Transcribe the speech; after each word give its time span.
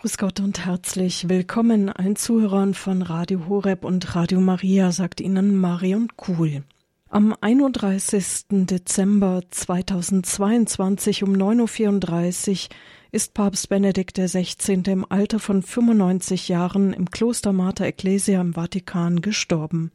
Grüß 0.00 0.16
Gott 0.16 0.38
und 0.38 0.64
herzlich 0.64 1.28
willkommen 1.28 1.88
allen 1.88 2.14
Zuhörern 2.14 2.74
von 2.74 3.02
Radio 3.02 3.48
Horeb 3.48 3.84
und 3.84 4.14
Radio 4.14 4.38
Maria, 4.38 4.92
sagt 4.92 5.20
Ihnen 5.20 5.56
Marion 5.56 6.06
Kuhl. 6.16 6.62
Am 7.08 7.34
31. 7.40 8.44
Dezember 8.48 9.42
2022 9.50 11.24
um 11.24 11.32
9.34 11.32 12.50
Uhr 12.52 12.76
ist 13.10 13.34
Papst 13.34 13.68
Benedikt 13.70 14.18
XVI. 14.18 14.82
im 14.86 15.04
Alter 15.08 15.40
von 15.40 15.62
95 15.62 16.46
Jahren 16.46 16.92
im 16.92 17.10
Kloster 17.10 17.52
Mater 17.52 17.86
Ecclesia 17.86 18.40
im 18.40 18.54
Vatikan 18.54 19.20
gestorben. 19.20 19.90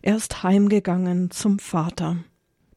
Er 0.00 0.16
ist 0.16 0.42
heimgegangen 0.42 1.30
zum 1.30 1.58
Vater. 1.58 2.16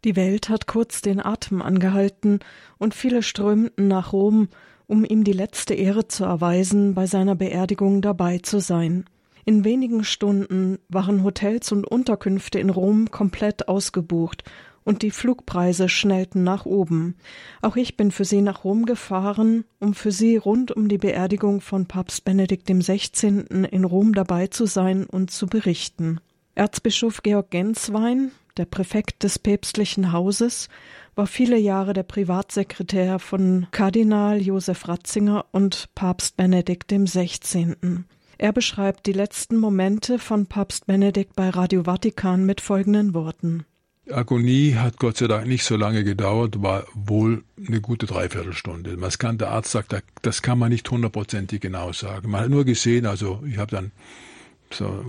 Die 0.04 0.18
Welt 0.18 0.50
hat 0.50 0.68
kurz 0.68 1.00
den 1.00 1.26
Atem 1.26 1.62
angehalten 1.62 2.40
und 2.78 2.94
viele 2.94 3.24
strömten 3.24 3.88
nach 3.88 4.12
Rom, 4.12 4.50
um 4.88 5.06
ihm 5.06 5.24
die 5.24 5.34
letzte 5.34 5.74
Ehre 5.74 6.08
zu 6.08 6.24
erweisen, 6.24 6.94
bei 6.94 7.06
seiner 7.06 7.36
Beerdigung 7.36 8.02
dabei 8.02 8.40
zu 8.40 8.60
sein. 8.60 9.06
In 9.46 9.64
wenigen 9.64 10.04
Stunden 10.04 10.80
waren 10.90 11.24
Hotels 11.24 11.72
und 11.72 11.86
Unterkünfte 11.86 12.60
in 12.60 12.70
Rom 12.70 13.12
komplett 13.12 13.68
ausgebucht 13.68 14.44
und 14.84 15.02
die 15.02 15.12
Flugpreise 15.12 15.90
schnellten 15.90 16.44
nach 16.44 16.66
oben. 16.66 17.16
Auch 17.62 17.76
ich 17.76 17.98
bin 17.98 18.12
für 18.12 18.24
sie 18.24 18.42
nach 18.42 18.64
Rom 18.64 18.86
gefahren, 18.86 19.66
um 19.80 19.94
für 19.94 20.12
sie 20.12 20.38
rund 20.38 20.72
um 20.72 20.88
die 20.88 20.98
Beerdigung 20.98 21.60
von 21.60 21.86
Papst 21.88 22.24
Benedikt 22.24 22.68
XVI. 22.68 23.44
in 23.70 23.84
Rom 23.84 24.14
dabei 24.14 24.48
zu 24.48 24.66
sein 24.66 25.06
und 25.06 25.30
zu 25.30 25.48
berichten. 25.48 26.20
Erzbischof 26.56 27.22
Georg 27.22 27.52
Genswein, 27.52 28.32
der 28.56 28.66
Präfekt 28.66 29.24
des 29.24 29.40
päpstlichen 29.40 30.12
Hauses, 30.12 30.70
war 31.18 31.28
viele 31.28 31.58
Jahre 31.58 31.94
der 31.94 32.04
Privatsekretär 32.04 33.20
von 33.20 33.68
Kardinal 33.72 34.40
Josef 34.40 34.88
Ratzinger 34.88 35.46
und 35.52 35.90
Papst 35.96 36.38
Benedikt 36.38 36.92
XVI. 36.92 37.76
Er 38.38 38.54
beschreibt 38.54 39.08
die 39.08 39.14
letzten 39.14 39.58
Momente 39.58 40.20
von 40.20 40.46
Papst 40.46 40.86
Benedikt 40.86 41.36
bei 41.36 41.50
Radio 41.50 41.84
Vatikan 41.86 42.46
mit 42.46 42.62
folgenden 42.62 43.16
Worten. 43.16 43.66
Agonie 44.12 44.76
hat 44.76 45.00
Gott 45.00 45.18
sei 45.18 45.28
Dank 45.28 45.48
nicht 45.48 45.64
so 45.64 45.76
lange 45.76 46.04
gedauert, 46.04 46.62
war 46.62 46.86
wohl 46.94 47.44
eine 47.68 47.82
gute 47.82 48.06
Dreiviertelstunde. 48.06 48.96
Man 48.96 49.38
der 49.40 49.50
Arzt 49.50 49.72
sagt, 49.72 49.96
das 50.22 50.42
kann 50.42 50.60
man 50.60 50.70
nicht 50.70 50.90
hundertprozentig 50.90 51.62
genau 51.62 51.92
sagen. 51.94 52.30
Man 52.30 52.42
hat 52.42 52.50
nur 52.50 52.64
gesehen, 52.64 53.06
also 53.06 53.44
ich 53.46 53.58
habe 53.58 53.72
dann 53.72 53.92
so 54.72 55.04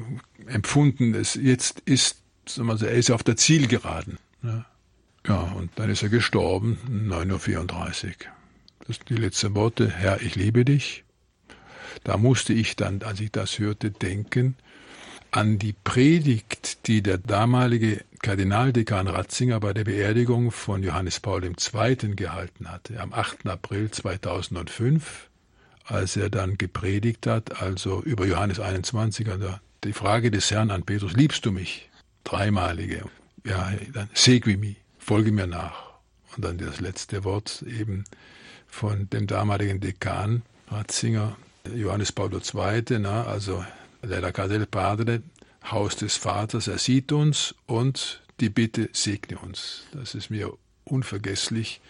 empfunden, 0.46 1.14
es 1.14 1.34
jetzt 1.34 1.80
ist, 1.80 2.22
er 2.56 2.92
ist 2.92 3.10
auf 3.10 3.22
der 3.22 3.36
Zielgeraden. 3.36 4.18
Ja. 4.42 4.64
Ja, 5.26 5.40
und 5.56 5.70
dann 5.76 5.90
ist 5.90 6.02
er 6.02 6.08
gestorben, 6.08 6.78
9.34 6.88 8.06
Uhr. 8.06 8.12
Das 8.86 8.96
sind 8.96 9.10
die 9.10 9.16
letzten 9.16 9.54
Worte, 9.54 9.90
Herr, 9.90 10.22
ich 10.22 10.34
liebe 10.34 10.64
dich. 10.64 11.04
Da 12.04 12.16
musste 12.16 12.52
ich 12.52 12.76
dann, 12.76 13.02
als 13.02 13.20
ich 13.20 13.30
das 13.32 13.58
hörte, 13.58 13.90
denken 13.90 14.56
an 15.30 15.58
die 15.58 15.74
Predigt, 15.74 16.86
die 16.86 17.02
der 17.02 17.18
damalige 17.18 18.02
Kardinaldekan 18.22 19.06
Ratzinger 19.06 19.60
bei 19.60 19.74
der 19.74 19.84
Beerdigung 19.84 20.50
von 20.50 20.82
Johannes 20.82 21.20
Paul 21.20 21.44
II. 21.44 22.16
gehalten 22.16 22.70
hatte, 22.70 22.98
am 23.00 23.12
8. 23.12 23.46
April 23.46 23.90
2005, 23.90 25.28
als 25.84 26.16
er 26.16 26.30
dann 26.30 26.56
gepredigt 26.56 27.26
hat, 27.26 27.60
also 27.60 28.02
über 28.02 28.26
Johannes 28.26 28.58
21, 28.58 29.28
also 29.28 29.54
die 29.84 29.92
Frage 29.92 30.30
des 30.30 30.50
Herrn 30.50 30.70
an 30.70 30.82
Petrus, 30.82 31.12
liebst 31.12 31.44
du 31.44 31.52
mich? 31.52 31.90
Dreimalige. 32.24 33.04
Ja, 33.44 33.72
dann 33.92 34.08
segui 34.14 34.56
mi 34.56 34.76
folge 35.08 35.32
mir 35.32 35.46
nach. 35.46 35.94
Und 36.36 36.44
dann 36.44 36.58
das 36.58 36.80
letzte 36.80 37.24
Wort 37.24 37.62
eben 37.62 38.04
von 38.66 39.08
dem 39.08 39.26
damaligen 39.26 39.80
Dekan 39.80 40.42
Ratzinger, 40.70 41.34
Johannes 41.74 42.12
Paul 42.12 42.30
II., 42.34 42.98
na, 42.98 43.24
also 43.24 43.64
la 44.02 44.32
casa 44.32 44.58
del 44.58 44.66
padre, 44.66 45.22
Haus 45.70 45.96
des 45.96 46.18
Vaters, 46.18 46.68
er 46.68 46.76
sieht 46.76 47.10
uns 47.10 47.54
und 47.64 48.20
die 48.40 48.50
Bitte 48.50 48.90
segne 48.92 49.38
uns. 49.38 49.84
Das 49.92 50.14
ist 50.14 50.28
mir 50.28 50.52
unvergesslich. 50.84 51.80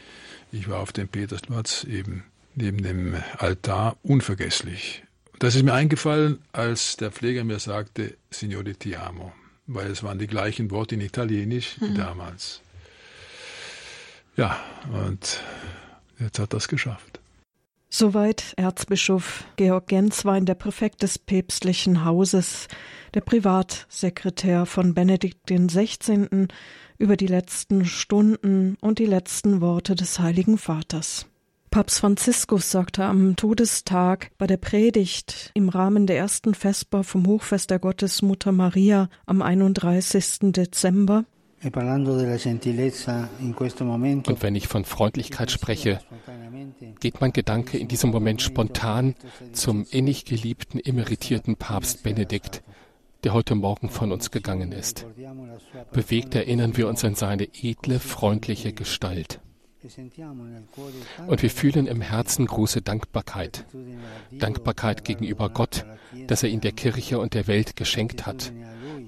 Ich 0.53 0.69
war 0.69 0.79
auf 0.79 0.93
dem 0.93 1.09
Petersplatz 1.09 1.83
eben 1.83 2.23
neben 2.55 2.85
dem 2.85 3.17
Altar 3.39 3.97
unvergesslich. 4.05 5.03
Das 5.41 5.57
ist 5.57 5.65
mir 5.65 5.75
eingefallen, 5.75 6.39
als 6.53 6.97
der 6.97 7.11
Pfleger 7.11 7.43
mir 7.43 7.59
sagte, 7.59 8.17
Signore 8.31 8.75
ti 8.75 8.95
amo, 8.95 9.33
weil 9.67 9.91
es 9.91 10.05
waren 10.05 10.21
die 10.21 10.29
gleichen 10.29 10.71
Worte 10.71 10.95
in 10.95 11.01
Italienisch 11.01 11.77
wie 11.81 11.91
mhm. 11.91 11.97
damals. 11.97 12.63
Ja, 14.39 14.57
und 14.93 15.43
jetzt 16.21 16.39
hat 16.39 16.55
es 16.55 16.69
geschafft. 16.69 17.19
Soweit 17.91 18.55
Erzbischof 18.57 19.45
Georg 19.57 19.89
Genswein, 19.89 20.47
der 20.47 20.55
Präfekt 20.55 21.03
des 21.03 21.19
päpstlichen 21.19 22.05
Hauses, 22.05 22.69
der 23.15 23.23
Privatsekretär 23.23 24.65
von 24.65 24.95
Benedikt 24.95 25.49
XVI. 25.51 26.47
über 26.99 27.17
die 27.17 27.27
letzten 27.27 27.85
Stunden 27.85 28.77
und 28.81 29.01
die 29.01 29.07
letzten 29.07 29.61
Worte 29.61 29.97
des 29.97 30.21
Heiligen 30.21 30.57
Vaters. 30.57 31.27
Papst 31.73 31.99
Franziskus 31.99 32.71
sagte 32.71 33.07
am 33.07 33.35
Todestag 33.35 34.31
bei 34.39 34.47
der 34.47 34.57
Predigt 34.57 35.51
im 35.55 35.69
Rahmen 35.69 36.07
der 36.07 36.17
ersten 36.17 36.55
Vesper 36.55 37.03
vom 37.03 37.27
Hochfest 37.27 37.71
der 37.71 37.81
Gottesmutter 37.81 38.53
Maria 38.53 39.09
am 39.27 39.43
31. 39.43 40.53
Dezember 40.53 41.25
Und 41.61 41.77
wenn 44.43 44.55
ich 44.55 44.69
von 44.69 44.85
Freundlichkeit 44.85 45.51
spreche, 45.51 45.99
geht 47.01 47.21
mein 47.21 47.33
Gedanke 47.33 47.79
in 47.79 47.89
diesem 47.89 48.11
Moment 48.11 48.43
spontan 48.43 49.15
zum 49.53 49.85
innig 49.91 50.25
geliebten 50.25 50.79
emeritierten 50.79 51.57
Papst 51.57 52.05
Benedikt, 52.05 52.63
der 53.25 53.33
heute 53.33 53.57
Morgen 53.57 53.91
von 53.91 54.13
uns 54.13 54.31
gegangen 54.31 54.71
ist. 54.71 55.05
Bewegt 55.93 56.35
erinnern 56.37 56.77
wir 56.77 56.87
uns 56.87 57.05
an 57.05 57.17
seine 57.17 57.49
edle, 57.61 57.99
freundliche 57.99 58.73
Gestalt. 58.73 59.41
Und 61.27 61.43
wir 61.43 61.51
fühlen 61.51 61.87
im 61.87 62.01
Herzen 62.01 62.47
große 62.47 62.83
Dankbarkeit. 62.83 63.65
Dankbarkeit 64.33 65.05
gegenüber 65.05 65.51
Gott, 65.51 65.87
dass 66.27 66.43
er 66.43 66.49
ihn 66.49 66.61
der 66.61 66.73
Kirche 66.73 67.19
und 67.19 67.35
der 67.35 67.47
Welt 67.47 67.77
geschenkt 67.77 68.27
hat. 68.27 68.53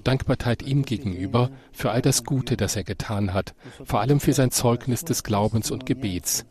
Dankbarkeit 0.01 0.61
ihm 0.61 0.83
gegenüber 0.83 1.49
für 1.71 1.91
all 1.91 2.01
das 2.01 2.23
Gute, 2.23 2.57
das 2.57 2.75
er 2.75 2.83
getan 2.83 3.33
hat, 3.33 3.53
vor 3.83 4.01
allem 4.01 4.19
für 4.19 4.33
sein 4.33 4.51
Zeugnis 4.51 5.03
des 5.05 5.23
Glaubens 5.23 5.71
und 5.71 5.85
Gebets, 5.85 6.45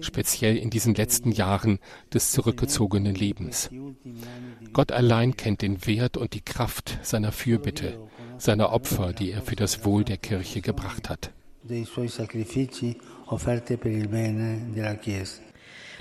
speziell 0.00 0.56
in 0.56 0.70
diesen 0.70 0.94
letzten 0.94 1.32
Jahren 1.32 1.78
des 2.12 2.32
zurückgezogenen 2.32 3.14
Lebens. 3.14 3.70
Gott 4.72 4.92
allein 4.92 5.36
kennt 5.36 5.62
den 5.62 5.86
Wert 5.86 6.16
und 6.16 6.34
die 6.34 6.42
Kraft 6.42 6.98
seiner 7.02 7.32
Fürbitte, 7.32 7.98
seiner 8.38 8.72
Opfer, 8.72 9.12
die 9.12 9.30
er 9.30 9.42
für 9.42 9.56
das 9.56 9.84
Wohl 9.84 10.04
der 10.04 10.18
Kirche 10.18 10.60
gebracht 10.60 11.08
hat 11.08 11.32
offerte 13.26 13.76
per 13.76 13.90
il 13.90 14.08
bene 14.08 14.70
della 14.72 14.94
Chiesa. 14.94 15.45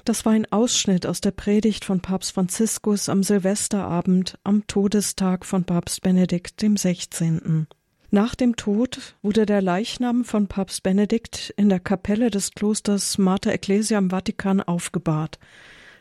Das 0.06 0.24
war 0.24 0.34
ein 0.34 0.46
Ausschnitt 0.52 1.08
aus 1.08 1.20
der 1.20 1.32
Predigt 1.32 1.84
von 1.84 2.00
Papst 2.00 2.34
Franziskus 2.34 3.10
am 3.10 3.24
Silvesterabend 3.24 4.38
am 4.44 4.68
Todestag 4.68 5.48
von 5.48 5.64
Papst 5.64 6.04
Benedikt 6.04 6.62
XVI. 6.62 7.66
Nach 8.12 8.36
dem 8.36 8.56
Tod 8.56 9.16
wurde 9.24 9.48
der 9.48 9.64
Leichnam 9.64 10.24
von 10.24 10.46
Papst 10.46 10.84
Benedikt 10.84 11.52
in 11.58 11.70
der 11.70 11.80
Kapelle 11.80 12.30
des 12.30 12.52
Klosters 12.52 13.18
Mater 13.18 13.52
Ecclesia 13.52 13.98
im 13.98 14.12
Vatikan 14.12 14.62
aufgebahrt. 14.62 15.40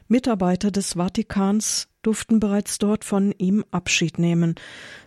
Mitarbeiter 0.06 0.70
des 0.70 0.96
Vatikans 0.96 1.88
durften 2.02 2.40
bereits 2.40 2.76
dort 2.76 3.06
von 3.06 3.32
ihm 3.38 3.64
Abschied 3.70 4.18
nehmen. 4.18 4.56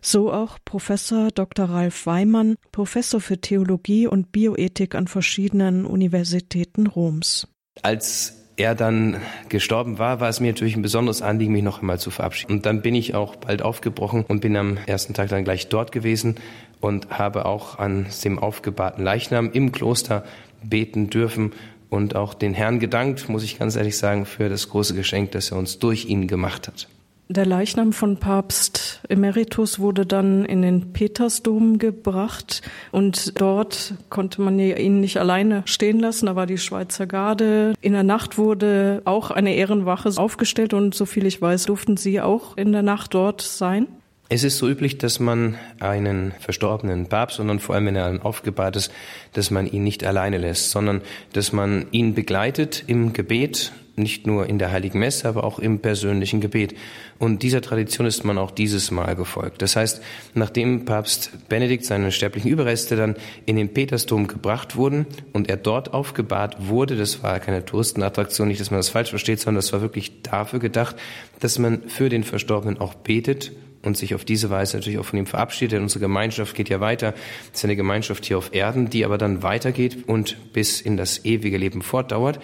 So 0.01 0.33
auch 0.33 0.57
Professor 0.65 1.29
Dr. 1.29 1.69
Ralf 1.69 2.07
Weimann, 2.07 2.55
Professor 2.71 3.21
für 3.21 3.39
Theologie 3.39 4.07
und 4.07 4.31
Bioethik 4.31 4.95
an 4.95 5.05
verschiedenen 5.05 5.85
Universitäten 5.85 6.87
Roms. 6.87 7.47
Als 7.83 8.46
er 8.57 8.73
dann 8.73 9.21
gestorben 9.49 9.99
war, 9.99 10.19
war 10.19 10.29
es 10.29 10.39
mir 10.39 10.47
natürlich 10.47 10.75
ein 10.75 10.81
besonderes 10.81 11.21
Anliegen, 11.21 11.53
mich 11.53 11.63
noch 11.63 11.79
einmal 11.79 11.99
zu 11.99 12.09
verabschieden. 12.09 12.51
Und 12.53 12.65
dann 12.65 12.81
bin 12.81 12.95
ich 12.95 13.15
auch 13.15 13.35
bald 13.35 13.61
aufgebrochen 13.61 14.25
und 14.27 14.41
bin 14.41 14.57
am 14.57 14.77
ersten 14.87 15.13
Tag 15.13 15.29
dann 15.29 15.43
gleich 15.43 15.69
dort 15.69 15.91
gewesen 15.91 16.35
und 16.81 17.11
habe 17.11 17.45
auch 17.45 17.77
an 17.77 18.07
dem 18.23 18.39
aufgebahrten 18.39 19.03
Leichnam 19.03 19.51
im 19.51 19.71
Kloster 19.71 20.23
beten 20.63 21.09
dürfen 21.09 21.53
und 21.89 22.15
auch 22.15 22.33
den 22.33 22.53
Herrn 22.53 22.79
gedankt, 22.79 23.29
muss 23.29 23.43
ich 23.43 23.59
ganz 23.59 23.75
ehrlich 23.75 23.97
sagen, 23.97 24.25
für 24.25 24.49
das 24.49 24.69
große 24.69 24.95
Geschenk, 24.95 25.31
das 25.31 25.51
er 25.51 25.57
uns 25.57 25.79
durch 25.79 26.05
ihn 26.05 26.27
gemacht 26.27 26.67
hat. 26.67 26.87
Der 27.29 27.45
Leichnam 27.45 27.91
von 27.91 28.15
Papst 28.17 29.01
Emeritus 29.09 29.79
wurde 29.79 30.05
dann 30.05 30.45
in 30.45 30.61
den 30.61 30.93
Petersdom 30.93 31.77
gebracht 31.77 32.61
und 32.91 33.39
dort 33.41 33.95
konnte 34.09 34.41
man 34.41 34.57
ihn 34.57 35.01
nicht 35.01 35.17
alleine 35.17 35.63
stehen 35.65 35.99
lassen. 35.99 36.27
Da 36.27 36.37
war 36.37 36.45
die 36.45 36.57
Schweizer 36.57 37.05
Garde. 37.05 37.73
In 37.81 37.91
der 37.91 38.03
Nacht 38.03 38.37
wurde 38.37 39.01
auch 39.03 39.29
eine 39.29 39.55
Ehrenwache 39.55 40.09
aufgestellt 40.15 40.73
und 40.73 40.95
so 40.95 41.05
viel 41.05 41.25
ich 41.25 41.41
weiß, 41.41 41.65
durften 41.65 41.97
Sie 41.97 42.21
auch 42.21 42.55
in 42.55 42.71
der 42.71 42.83
Nacht 42.83 43.13
dort 43.13 43.41
sein? 43.41 43.87
Es 44.29 44.45
ist 44.45 44.57
so 44.57 44.69
üblich, 44.69 44.97
dass 44.97 45.19
man 45.19 45.55
einen 45.81 46.33
verstorbenen 46.39 47.07
Papst, 47.07 47.37
sondern 47.37 47.59
vor 47.59 47.75
allem, 47.75 47.87
wenn 47.87 47.95
er 47.97 48.25
aufgebahrt 48.25 48.77
ist, 48.77 48.91
dass 49.33 49.51
man 49.51 49.67
ihn 49.67 49.83
nicht 49.83 50.05
alleine 50.05 50.37
lässt, 50.37 50.71
sondern 50.71 51.01
dass 51.33 51.51
man 51.51 51.87
ihn 51.91 52.13
begleitet 52.13 52.85
im 52.87 53.11
Gebet, 53.11 53.73
nicht 53.97 54.27
nur 54.27 54.47
in 54.47 54.59
der 54.59 54.71
Heiligen 54.71 54.99
Messe, 54.99 55.27
aber 55.27 55.43
auch 55.43 55.59
im 55.59 55.79
persönlichen 55.79 56.39
Gebet. 56.39 56.75
Und 57.17 57.41
dieser 57.41 57.61
Tradition 57.61 58.05
ist 58.05 58.23
man 58.23 58.37
auch 58.37 58.51
dieses 58.51 58.91
Mal 58.91 59.15
gefolgt. 59.15 59.61
Das 59.61 59.75
heißt, 59.75 60.01
nachdem 60.35 60.85
Papst 60.85 61.31
Benedikt 61.49 61.83
seine 61.83 62.11
sterblichen 62.11 62.51
Überreste 62.51 62.95
dann 62.95 63.15
in 63.45 63.55
den 63.55 63.73
Petersdom 63.73 64.27
gebracht 64.27 64.75
wurden 64.75 65.07
und 65.33 65.49
er 65.49 65.57
dort 65.57 65.93
aufgebahrt 65.93 66.67
wurde, 66.67 66.95
das 66.95 67.23
war 67.23 67.39
keine 67.39 67.65
Touristenattraktion, 67.65 68.47
nicht, 68.47 68.61
dass 68.61 68.71
man 68.71 68.79
das 68.79 68.89
falsch 68.89 69.09
versteht, 69.09 69.39
sondern 69.39 69.57
das 69.57 69.73
war 69.73 69.81
wirklich 69.81 70.21
dafür 70.21 70.59
gedacht, 70.59 70.95
dass 71.39 71.57
man 71.57 71.81
für 71.87 72.09
den 72.09 72.23
Verstorbenen 72.23 72.79
auch 72.79 72.93
betet 72.93 73.51
und 73.83 73.97
sich 73.97 74.15
auf 74.15 74.25
diese 74.25 74.49
Weise 74.49 74.77
natürlich 74.77 74.99
auch 74.99 75.05
von 75.05 75.19
ihm 75.19 75.25
verabschiedet. 75.25 75.73
Denn 75.73 75.83
unsere 75.83 76.01
Gemeinschaft 76.01 76.55
geht 76.55 76.69
ja 76.69 76.79
weiter. 76.79 77.13
Es 77.51 77.59
ist 77.59 77.65
eine 77.65 77.75
Gemeinschaft 77.75 78.25
hier 78.25 78.37
auf 78.37 78.53
Erden, 78.53 78.89
die 78.89 79.05
aber 79.05 79.17
dann 79.17 79.43
weitergeht 79.43 80.07
und 80.07 80.53
bis 80.53 80.81
in 80.81 80.97
das 80.97 81.25
ewige 81.25 81.57
Leben 81.57 81.81
fortdauert. 81.81 82.39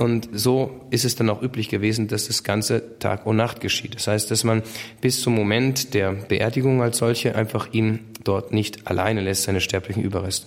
Und 0.00 0.30
so 0.32 0.80
ist 0.88 1.04
es 1.04 1.14
dann 1.14 1.28
auch 1.28 1.42
üblich 1.42 1.68
gewesen, 1.68 2.08
dass 2.08 2.26
das 2.26 2.42
Ganze 2.42 2.98
Tag 3.00 3.26
und 3.26 3.36
Nacht 3.36 3.60
geschieht. 3.60 3.96
Das 3.96 4.06
heißt, 4.06 4.30
dass 4.30 4.44
man 4.44 4.62
bis 5.02 5.20
zum 5.20 5.34
Moment 5.34 5.92
der 5.92 6.12
Beerdigung 6.12 6.80
als 6.80 6.96
solche 6.96 7.34
einfach 7.34 7.74
ihn 7.74 7.98
dort 8.24 8.50
nicht 8.50 8.86
alleine 8.86 9.20
lässt, 9.20 9.42
seine 9.42 9.60
sterblichen 9.60 10.02
Überreste. 10.02 10.46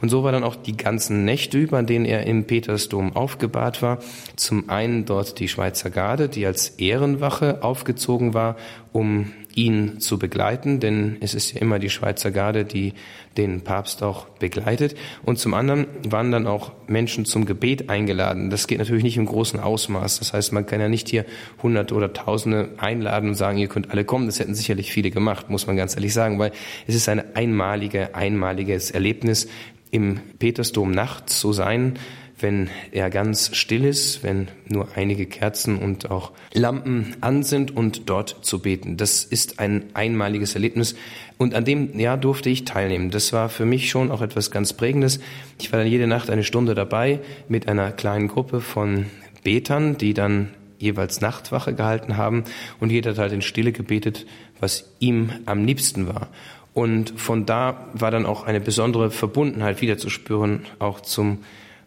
Und 0.00 0.08
so 0.08 0.22
war 0.22 0.30
dann 0.30 0.44
auch 0.44 0.54
die 0.54 0.76
ganzen 0.76 1.24
Nächte 1.24 1.58
über, 1.58 1.78
an 1.78 1.86
denen 1.86 2.04
er 2.04 2.28
im 2.28 2.44
Petersdom 2.44 3.16
aufgebahrt 3.16 3.82
war. 3.82 3.98
Zum 4.36 4.70
einen 4.70 5.04
dort 5.04 5.40
die 5.40 5.48
Schweizer 5.48 5.90
Garde, 5.90 6.28
die 6.28 6.46
als 6.46 6.68
Ehrenwache 6.68 7.64
aufgezogen 7.64 8.34
war, 8.34 8.56
um 8.92 9.32
ihn 9.54 10.00
zu 10.00 10.18
begleiten, 10.18 10.80
denn 10.80 11.16
es 11.20 11.34
ist 11.34 11.52
ja 11.52 11.60
immer 11.60 11.78
die 11.78 11.90
Schweizer 11.90 12.30
Garde, 12.30 12.64
die 12.64 12.94
den 13.36 13.62
Papst 13.62 14.02
auch 14.02 14.28
begleitet. 14.28 14.94
Und 15.24 15.38
zum 15.38 15.54
anderen 15.54 15.86
waren 16.08 16.30
dann 16.30 16.46
auch 16.46 16.72
Menschen 16.86 17.24
zum 17.24 17.46
Gebet 17.46 17.88
eingeladen. 17.88 18.50
Das 18.50 18.66
geht 18.66 18.78
natürlich 18.78 19.04
nicht 19.04 19.16
im 19.16 19.26
großen 19.26 19.60
Ausmaß. 19.60 20.18
Das 20.18 20.32
heißt, 20.32 20.52
man 20.52 20.66
kann 20.66 20.80
ja 20.80 20.88
nicht 20.88 21.08
hier 21.08 21.24
Hunderte 21.62 21.94
oder 21.94 22.12
Tausende 22.12 22.70
einladen 22.78 23.30
und 23.30 23.34
sagen, 23.34 23.58
ihr 23.58 23.68
könnt 23.68 23.90
alle 23.90 24.04
kommen. 24.04 24.26
Das 24.26 24.38
hätten 24.38 24.54
sicherlich 24.54 24.92
viele 24.92 25.10
gemacht, 25.10 25.50
muss 25.50 25.66
man 25.66 25.76
ganz 25.76 25.94
ehrlich 25.94 26.12
sagen, 26.12 26.38
weil 26.38 26.52
es 26.86 26.94
ist 26.94 27.08
ein 27.08 27.34
einmalige, 27.34 28.14
einmaliges 28.14 28.90
Erlebnis, 28.90 29.48
im 29.92 30.20
Petersdom 30.38 30.90
nachts 30.90 31.38
zu 31.38 31.52
sein, 31.52 31.98
wenn 32.42 32.68
er 32.90 33.10
ganz 33.10 33.54
still 33.56 33.84
ist, 33.84 34.22
wenn 34.22 34.48
nur 34.68 34.88
einige 34.96 35.26
Kerzen 35.26 35.78
und 35.78 36.10
auch 36.10 36.32
Lampen 36.52 37.16
an 37.20 37.42
sind 37.42 37.74
und 37.76 38.08
dort 38.08 38.44
zu 38.44 38.60
beten. 38.60 38.96
Das 38.96 39.24
ist 39.24 39.58
ein 39.58 39.84
einmaliges 39.94 40.54
Erlebnis 40.54 40.94
und 41.38 41.54
an 41.54 41.64
dem 41.64 41.98
Jahr 41.98 42.16
durfte 42.16 42.50
ich 42.50 42.64
teilnehmen. 42.64 43.10
Das 43.10 43.32
war 43.32 43.48
für 43.48 43.64
mich 43.64 43.90
schon 43.90 44.10
auch 44.10 44.22
etwas 44.22 44.50
ganz 44.50 44.72
Prägendes. 44.72 45.20
Ich 45.60 45.72
war 45.72 45.78
dann 45.78 45.88
jede 45.88 46.06
Nacht 46.06 46.30
eine 46.30 46.44
Stunde 46.44 46.74
dabei 46.74 47.20
mit 47.48 47.68
einer 47.68 47.92
kleinen 47.92 48.28
Gruppe 48.28 48.60
von 48.60 49.06
Betern, 49.42 49.96
die 49.96 50.14
dann 50.14 50.50
jeweils 50.78 51.20
Nachtwache 51.20 51.74
gehalten 51.74 52.16
haben 52.16 52.44
und 52.80 52.90
jeder 52.90 53.12
hat 53.12 53.18
halt 53.18 53.32
in 53.32 53.42
Stille 53.42 53.72
gebetet, 53.72 54.26
was 54.60 54.90
ihm 54.98 55.30
am 55.46 55.64
liebsten 55.64 56.08
war. 56.08 56.28
Und 56.74 57.12
von 57.20 57.46
da 57.46 57.88
war 57.92 58.10
dann 58.10 58.26
auch 58.26 58.44
eine 58.44 58.60
besondere 58.60 59.10
Verbundenheit 59.10 59.82
wieder 59.82 59.98
zu 59.98 60.08
spüren, 60.10 60.64
auch 60.78 61.00
zum 61.00 61.38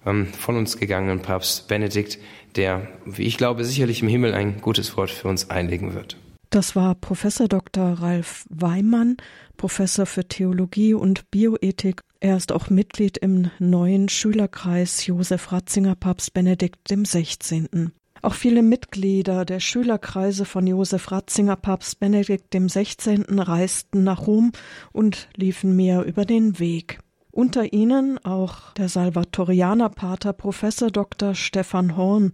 ähm, 0.06 0.28
von 0.28 0.58
uns 0.58 0.78
gegangenen 0.78 1.22
Papst 1.22 1.68
Benedikt, 1.68 2.20
der, 2.56 2.88
wie 3.06 3.24
ich 3.24 3.38
glaube, 3.38 3.66
sicherlich 3.66 4.02
im 4.02 4.08
Himmel 4.08 4.34
ein 4.34 4.62
gutes 4.62 4.96
Wort 4.98 5.12
für 5.12 5.28
uns 5.28 5.50
einlegen 5.50 5.94
wird. 5.94 6.18
Das 6.50 6.76
war 6.76 6.96
Professor 6.96 7.48
Dr. 7.48 7.94
Ralf 8.00 8.46
Weimann, 8.50 9.18
Professor 9.58 10.06
für 10.06 10.28
Theologie 10.28 10.94
und 10.94 11.30
Bioethik. 11.32 12.02
Er 12.22 12.38
ist 12.38 12.52
auch 12.52 12.70
Mitglied 12.70 13.18
im 13.18 13.52
neuen 13.60 14.08
Schülerkreis 14.10 15.06
Josef 15.06 15.52
Ratzinger 15.52 15.96
Papst 15.96 16.34
Benedikt 16.34 16.80
XVI. 16.88 17.90
Auch 18.22 18.34
viele 18.34 18.64
Mitglieder 18.64 19.46
der 19.46 19.60
Schülerkreise 19.60 20.46
von 20.46 20.66
Josef 20.66 21.12
Ratzinger 21.12 21.58
Papst 21.58 22.00
Benedikt 22.00 22.56
XVI. 22.56 23.24
reisten 23.30 24.04
nach 24.04 24.26
Rom 24.26 24.52
und 24.92 25.28
liefen 25.36 25.76
mir 25.76 26.02
über 26.02 26.26
den 26.26 26.58
Weg. 26.58 27.00
Unter 27.36 27.74
ihnen 27.74 28.18
auch 28.24 28.72
der 28.76 28.88
Salvatorianerpater 28.88 30.32
Professor 30.32 30.90
Dr. 30.90 31.36
Stefan 31.36 31.98
Horn, 31.98 32.32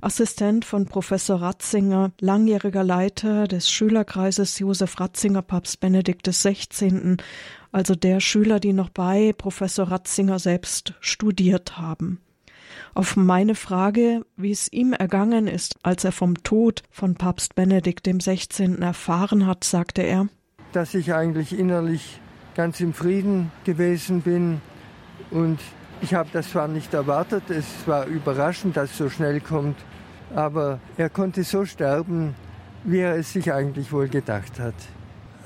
Assistent 0.00 0.64
von 0.64 0.86
Professor 0.86 1.42
Ratzinger, 1.42 2.12
langjähriger 2.20 2.84
Leiter 2.84 3.48
des 3.48 3.68
Schülerkreises 3.68 4.60
Josef 4.60 5.00
Ratzinger 5.00 5.42
Papst 5.42 5.80
Benedikt 5.80 6.28
XVI., 6.28 7.16
also 7.72 7.96
der 7.96 8.20
Schüler, 8.20 8.60
die 8.60 8.72
noch 8.72 8.90
bei 8.90 9.32
Professor 9.36 9.90
Ratzinger 9.90 10.38
selbst 10.38 10.94
studiert 11.00 11.76
haben. 11.76 12.20
Auf 12.94 13.16
meine 13.16 13.56
Frage, 13.56 14.24
wie 14.36 14.52
es 14.52 14.72
ihm 14.72 14.92
ergangen 14.92 15.48
ist, 15.48 15.74
als 15.82 16.04
er 16.04 16.12
vom 16.12 16.44
Tod 16.44 16.84
von 16.92 17.16
Papst 17.16 17.56
Benedikt 17.56 18.06
XVI. 18.06 18.80
erfahren 18.80 19.48
hat, 19.48 19.64
sagte 19.64 20.02
er, 20.02 20.28
dass 20.70 20.94
ich 20.94 21.12
eigentlich 21.12 21.58
innerlich 21.58 22.20
ganz 22.54 22.80
im 22.80 22.92
Frieden 22.92 23.50
gewesen 23.64 24.22
bin. 24.22 24.60
Und 25.30 25.60
ich 26.00 26.14
habe 26.14 26.28
das 26.32 26.50
zwar 26.50 26.68
nicht 26.68 26.94
erwartet, 26.94 27.44
es 27.50 27.66
war 27.86 28.06
überraschend, 28.06 28.76
dass 28.76 28.90
es 28.90 28.98
so 28.98 29.08
schnell 29.08 29.40
kommt, 29.40 29.76
aber 30.34 30.78
er 30.96 31.08
konnte 31.08 31.44
so 31.44 31.64
sterben, 31.64 32.34
wie 32.84 32.98
er 32.98 33.16
es 33.16 33.32
sich 33.32 33.52
eigentlich 33.52 33.92
wohl 33.92 34.08
gedacht 34.08 34.58
hat. 34.60 34.74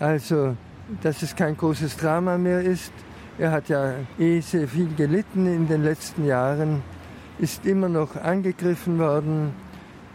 Also, 0.00 0.56
dass 1.02 1.22
es 1.22 1.36
kein 1.36 1.56
großes 1.56 1.96
Drama 1.96 2.38
mehr 2.38 2.60
ist. 2.60 2.92
Er 3.38 3.52
hat 3.52 3.68
ja 3.68 3.94
eh 4.18 4.40
sehr 4.40 4.66
viel 4.66 4.94
gelitten 4.96 5.46
in 5.46 5.68
den 5.68 5.84
letzten 5.84 6.24
Jahren, 6.24 6.82
ist 7.38 7.64
immer 7.66 7.88
noch 7.88 8.16
angegriffen 8.16 8.98
worden, 8.98 9.52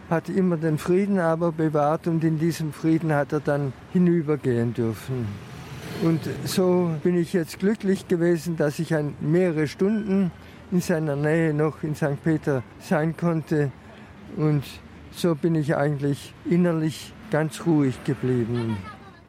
hat 0.09 0.27
immer 0.27 0.57
den 0.57 0.77
Frieden 0.77 1.19
aber 1.19 1.53
bewahrt 1.53 2.07
und 2.07 2.23
in 2.23 2.37
diesem 2.37 2.73
Frieden 2.73 3.13
hat 3.13 3.31
er 3.31 3.39
dann 3.39 3.71
hinübergehen 3.93 4.73
dürfen. 4.73 5.52
Und 6.01 6.21
so 6.45 6.91
bin 7.03 7.17
ich 7.17 7.33
jetzt 7.33 7.59
glücklich 7.59 8.07
gewesen, 8.07 8.57
dass 8.57 8.79
ich 8.79 8.93
ein, 8.93 9.15
mehrere 9.21 9.67
Stunden 9.67 10.31
in 10.71 10.81
seiner 10.81 11.15
Nähe 11.15 11.53
noch 11.53 11.83
in 11.83 11.95
St. 11.95 12.21
Peter 12.23 12.63
sein 12.79 13.15
konnte. 13.15 13.71
Und 14.35 14.63
so 15.11 15.35
bin 15.35 15.55
ich 15.55 15.75
eigentlich 15.75 16.33
innerlich 16.49 17.13
ganz 17.31 17.65
ruhig 17.65 18.03
geblieben. 18.03 18.77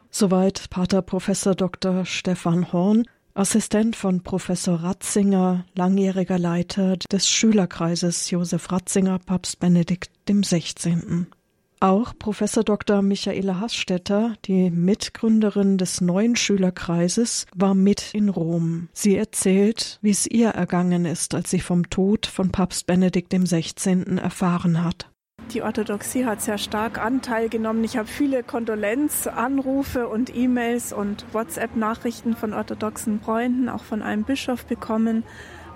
Soweit 0.09 0.69
Pater 0.69 1.01
Professor 1.01 1.55
Dr. 1.55 2.05
Stefan 2.05 2.71
Horn, 2.71 3.05
Assistent 3.33 3.95
von 3.95 4.23
Professor 4.23 4.75
Ratzinger, 4.81 5.65
langjähriger 5.75 6.39
Leiter 6.39 6.95
des 6.97 7.27
Schülerkreises 7.27 8.31
Josef 8.31 8.71
Ratzinger, 8.71 9.19
Papst 9.19 9.59
Benedikt 9.59 10.09
XVI. 10.25 11.25
Auch 11.79 12.13
Professor 12.17 12.63
Dr. 12.63 13.01
Michaela 13.01 13.59
Hassstetter, 13.59 14.35
die 14.45 14.69
Mitgründerin 14.69 15.77
des 15.77 15.99
neuen 16.01 16.35
Schülerkreises, 16.35 17.45
war 17.53 17.75
mit 17.75 18.13
in 18.13 18.29
Rom. 18.29 18.87
Sie 18.93 19.15
erzählt, 19.17 19.99
wie 20.01 20.11
es 20.11 20.25
ihr 20.25 20.49
ergangen 20.49 21.05
ist, 21.05 21.35
als 21.35 21.51
sie 21.51 21.59
vom 21.59 21.89
Tod 21.89 22.25
von 22.25 22.51
Papst 22.51 22.87
Benedikt 22.87 23.33
XVI. 23.33 24.17
erfahren 24.17 24.83
hat. 24.83 25.09
Die 25.53 25.61
Orthodoxie 25.61 26.25
hat 26.25 26.41
sehr 26.41 26.57
stark 26.57 26.97
Anteil 26.97 27.49
genommen. 27.49 27.83
Ich 27.83 27.97
habe 27.97 28.07
viele 28.07 28.41
Kondolenzanrufe 28.41 30.07
und 30.07 30.35
E-Mails 30.35 30.91
und 30.91 31.25
WhatsApp-Nachrichten 31.33 32.35
von 32.35 32.53
orthodoxen 32.53 33.21
Freunden, 33.21 33.69
auch 33.69 33.83
von 33.83 34.01
einem 34.01 34.23
Bischof 34.23 34.65
bekommen. 34.65 35.23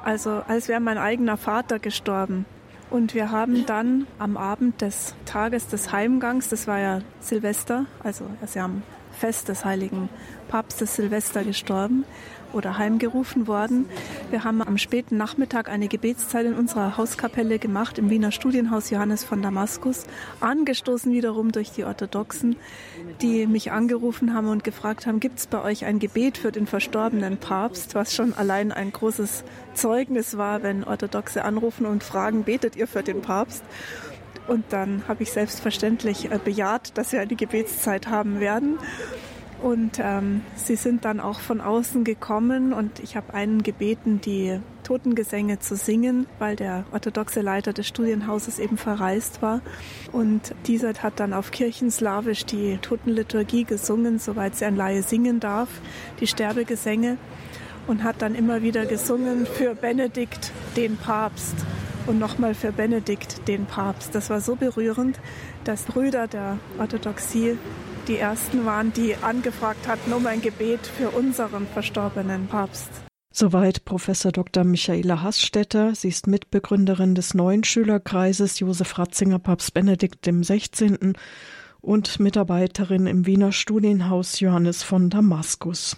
Also 0.04 0.42
als 0.48 0.70
wäre 0.70 0.80
mein 0.80 0.98
eigener 0.98 1.38
Vater 1.38 1.78
gestorben. 1.78 2.46
Und 2.90 3.14
wir 3.14 3.30
haben 3.32 3.66
dann 3.68 4.08
am 4.18 4.36
Abend 4.36 4.82
des 4.82 5.14
Tages 5.26 5.68
des 5.68 5.92
Heimgangs, 5.92 6.50
das 6.50 6.68
war 6.68 6.80
ja 6.80 7.02
Silvester, 7.20 7.86
also 8.04 8.26
ist 8.44 8.56
ja 8.56 8.66
am 8.66 8.82
Fest 9.12 9.48
des 9.48 9.64
heiligen 9.64 10.10
Papstes 10.48 10.96
Silvester 10.96 11.44
gestorben, 11.44 12.04
oder 12.54 12.78
heimgerufen 12.78 13.48
worden. 13.48 13.86
Wir 14.30 14.44
haben 14.44 14.62
am 14.62 14.78
späten 14.78 15.18
Nachmittag 15.18 15.70
eine 15.70 15.88
Gebetszeit 15.88 16.46
in 16.46 16.54
unserer 16.54 16.98
Hauskapelle 16.98 17.60
gemacht 17.60 17.98
im 17.98 18.10
Wiener 18.10 18.32
Studienhaus 18.32 18.90
Johannes 18.90 19.24
von 19.24 19.42
Damaskus, 19.42 20.06
angestoßen 20.40 21.12
wiederum 21.12 21.52
durch 21.52 21.72
die 21.72 21.84
Orthodoxen, 21.84 22.56
die 23.22 23.48
mich 23.48 23.72
angerufen 23.72 24.34
haben 24.34 24.48
und 24.48 24.64
gefragt 24.64 25.06
haben, 25.06 25.20
gibt 25.20 25.40
es 25.40 25.48
bei 25.48 25.64
euch 25.64 25.86
ein 25.86 26.00
Gebet 26.00 26.38
für 26.38 26.52
den 26.52 26.68
verstorbenen 26.68 27.38
Papst, 27.38 27.96
was 27.96 28.14
schon 28.14 28.34
allein 28.34 28.72
ein 28.72 28.92
großes 28.92 29.44
Zeugnis 29.74 30.38
war, 30.38 30.64
wenn 30.64 30.84
Orthodoxe 30.84 31.44
anrufen 31.44 31.86
und 31.86 32.04
fragen, 32.04 32.44
betet 32.44 32.76
ihr 32.76 32.88
für 32.88 33.04
den 33.04 33.22
Papst? 33.22 33.64
Und 34.50 34.66
dann 34.72 35.04
habe 35.08 35.24
ich 35.24 35.32
selbstverständlich 35.32 36.32
äh, 36.32 36.40
bejaht, 36.44 36.98
dass 36.98 37.12
wir 37.12 37.22
eine 37.22 37.36
Gebetszeit 37.36 38.08
haben 38.08 38.40
werden. 38.40 38.80
Und 39.62 40.00
ähm, 40.00 40.42
sie 40.56 40.76
sind 40.76 41.04
dann 41.04 41.20
auch 41.20 41.42
von 41.42 41.60
außen 41.60 42.06
gekommen 42.06 42.72
und 42.72 43.00
ich 43.02 43.18
habe 43.18 43.34
einen 43.34 43.62
gebeten, 43.62 44.22
die 44.22 44.60
Totengesänge 44.84 45.60
zu 45.60 45.76
singen, 45.76 46.28
weil 46.40 46.56
der 46.56 46.86
orthodoxe 46.94 47.42
Leiter 47.42 47.74
des 47.74 47.88
Studienhauses 47.88 48.58
eben 48.58 48.78
verreist 48.78 49.42
war. 49.42 49.62
Und 50.14 50.56
dieser 50.66 50.94
hat 50.94 51.20
dann 51.20 51.34
auf 51.34 51.52
Kirchenslawisch 51.52 52.46
die 52.46 52.78
Totenliturgie 52.82 53.66
gesungen, 53.66 54.18
soweit 54.18 54.56
sie 54.56 54.66
ein 54.66 54.78
Laie 54.78 55.04
singen 55.04 55.42
darf, 55.42 55.70
die 56.20 56.28
Sterbegesänge. 56.28 57.18
Und 57.86 58.04
hat 58.04 58.22
dann 58.22 58.36
immer 58.36 58.62
wieder 58.62 58.86
gesungen 58.86 59.48
für 59.48 59.74
Benedikt, 59.74 60.52
den 60.78 60.96
Papst. 60.96 61.56
Und 62.06 62.20
nochmal 62.20 62.54
für 62.54 62.72
Benedikt, 62.72 63.48
den 63.48 63.66
Papst. 63.66 64.16
Das 64.16 64.30
war 64.30 64.42
so 64.42 64.56
berührend, 64.56 65.20
dass 65.64 65.84
Brüder 65.84 66.28
der 66.28 66.60
Orthodoxie 66.78 67.58
die 68.10 68.18
ersten 68.18 68.66
waren, 68.66 68.92
die 68.92 69.16
angefragt 69.16 69.88
hatten 69.88 70.12
um 70.12 70.26
ein 70.26 70.42
Gebet 70.42 70.86
für 70.86 71.12
unseren 71.12 71.68
verstorbenen 71.68 72.48
Papst. 72.48 72.90
Soweit 73.32 73.86
Professor 73.86 74.32
Dr. 74.32 74.64
Michaela 74.64 75.22
Hassstetter. 75.22 75.94
Sie 75.94 76.10
ist 76.10 76.26
Mitbegründerin 76.26 77.14
des 77.14 77.36
neuen 77.36 77.64
Schülerkreises 77.64 78.60
Josef 78.60 78.98
Ratzinger 78.98 79.40
Papst 79.40 79.74
Benedikt 79.74 80.26
XVI. 80.26 81.14
und 81.80 82.20
Mitarbeiterin 82.20 83.06
im 83.06 83.28
Wiener 83.28 83.52
Studienhaus 83.52 84.40
Johannes 84.40 84.82
von 84.82 85.12
Damaskus. 85.12 85.96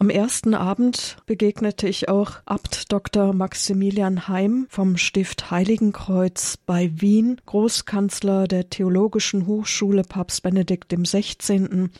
Am 0.00 0.10
ersten 0.10 0.54
Abend 0.54 1.16
begegnete 1.24 1.88
ich 1.88 2.08
auch 2.08 2.40
Abt 2.46 2.92
Dr. 2.92 3.32
Maximilian 3.32 4.26
Heim 4.26 4.66
vom 4.68 4.96
Stift 4.96 5.52
Heiligenkreuz 5.52 6.56
bei 6.56 6.90
Wien, 6.96 7.40
Großkanzler 7.46 8.48
der 8.48 8.68
Theologischen 8.68 9.46
Hochschule 9.46 10.02
Papst 10.02 10.42
Benedikt 10.42 10.92
XVI., 10.92 11.90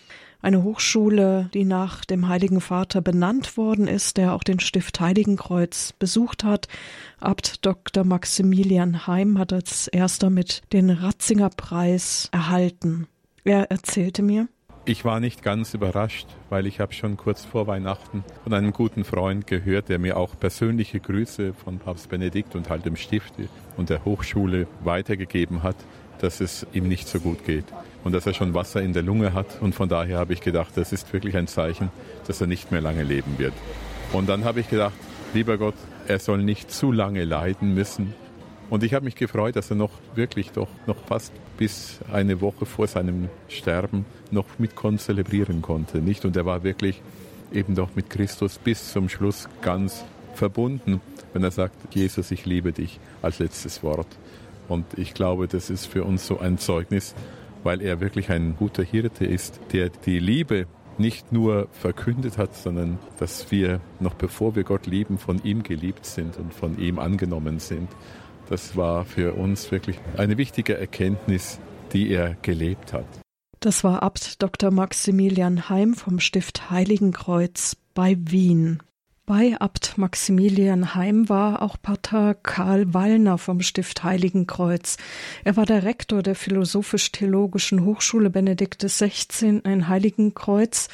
eine 0.43 0.63
Hochschule, 0.63 1.49
die 1.55 1.65
nach 1.65 2.05
dem 2.05 2.29
Heiligen 2.29 2.61
Vater 2.61 3.01
benannt 3.01 3.57
worden 3.57 3.89
ist, 3.89 4.19
der 4.19 4.35
auch 4.35 4.43
den 4.43 4.61
Stift 4.61 5.01
Heiligenkreuz 5.01 5.95
besucht 5.99 6.45
hat. 6.45 6.69
Abt 7.19 7.65
Dr. 7.65 8.05
Maximilian 8.05 9.07
Heim 9.07 9.39
hat 9.39 9.55
als 9.55 9.89
erster 9.89 10.29
mit 10.29 10.63
den 10.73 10.91
Ratzinger 10.91 11.49
Preis 11.49 12.29
erhalten. 12.33 13.07
Er 13.45 13.71
erzählte 13.71 14.23
mir, 14.23 14.49
ich 14.87 15.05
war 15.05 15.21
nicht 15.21 15.43
ganz 15.43 15.75
überrascht, 15.75 16.27
weil 16.51 16.67
ich 16.67 16.81
habe 16.81 16.93
schon 16.93 17.17
kurz 17.17 17.45
vor 17.45 17.67
Weihnachten 17.67 18.23
von 18.43 18.53
einem 18.53 18.73
guten 18.73 19.05
Freund 19.05 19.47
gehört, 19.47 19.89
der 19.89 19.99
mir 19.99 20.17
auch 20.17 20.39
persönliche 20.39 21.01
Grüße 21.01 21.55
von 21.55 21.79
Papst 21.79 22.11
Benedikt 22.11 22.55
und 22.55 22.69
halt 22.69 22.85
dem 22.85 22.97
Stift 22.97 23.35
und 23.77 23.89
der 23.89 24.05
Hochschule 24.05 24.67
weitergegeben 24.83 25.63
hat, 25.63 25.77
dass 26.19 26.41
es 26.41 26.67
ihm 26.73 26.87
nicht 26.87 27.09
so 27.09 27.19
gut 27.21 27.45
geht 27.45 27.65
und 28.05 28.13
dass 28.13 28.27
er 28.27 28.35
schon 28.35 28.53
Wasser 28.53 28.83
in 28.83 28.93
der 28.93 29.03
Lunge 29.03 29.33
hat. 29.33 29.61
Und 29.63 29.75
von 29.75 29.89
daher 29.89 30.19
habe 30.19 30.35
ich 30.35 30.43
gedacht, 30.43 30.77
das 30.77 30.93
ist 30.93 31.13
wirklich 31.13 31.37
ein 31.37 31.47
Zeichen, 31.47 31.91
dass 32.27 32.41
er 32.41 32.47
nicht 32.47 32.71
mehr 32.71 32.81
lange 32.81 33.05
leben 33.05 33.39
wird. 33.39 33.55
Und 34.13 34.29
dann 34.29 34.45
habe 34.45 34.61
ich 34.61 34.69
gedacht, 34.69 34.95
lieber 35.33 35.57
Gott, 35.57 35.75
er 36.09 36.19
soll 36.19 36.43
nicht 36.43 36.71
zu 36.71 36.93
lange 36.93 37.25
leiden 37.25 37.75
müssen, 37.75 38.15
und 38.71 38.83
ich 38.83 38.95
habe 38.95 39.05
mich 39.05 39.15
gefreut, 39.15 39.57
dass 39.57 39.71
er 39.71 39.77
noch 39.77 39.91
wirklich 40.15 40.51
doch 40.51 40.69
noch 40.87 40.97
fast 41.07 41.33
bis 41.57 42.01
eine 42.13 42.41
Woche 42.41 42.67
vor 42.67 42.87
seinem 42.87 43.29
Sterben 43.49 44.05
noch 44.31 44.59
mit 44.59 44.75
konzelebrieren 44.75 45.63
konnte, 45.63 45.99
nicht? 45.99 46.25
Und 46.25 46.37
er 46.37 46.47
war 46.47 46.65
wirklich 46.65 47.03
eben 47.53 47.75
doch 47.75 47.95
mit 47.95 48.11
Christus 48.11 48.59
bis 48.59 48.93
zum 48.93 49.09
Schluss 49.09 49.49
ganz 49.63 50.05
verbunden, 50.35 51.01
wenn 51.33 51.43
er 51.43 51.51
sagt, 51.51 51.95
Jesus, 51.95 52.31
ich 52.31 52.45
liebe 52.47 52.73
dich 52.73 52.99
als 53.23 53.39
letztes 53.39 53.83
Wort. 53.83 54.09
Und 54.69 54.87
ich 54.97 55.15
glaube, 55.15 55.47
das 55.49 55.71
ist 55.71 55.87
für 55.87 56.05
uns 56.05 56.27
so 56.27 56.39
ein 56.39 56.59
Zeugnis, 56.59 57.15
weil 57.63 57.81
er 57.81 58.01
wirklich 58.01 58.31
ein 58.31 58.57
guter 58.57 58.83
Hirte 58.83 59.25
ist, 59.25 59.61
der 59.73 59.91
die 59.91 60.19
Liebe 60.19 60.67
nicht 60.99 61.33
nur 61.33 61.69
verkündet 61.73 62.39
hat, 62.39 62.55
sondern 62.55 62.99
dass 63.19 63.51
wir 63.51 63.81
noch 64.01 64.15
bevor 64.15 64.55
wir 64.55 64.65
Gott 64.65 64.87
lieben, 64.87 65.19
von 65.19 65.43
ihm 65.43 65.63
geliebt 65.63 66.07
sind 66.07 66.37
und 66.37 66.55
von 66.55 66.79
ihm 66.79 66.99
angenommen 66.99 67.59
sind. 67.59 67.89
Das 68.49 68.77
war 68.77 69.05
für 69.05 69.35
uns 69.35 69.71
wirklich 69.71 69.99
eine 70.17 70.37
wichtige 70.37 70.77
Erkenntnis, 70.77 71.59
die 71.93 72.11
er 72.11 72.37
gelebt 72.43 72.93
hat. 72.93 73.07
Das 73.61 73.83
war 73.83 74.03
Abt 74.03 74.43
Dr. 74.43 74.71
Maximilian 74.71 75.71
Heim 75.71 75.95
vom 75.95 76.21
Stift 76.21 76.71
Heiligenkreuz 76.71 77.77
bei 77.95 78.17
Wien. 78.19 78.83
Bei 79.27 79.59
Abt 79.59 79.97
Maximilian 79.97 80.95
Heim 80.95 81.31
war 81.31 81.63
auch 81.63 81.79
Pater 81.81 82.35
Karl 82.35 82.93
Wallner 82.93 83.39
vom 83.39 83.63
Stift 83.63 84.05
Heiligenkreuz. 84.05 84.99
Er 85.45 85.57
war 85.57 85.65
der 85.65 85.83
Rektor 85.83 86.23
der 86.23 86.35
Philosophisch-Theologischen 86.35 87.87
Hochschule 87.87 88.29
Benedikt 88.29 88.83
XVI. 88.83 89.63
in 89.65 89.89
Heiligenkreuz, 89.89 90.89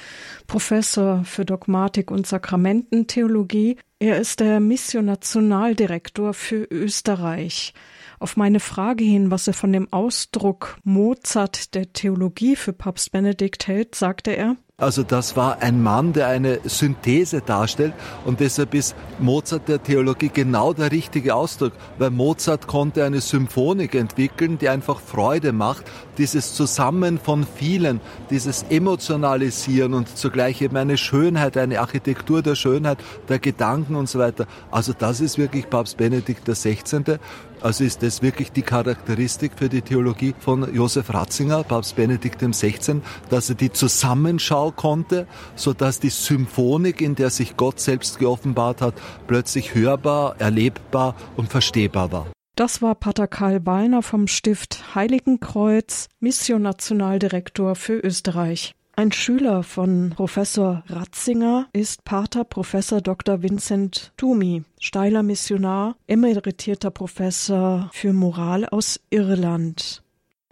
Professor 0.46 1.24
für 1.24 1.44
Dogmatik 1.44 2.12
und 2.12 2.24
Sakramententheologie. 2.24 3.78
Er 3.98 4.20
ist 4.20 4.38
der 4.38 4.60
Missionationaldirektor 4.60 6.32
für 6.32 6.68
Österreich. 6.70 7.74
Auf 8.22 8.36
meine 8.36 8.60
Frage 8.60 9.02
hin, 9.02 9.30
was 9.30 9.46
er 9.46 9.54
von 9.54 9.72
dem 9.72 9.90
Ausdruck 9.90 10.76
Mozart 10.84 11.74
der 11.74 11.94
Theologie 11.94 12.54
für 12.54 12.74
Papst 12.74 13.12
Benedikt 13.12 13.66
hält, 13.66 13.94
sagte 13.94 14.32
er, 14.32 14.56
also 14.80 15.02
das 15.02 15.36
war 15.36 15.60
ein 15.60 15.82
Mann, 15.82 16.14
der 16.14 16.28
eine 16.28 16.60
Synthese 16.64 17.42
darstellt 17.42 17.92
und 18.24 18.40
deshalb 18.40 18.72
ist 18.72 18.96
Mozart 19.18 19.68
der 19.68 19.82
Theologie 19.82 20.30
genau 20.32 20.72
der 20.72 20.90
richtige 20.90 21.34
Ausdruck, 21.34 21.74
weil 21.98 22.08
Mozart 22.08 22.66
konnte 22.66 23.04
eine 23.04 23.20
Symphonik 23.20 23.94
entwickeln, 23.94 24.56
die 24.56 24.70
einfach 24.70 24.98
Freude 24.98 25.52
macht, 25.52 25.84
dieses 26.16 26.54
Zusammen 26.54 27.18
von 27.18 27.46
vielen, 27.46 28.00
dieses 28.30 28.62
Emotionalisieren 28.70 29.92
und 29.92 30.16
zugleich 30.16 30.62
eben 30.62 30.78
eine 30.78 30.96
Schönheit, 30.96 31.58
eine 31.58 31.80
Architektur 31.80 32.40
der 32.40 32.54
Schönheit, 32.54 32.96
der 33.28 33.38
Gedanken 33.38 33.96
und 33.96 34.08
so 34.08 34.18
weiter. 34.18 34.46
Also 34.70 34.94
das 34.98 35.20
ist 35.20 35.36
wirklich 35.36 35.68
Papst 35.68 35.98
Benedikt 35.98 36.46
XVI. 36.46 37.18
Also 37.62 37.84
ist 37.84 38.02
das 38.02 38.22
wirklich 38.22 38.52
die 38.52 38.62
Charakteristik 38.62 39.52
für 39.56 39.68
die 39.68 39.82
Theologie 39.82 40.34
von 40.38 40.74
Josef 40.74 41.12
Ratzinger, 41.12 41.62
Papst 41.62 41.96
Benedikt 41.96 42.40
XVI., 42.40 43.02
dass 43.28 43.50
er 43.50 43.54
die 43.54 43.70
Zusammenschau 43.70 44.70
konnte, 44.70 45.26
so 45.56 45.72
dass 45.72 46.00
die 46.00 46.10
Symphonik, 46.10 47.00
in 47.00 47.14
der 47.14 47.30
sich 47.30 47.56
Gott 47.56 47.80
selbst 47.80 48.18
geoffenbart 48.18 48.80
hat, 48.80 48.94
plötzlich 49.26 49.74
hörbar, 49.74 50.36
erlebbar 50.38 51.14
und 51.36 51.50
verstehbar 51.50 52.12
war. 52.12 52.26
Das 52.56 52.82
war 52.82 52.94
Pater 52.94 53.26
Karl 53.26 53.64
Wallner 53.64 54.02
vom 54.02 54.26
Stift 54.26 54.94
Heiligenkreuz, 54.94 56.08
Mission-Nationaldirektor 56.20 57.74
für 57.74 57.98
Österreich. 57.98 58.74
Ein 59.00 59.12
Schüler 59.12 59.62
von 59.62 60.12
Professor 60.14 60.82
Ratzinger 60.88 61.68
ist 61.72 62.04
Pater 62.04 62.44
Professor 62.44 63.00
Dr. 63.00 63.42
Vincent 63.42 64.12
Tumi, 64.18 64.62
steiler 64.78 65.22
Missionar, 65.22 65.96
emeritierter 66.06 66.90
Professor 66.90 67.88
für 67.94 68.12
Moral 68.12 68.66
aus 68.66 69.00
Irland. 69.08 70.02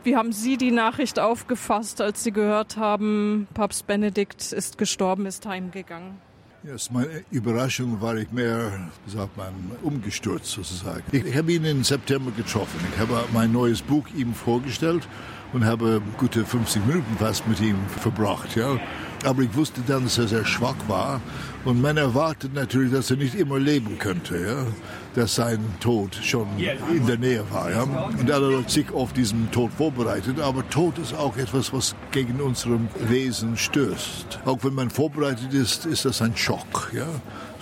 Wie 0.02 0.16
haben 0.16 0.32
Sie 0.32 0.56
die 0.56 0.70
Nachricht 0.70 1.18
aufgefasst, 1.18 2.00
als 2.00 2.24
Sie 2.24 2.32
gehört 2.32 2.78
haben, 2.78 3.48
Papst 3.52 3.86
Benedikt 3.86 4.54
ist 4.54 4.78
gestorben, 4.78 5.26
ist 5.26 5.44
heimgegangen? 5.44 6.16
Yes, 6.64 6.90
meine 6.90 7.22
Überraschung 7.30 8.00
war 8.00 8.16
ich 8.16 8.32
mehr, 8.32 8.72
sagt 9.06 9.36
man, 9.36 9.52
umgestürzt 9.82 10.52
sozusagen. 10.52 11.02
Ich, 11.12 11.22
ich 11.22 11.36
habe 11.36 11.52
ihn 11.52 11.66
im 11.66 11.84
September 11.84 12.30
getroffen. 12.30 12.80
Ich 12.94 12.98
habe 12.98 13.24
mein 13.34 13.52
neues 13.52 13.82
Buch 13.82 14.08
ihm 14.16 14.32
vorgestellt 14.32 15.06
und 15.52 15.64
habe 15.64 16.00
gute 16.18 16.44
50 16.44 16.86
Minuten 16.86 17.16
fast 17.18 17.46
mit 17.48 17.60
ihm 17.60 17.76
verbracht. 18.00 18.56
Ja. 18.56 18.78
Aber 19.24 19.42
ich 19.42 19.54
wusste 19.56 19.80
dann, 19.86 20.04
dass 20.04 20.18
er 20.18 20.28
sehr 20.28 20.44
schwach 20.44 20.76
war 20.86 21.20
und 21.64 21.80
man 21.82 21.96
erwartet 21.96 22.54
natürlich, 22.54 22.92
dass 22.92 23.10
er 23.10 23.16
nicht 23.16 23.34
immer 23.34 23.58
leben 23.58 23.98
könnte, 23.98 24.38
ja. 24.38 24.66
dass 25.14 25.34
sein 25.34 25.58
Tod 25.80 26.14
schon 26.22 26.46
in 26.56 27.06
der 27.06 27.18
Nähe 27.18 27.44
war. 27.50 27.70
Ja. 27.70 27.82
Und 27.82 28.30
er 28.30 28.58
hat 28.58 28.70
sich 28.70 28.92
auf 28.92 29.12
diesen 29.12 29.50
Tod 29.50 29.72
vorbereitet, 29.72 30.38
aber 30.38 30.68
Tod 30.70 30.98
ist 30.98 31.14
auch 31.14 31.36
etwas, 31.36 31.72
was 31.72 31.96
gegen 32.12 32.40
unserem 32.40 32.88
Wesen 33.08 33.56
stößt. 33.56 34.40
Auch 34.44 34.58
wenn 34.62 34.74
man 34.74 34.90
vorbereitet 34.90 35.52
ist, 35.52 35.84
ist 35.86 36.04
das 36.04 36.22
ein 36.22 36.36
Schock. 36.36 36.92
Ja 36.94 37.06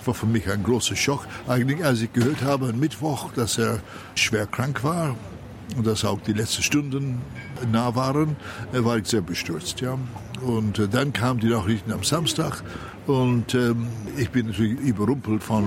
war 0.05 0.13
für 0.13 0.25
mich 0.25 0.49
ein 0.49 0.63
großer 0.63 0.95
Schock. 0.95 1.27
Eigentlich, 1.49 1.83
als 1.83 2.01
ich 2.01 2.13
gehört 2.13 2.41
habe 2.41 2.69
am 2.69 2.79
Mittwoch, 2.79 3.33
dass 3.33 3.57
er 3.57 3.81
schwer 4.15 4.47
krank 4.47 4.81
war 4.81 5.17
dass 5.83 6.05
auch 6.05 6.19
die 6.21 6.33
letzten 6.33 6.63
Stunden 6.63 7.21
nah 7.71 7.95
waren, 7.95 8.35
war 8.71 8.97
ich 8.97 9.07
sehr 9.07 9.21
bestürzt. 9.21 9.81
Ja. 9.81 9.97
Und 10.41 10.79
äh, 10.79 10.87
dann 10.87 11.13
kamen 11.13 11.39
die 11.39 11.49
Nachrichten 11.49 11.91
am 11.91 12.03
Samstag 12.03 12.63
und 13.07 13.55
ähm, 13.55 13.87
ich 14.17 14.29
bin 14.29 14.47
natürlich 14.47 14.79
überrumpelt 14.79 15.41
von 15.41 15.65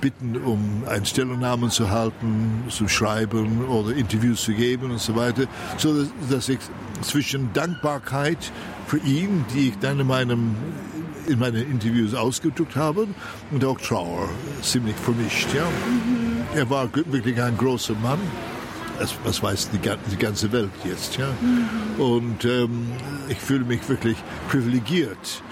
Bitten, 0.00 0.36
um 0.36 0.84
einen 0.88 1.04
Stellungnahmen 1.04 1.70
zu 1.70 1.90
halten, 1.90 2.64
zu 2.68 2.88
schreiben 2.88 3.66
oder 3.66 3.94
Interviews 3.94 4.42
zu 4.42 4.52
geben 4.52 4.92
und 4.92 5.00
so 5.00 5.16
weiter, 5.16 5.44
so 5.76 5.92
dass, 5.92 6.08
dass 6.30 6.48
ich 6.48 6.60
zwischen 7.02 7.52
Dankbarkeit 7.52 8.52
für 8.86 8.98
ihn, 8.98 9.44
die 9.54 9.68
ich 9.68 9.78
dann 9.80 10.00
in 10.00 10.06
meinem 10.06 10.54
in 11.26 11.38
meinen 11.38 11.70
Interviews 11.70 12.14
ausgedrückt 12.14 12.74
habe, 12.76 13.06
und 13.50 13.64
auch 13.64 13.78
Trauer 13.78 14.28
ziemlich 14.62 14.96
vermischt. 14.96 15.48
Ja. 15.54 15.68
Er 16.54 16.68
war 16.70 16.88
wirklich 16.92 17.40
ein 17.40 17.56
großer 17.56 17.94
Mann 17.94 18.18
was 19.24 19.42
weiß 19.42 19.70
die, 19.70 19.78
die 19.78 20.16
ganze 20.16 20.52
Welt 20.52 20.70
jetzt. 20.84 21.16
Ja? 21.16 21.28
Mhm. 21.40 22.00
Und 22.00 22.44
ähm, 22.44 22.92
ich 23.28 23.38
fühle 23.38 23.64
mich 23.64 23.88
wirklich 23.88 24.16
privilegiert, 24.48 25.42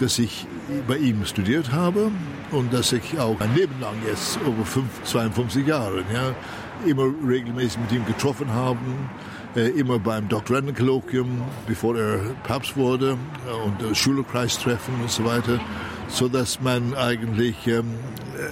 dass 0.00 0.18
ich 0.18 0.46
bei 0.86 0.96
ihm 0.96 1.24
studiert 1.24 1.72
habe 1.72 2.10
und 2.50 2.72
dass 2.72 2.92
ich 2.92 3.18
auch 3.18 3.40
ein 3.40 3.54
Leben 3.54 3.80
lang 3.80 3.94
jetzt, 4.06 4.38
über 4.46 4.64
52 5.04 5.66
Jahre, 5.66 6.04
ja, 6.12 6.34
immer 6.86 7.04
regelmäßig 7.26 7.78
mit 7.80 7.92
ihm 7.92 8.04
getroffen 8.04 8.52
habe 8.52 8.78
äh, 9.56 9.68
immer 9.70 9.98
beim 9.98 10.28
Doktorandenkolloquium, 10.28 11.42
bevor 11.66 11.96
er 11.96 12.18
Papst 12.44 12.76
wurde 12.76 13.16
äh, 13.48 13.66
und 13.66 13.80
das 13.82 13.96
Schülerkreistreffen 13.98 14.94
und 15.00 15.10
so 15.10 15.24
weiter, 15.24 15.58
so 16.08 16.28
dass 16.28 16.60
man 16.60 16.94
eigentlich 16.94 17.66
ähm, 17.66 17.94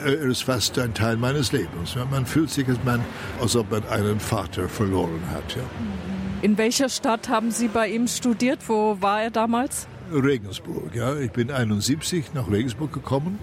er 0.04 0.20
ist 0.22 0.44
fast 0.44 0.78
ein 0.78 0.94
Teil 0.94 1.16
meines 1.16 1.52
Lebens. 1.52 1.96
Man 2.10 2.26
fühlt 2.26 2.50
sich, 2.50 2.68
als, 2.68 2.78
man, 2.84 3.04
als 3.40 3.56
ob 3.56 3.70
man 3.70 3.86
einen 3.88 4.20
Vater 4.20 4.68
verloren 4.68 5.22
hat. 5.32 5.56
Ja. 5.56 5.62
In 6.42 6.58
welcher 6.58 6.88
Stadt 6.88 7.28
haben 7.28 7.50
Sie 7.50 7.68
bei 7.68 7.88
ihm 7.88 8.06
studiert? 8.06 8.60
Wo 8.66 8.98
war 9.00 9.22
er 9.22 9.30
damals? 9.30 9.86
Regensburg. 10.12 10.94
Ja, 10.94 11.16
ich 11.16 11.32
bin 11.32 11.50
71 11.50 12.34
nach 12.34 12.50
Regensburg 12.50 12.92
gekommen 12.92 13.38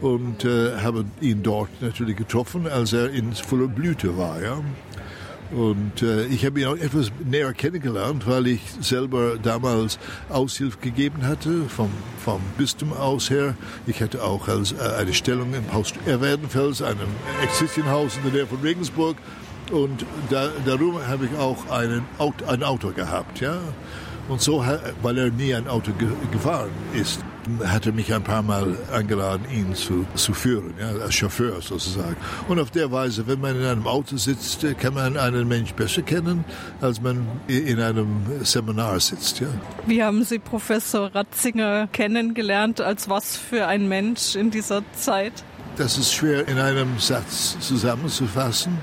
und 0.00 0.44
äh, 0.44 0.76
habe 0.82 1.04
ihn 1.20 1.42
dort 1.42 1.70
natürlich 1.80 2.16
getroffen, 2.16 2.66
als 2.66 2.92
er 2.92 3.10
in 3.10 3.32
voller 3.32 3.68
Blüte 3.68 4.18
war. 4.18 4.42
Ja. 4.42 4.60
Und 5.54 6.02
äh, 6.02 6.24
ich 6.26 6.46
habe 6.46 6.60
ihn 6.60 6.66
auch 6.66 6.76
etwas 6.76 7.12
näher 7.24 7.52
kennengelernt, 7.52 8.26
weil 8.26 8.46
ich 8.46 8.60
selber 8.80 9.36
damals 9.42 9.98
Aushilfe 10.30 10.78
gegeben 10.80 11.26
hatte, 11.26 11.64
vom, 11.68 11.90
vom 12.24 12.40
Bistum 12.56 12.92
aus 12.94 13.28
her. 13.28 13.54
Ich 13.86 14.00
hatte 14.00 14.22
auch 14.24 14.48
als, 14.48 14.72
äh, 14.72 14.76
eine 14.98 15.12
Stellung 15.12 15.52
im 15.52 15.72
Haus 15.72 15.92
Erwerdenfels, 16.06 16.80
einem 16.80 17.08
Existienhaus 17.42 18.16
in 18.16 18.22
der 18.24 18.32
Nähe 18.32 18.46
von 18.46 18.60
Regensburg. 18.60 19.16
Und 19.70 20.06
da, 20.30 20.48
darüber 20.64 21.06
habe 21.06 21.26
ich 21.26 21.38
auch 21.38 21.68
einen, 21.70 22.04
ein 22.46 22.62
Auto 22.62 22.90
gehabt. 22.90 23.40
Ja? 23.40 23.58
Und 24.28 24.40
so, 24.40 24.64
weil 25.02 25.18
er 25.18 25.30
nie 25.30 25.54
ein 25.54 25.68
Auto 25.68 25.92
gefahren 26.30 26.70
ist, 26.94 27.20
hat 27.64 27.86
er 27.86 27.92
mich 27.92 28.12
ein 28.12 28.22
paar 28.22 28.42
Mal 28.42 28.76
eingeladen, 28.92 29.46
ihn 29.50 29.74
zu, 29.74 30.06
zu 30.14 30.32
führen, 30.34 30.74
ja, 30.78 30.88
als 31.02 31.14
Chauffeur 31.14 31.60
sozusagen. 31.60 32.16
Und 32.48 32.58
auf 32.58 32.70
der 32.70 32.90
Weise, 32.90 33.26
wenn 33.26 33.40
man 33.40 33.56
in 33.56 33.66
einem 33.66 33.86
Auto 33.86 34.16
sitzt, 34.16 34.64
kann 34.78 34.94
man 34.94 35.16
einen 35.16 35.48
Mensch 35.48 35.72
besser 35.72 36.02
kennen, 36.02 36.44
als 36.80 37.00
man 37.00 37.26
in 37.48 37.80
einem 37.80 38.26
Seminar 38.42 39.00
sitzt. 39.00 39.40
Ja. 39.40 39.48
Wie 39.86 40.02
haben 40.02 40.24
Sie 40.24 40.38
Professor 40.38 41.14
Ratzinger 41.14 41.88
kennengelernt? 41.88 42.80
Als 42.80 43.08
was 43.08 43.36
für 43.36 43.66
ein 43.66 43.88
Mensch 43.88 44.36
in 44.36 44.50
dieser 44.50 44.82
Zeit? 44.92 45.32
Das 45.76 45.96
ist 45.96 46.12
schwer 46.12 46.46
in 46.48 46.58
einem 46.58 46.98
Satz 46.98 47.56
zusammenzufassen. 47.60 48.78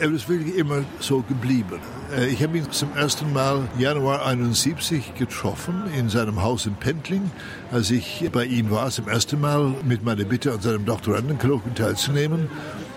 Er 0.00 0.10
ist 0.12 0.30
wirklich 0.30 0.56
immer 0.56 0.82
so 0.98 1.20
geblieben. 1.20 1.78
Äh, 2.16 2.28
ich 2.28 2.42
habe 2.42 2.56
ihn 2.56 2.72
zum 2.72 2.96
ersten 2.96 3.34
Mal 3.34 3.68
Januar 3.78 4.24
71 4.24 5.14
getroffen 5.14 5.82
in 5.94 6.08
seinem 6.08 6.42
Haus 6.42 6.64
in 6.64 6.74
Pendling, 6.74 7.30
als 7.70 7.90
ich 7.90 8.26
bei 8.32 8.46
ihm 8.46 8.70
war, 8.70 8.90
zum 8.90 9.08
ersten 9.08 9.38
Mal 9.38 9.74
mit 9.84 10.02
meiner 10.02 10.24
Bitte 10.24 10.52
an 10.52 10.60
seinem 10.62 10.86
Doktorandenkolloquium 10.86 11.74
teilzunehmen. 11.74 12.48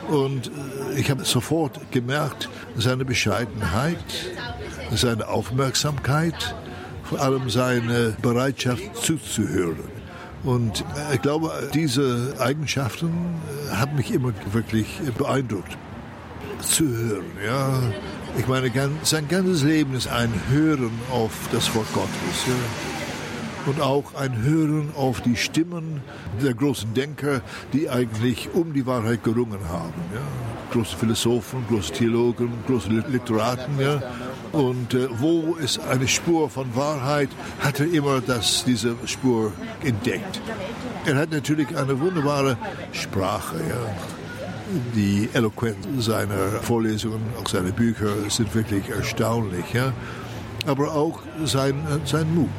Und 0.08 0.48
äh, 0.48 0.98
ich 0.98 1.12
habe 1.12 1.26
sofort 1.26 1.92
gemerkt, 1.92 2.48
seine 2.78 3.04
Bescheidenheit, 3.04 3.98
seine 4.96 5.28
Aufmerksamkeit, 5.28 6.56
vor 7.04 7.20
allem 7.20 7.50
seine 7.50 8.16
Bereitschaft 8.22 8.96
zuzuhören. 8.96 9.84
Und 10.46 10.86
äh, 11.12 11.16
ich 11.16 11.22
glaube, 11.22 11.52
diese 11.74 12.36
Eigenschaften 12.40 13.12
haben 13.74 13.98
mich 13.98 14.10
immer 14.10 14.32
wirklich 14.54 15.02
beeindruckt 15.18 15.78
zu 16.62 16.88
hören. 16.88 17.26
Ja. 17.46 17.80
Ich 18.38 18.48
meine, 18.48 18.72
sein 19.04 19.28
ganzes 19.28 19.64
Leben 19.64 19.94
ist 19.94 20.08
ein 20.08 20.34
Hören 20.50 20.92
auf 21.12 21.32
das 21.52 21.74
Wort 21.76 21.92
Gottes. 21.94 22.48
Ja. 22.48 22.54
Und 23.66 23.80
auch 23.80 24.16
ein 24.16 24.42
Hören 24.42 24.92
auf 24.96 25.22
die 25.22 25.38
Stimmen 25.38 26.02
der 26.42 26.54
großen 26.54 26.94
Denker, 26.94 27.42
die 27.72 27.90
eigentlich 27.90 28.50
um 28.54 28.74
die 28.74 28.86
Wahrheit 28.86 29.24
gerungen 29.24 29.60
haben. 29.70 29.94
Ja. 30.14 30.22
Große 30.72 30.98
Philosophen, 30.98 31.64
große 31.70 31.94
Theologen, 31.94 32.52
große 32.68 32.90
Literaten. 32.90 33.80
Ja. 33.80 34.02
Und 34.52 34.94
äh, 34.94 35.08
wo 35.20 35.56
ist 35.56 35.80
eine 35.80 36.08
Spur 36.08 36.50
von 36.50 36.76
Wahrheit, 36.76 37.30
hat 37.60 37.80
er 37.80 37.92
immer 37.92 38.22
das, 38.22 38.66
diese 38.66 38.96
Spur 39.06 39.54
entdeckt. 39.84 40.42
Er 41.06 41.16
hat 41.16 41.32
natürlich 41.32 41.76
eine 41.78 42.00
wunderbare 42.00 42.58
Sprache. 42.92 43.58
Ja 43.58 44.13
die 44.96 45.30
Eloquenz 45.34 45.78
seiner 46.00 46.62
Vorlesungen, 46.62 47.22
auch 47.42 47.48
seine 47.48 47.72
Bücher 47.72 48.30
sind 48.30 48.54
wirklich 48.54 48.90
erstaunlich. 48.90 49.74
Ja? 49.74 49.94
Aber 50.66 50.94
auch 50.94 51.20
sein, 51.46 51.76
sein 52.06 52.34
Mut. 52.34 52.50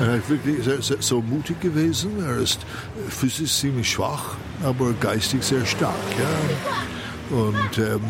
Er 0.00 0.16
ist 0.16 0.28
wirklich 0.28 0.64
sehr, 0.64 0.82
sehr, 0.82 0.96
so 1.00 1.20
mutig 1.20 1.60
gewesen. 1.60 2.24
Er 2.24 2.38
ist 2.38 2.60
physisch 3.08 3.52
ziemlich 3.52 3.90
schwach, 3.90 4.36
aber 4.64 4.92
geistig 4.94 5.42
sehr 5.42 5.64
stark. 5.64 5.94
Ja? 6.18 7.36
Und 7.36 7.78
ähm, 7.78 8.00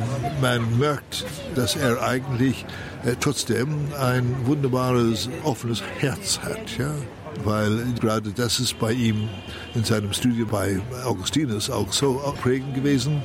man 0.40 0.79
merkt, 0.79 1.25
dass 1.55 1.77
er 1.77 2.03
eigentlich 2.03 2.64
äh, 3.05 3.14
trotzdem 3.20 3.88
ein 3.98 4.35
wunderbares, 4.44 5.29
offenes 5.44 5.83
Herz 5.98 6.40
hat. 6.42 6.79
Ja? 6.79 6.92
Weil 7.45 7.85
gerade 8.01 8.31
das 8.31 8.61
ist 8.61 8.79
bei 8.79 8.92
ihm 8.92 9.29
in 9.75 9.85
seinem 9.85 10.12
Studium 10.12 10.49
bei 10.49 10.81
Augustinus 11.05 11.71
auch 11.71 11.92
so 11.92 12.21
prägend 12.42 12.75
gewesen, 12.75 13.23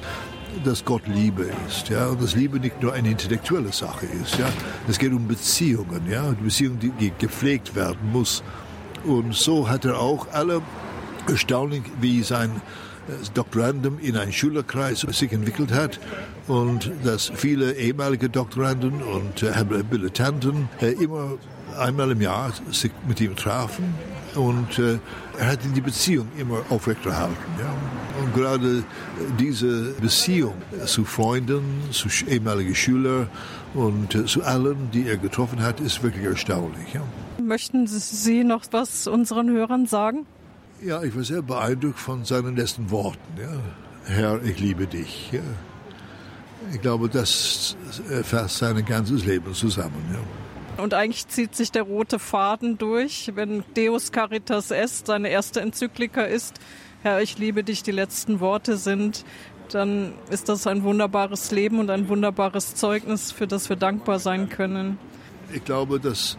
dass 0.63 0.83
Gott 0.83 1.03
Liebe 1.07 1.49
ist, 1.67 1.89
ja, 1.89 2.07
und 2.07 2.21
dass 2.21 2.35
Liebe 2.35 2.59
nicht 2.59 2.81
nur 2.81 2.93
eine 2.93 3.11
intellektuelle 3.11 3.71
Sache 3.71 4.05
ist, 4.05 4.37
ja. 4.39 4.49
Es 4.87 4.97
geht 4.97 5.11
um 5.11 5.27
Beziehungen, 5.27 6.09
ja, 6.09 6.31
die 6.31 6.43
Beziehung, 6.43 6.79
die 6.79 7.11
gepflegt 7.17 7.75
werden 7.75 8.11
muss. 8.11 8.43
Und 9.05 9.35
so 9.35 9.69
hat 9.69 9.85
er 9.85 9.99
auch 9.99 10.27
alle 10.31 10.61
erstaunlich, 11.27 11.83
wie 12.01 12.23
sein 12.23 12.61
äh, 13.07 13.11
Doktorandum 13.33 13.99
in 13.99 14.17
einen 14.17 14.33
Schülerkreis 14.33 15.01
sich 15.01 15.31
entwickelt 15.31 15.71
hat 15.71 15.99
und 16.47 16.91
dass 17.03 17.31
viele 17.33 17.73
ehemalige 17.73 18.29
Doktoranden 18.29 19.01
und 19.01 19.43
äh, 19.43 19.53
Habilitanten 19.53 20.69
äh, 20.81 20.91
immer 20.91 21.33
einmal 21.77 22.11
im 22.11 22.21
Jahr 22.21 22.51
sich 22.71 22.91
mit 23.07 23.21
ihm 23.21 23.35
trafen 23.35 23.93
und 24.35 24.79
äh, 24.79 24.99
er 25.37 25.47
hat 25.47 25.59
die 25.75 25.81
Beziehung 25.81 26.27
immer 26.37 26.61
aufrechterhalten. 26.69 27.35
Ja? 27.59 27.73
Und 28.21 28.33
gerade 28.33 28.83
diese 29.39 29.93
Beziehung 29.93 30.55
zu 30.85 31.05
Freunden, 31.05 31.63
zu 31.91 32.09
ehemaligen 32.27 32.75
Schülern 32.75 33.29
und 33.73 34.15
äh, 34.15 34.25
zu 34.25 34.43
allen, 34.43 34.89
die 34.91 35.07
er 35.07 35.17
getroffen 35.17 35.61
hat, 35.61 35.79
ist 35.79 36.03
wirklich 36.03 36.25
erstaunlich. 36.25 36.93
Ja? 36.93 37.01
Möchten 37.41 37.87
Sie 37.87 38.43
noch 38.43 38.63
was 38.71 39.07
unseren 39.07 39.49
Hörern 39.49 39.85
sagen? 39.85 40.25
Ja, 40.81 41.01
ich 41.03 41.15
war 41.15 41.23
sehr 41.23 41.41
beeindruckt 41.41 41.99
von 41.99 42.23
seinen 42.25 42.55
letzten 42.55 42.91
Worten. 42.91 43.19
Ja? 43.39 44.13
Herr, 44.13 44.43
ich 44.43 44.59
liebe 44.59 44.87
dich. 44.87 45.31
Ja? 45.31 45.41
Ich 46.73 46.81
glaube, 46.81 47.07
das 47.09 47.75
fasst 48.23 48.57
sein 48.57 48.83
ganzes 48.85 49.25
Leben 49.25 49.53
zusammen. 49.53 50.03
Ja? 50.11 50.19
Und 50.77 50.93
eigentlich 50.93 51.27
zieht 51.27 51.55
sich 51.55 51.71
der 51.71 51.83
rote 51.83 52.19
Faden 52.19 52.77
durch, 52.77 53.31
wenn 53.35 53.63
Deus 53.75 54.11
Caritas 54.11 54.71
Est 54.71 55.07
seine 55.07 55.29
erste 55.29 55.59
Enzyklika 55.61 56.21
ist. 56.21 56.59
Herr, 57.01 57.21
ich 57.21 57.37
liebe 57.37 57.63
dich, 57.63 57.83
die 57.83 57.91
letzten 57.91 58.39
Worte 58.39 58.77
sind, 58.77 59.25
dann 59.71 60.13
ist 60.29 60.49
das 60.49 60.67
ein 60.67 60.83
wunderbares 60.83 61.51
Leben 61.51 61.79
und 61.79 61.89
ein 61.89 62.07
wunderbares 62.09 62.75
Zeugnis, 62.75 63.31
für 63.31 63.47
das 63.47 63.69
wir 63.69 63.75
dankbar 63.75 64.19
sein 64.19 64.49
können. 64.49 64.97
Ich 65.51 65.63
glaube, 65.65 65.99
dass 65.99 66.37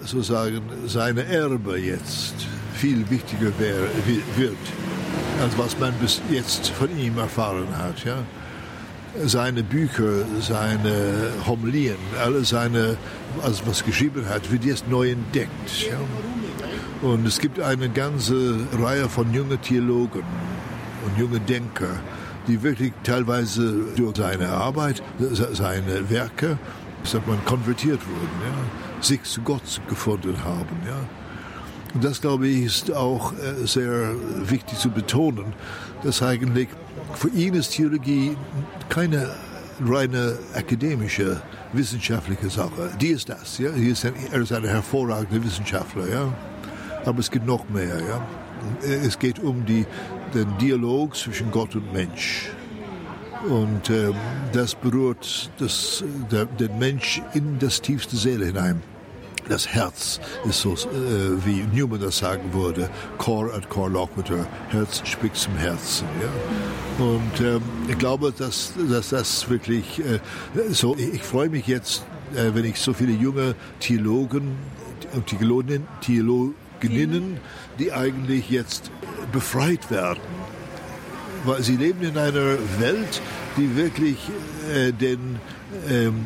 sozusagen 0.00 0.62
seine 0.86 1.24
Erbe 1.24 1.78
jetzt 1.78 2.34
viel 2.74 3.08
wichtiger 3.10 3.52
wird, 4.36 4.56
als 5.42 5.58
was 5.58 5.78
man 5.78 5.92
bis 5.94 6.20
jetzt 6.30 6.68
von 6.70 6.96
ihm 6.98 7.18
erfahren 7.18 7.76
hat. 7.76 8.04
Ja? 8.04 8.18
seine 9.24 9.62
Bücher, 9.62 10.24
seine 10.40 11.30
Homilien, 11.46 11.96
alle 12.22 12.44
seine, 12.44 12.96
also 13.42 13.66
was 13.66 13.84
geschrieben 13.84 14.28
hat, 14.28 14.50
wird 14.50 14.64
jetzt 14.64 14.88
neu 14.88 15.10
entdeckt. 15.10 15.88
Ja. 15.88 15.98
Und 17.08 17.26
es 17.26 17.38
gibt 17.38 17.60
eine 17.60 17.88
ganze 17.88 18.58
Reihe 18.80 19.08
von 19.08 19.32
jungen 19.32 19.60
Theologen 19.60 20.22
und 21.04 21.18
jungen 21.18 21.44
Denker, 21.46 22.00
die 22.48 22.62
wirklich 22.62 22.92
teilweise 23.02 23.84
durch 23.96 24.16
seine 24.16 24.48
Arbeit, 24.48 25.02
seine 25.18 26.08
Werke, 26.08 26.58
sagt 27.04 27.26
man, 27.28 27.44
konvertiert 27.44 28.00
wurden, 28.06 28.30
ja, 28.44 29.02
sich 29.02 29.22
zu 29.24 29.42
Gott 29.42 29.80
gefunden 29.88 30.42
haben. 30.44 30.76
Ja. 30.86 30.98
Und 31.94 32.04
das, 32.04 32.20
glaube 32.20 32.48
ich, 32.48 32.64
ist 32.64 32.92
auch 32.92 33.32
äh, 33.32 33.66
sehr 33.66 34.14
wichtig 34.48 34.78
zu 34.78 34.90
betonen, 34.90 35.54
dass 36.02 36.22
eigentlich 36.22 36.68
für 37.14 37.28
ihn 37.28 37.54
ist 37.54 37.70
Theologie 37.70 38.36
keine 38.88 39.30
reine 39.80 40.38
akademische, 40.54 41.40
wissenschaftliche 41.72 42.50
Sache. 42.50 42.90
Die 43.00 43.08
ist 43.08 43.28
das. 43.28 43.58
Ja? 43.58 43.70
Ist 43.70 44.04
ein, 44.04 44.14
er 44.32 44.40
ist 44.40 44.52
ein 44.52 44.64
hervorragender 44.64 45.44
Wissenschaftler. 45.44 46.08
Ja? 46.08 46.32
Aber 47.04 47.20
es 47.20 47.30
gibt 47.30 47.46
noch 47.46 47.68
mehr. 47.68 47.98
Ja? 48.00 48.26
Es 48.82 49.18
geht 49.18 49.38
um 49.38 49.64
die, 49.64 49.86
den 50.34 50.56
Dialog 50.58 51.16
zwischen 51.16 51.50
Gott 51.50 51.74
und 51.74 51.92
Mensch. 51.92 52.50
Und 53.48 53.90
äh, 53.90 54.12
das 54.52 54.74
berührt 54.74 55.50
das, 55.58 56.02
der, 56.30 56.46
den 56.46 56.78
Mensch 56.78 57.22
in 57.34 57.58
das 57.58 57.80
tiefste 57.80 58.16
Seele 58.16 58.46
hinein. 58.46 58.82
Das 59.48 59.68
Herz 59.68 60.20
ist 60.48 60.60
so, 60.60 60.72
äh, 60.72 61.44
wie 61.44 61.64
Newman 61.72 62.00
das 62.00 62.18
sagen 62.18 62.52
würde, 62.52 62.90
Core 63.16 63.54
at 63.54 63.68
Core 63.68 63.90
Loquitur, 63.90 64.46
Herz 64.70 65.02
spricht 65.04 65.36
zum 65.36 65.56
Herzen. 65.56 66.08
Ja? 66.20 67.04
Und 67.04 67.40
ähm, 67.40 67.62
ich 67.88 67.96
glaube, 67.96 68.32
dass, 68.36 68.72
dass 68.90 69.10
das 69.10 69.48
wirklich 69.48 70.00
äh, 70.00 70.18
so, 70.70 70.96
ich, 70.96 71.14
ich 71.14 71.22
freue 71.22 71.48
mich 71.48 71.66
jetzt, 71.68 72.04
äh, 72.34 72.54
wenn 72.54 72.64
ich 72.64 72.80
so 72.80 72.92
viele 72.92 73.12
junge 73.12 73.54
Theologen 73.78 74.56
und 75.12 75.26
Theologinnen, 75.28 75.86
Theologinnen, 76.00 77.38
die 77.78 77.92
eigentlich 77.92 78.50
jetzt 78.50 78.90
befreit 79.32 79.90
werden. 79.90 80.20
Weil 81.44 81.62
sie 81.62 81.76
leben 81.76 82.02
in 82.02 82.18
einer 82.18 82.58
Welt, 82.80 83.22
die 83.56 83.76
wirklich 83.76 84.18
äh, 84.72 84.92
den 84.92 85.38
ähm, 85.88 86.24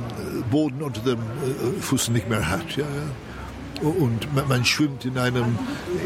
Boden 0.50 0.83
unter 0.83 1.00
dem 1.00 1.18
äh, 1.18 1.81
Fuß 1.81 2.11
nicht 2.11 2.29
mehr 2.29 2.48
hat. 2.48 2.76
Ja. 2.76 2.85
Und 3.83 4.35
man, 4.35 4.46
man, 4.48 4.64
schwimmt 4.64 5.05
in 5.05 5.16
einem, 5.16 5.59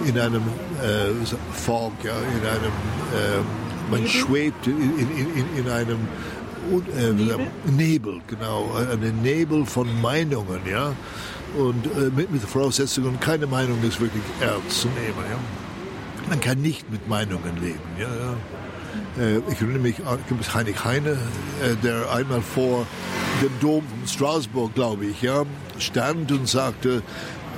in 0.07 0.19
einem 0.19 0.43
äh, 0.83 1.11
Fog, 1.53 1.93
ja, 2.05 2.13
in 2.13 2.47
einem, 2.47 2.73
äh, 3.13 3.91
man 3.91 4.07
schwebt 4.07 4.67
in, 4.67 4.99
in, 4.99 5.11
in, 5.11 5.57
in 5.59 5.69
einem 5.69 5.99
äh, 6.97 7.13
Nebel? 7.13 7.47
Nebel, 7.77 8.21
genau, 8.27 8.73
einen 8.75 9.23
Nebel 9.23 9.67
von 9.67 9.89
Meinungen, 10.01 10.61
ja. 10.71 10.93
Und 11.57 11.87
äh, 11.87 12.11
mit, 12.15 12.33
mit 12.33 12.43
Voraussetzungen, 12.43 13.19
keine 13.21 13.47
Meinung 13.47 13.83
ist 13.83 14.01
wirklich 14.01 14.23
ernst 14.41 14.83
zu 14.83 14.89
nehmen. 14.89 15.25
Ja. 15.31 15.39
Man 16.29 16.41
kann 16.41 16.61
nicht 16.61 16.91
mit 16.91 17.09
Meinungen 17.09 17.61
leben. 17.61 17.81
Ja, 17.99 18.09
ja. 18.09 18.37
Äh, 19.19 19.39
ich 19.51 19.61
erinnere 19.61 19.79
mich 19.79 20.05
an 20.05 20.19
Heinrich 20.55 20.85
Heine, 20.85 21.11
äh, 21.63 21.77
der 21.83 22.11
einmal 22.13 22.43
vor 22.43 22.87
dem 23.43 23.51
Dom 23.61 23.85
von 23.87 24.09
Straßburg, 24.09 24.75
glaube 24.75 25.07
ich, 25.07 25.23
ja, 25.23 25.45
stand 25.79 26.33
und 26.33 26.49
sagte, 26.49 27.03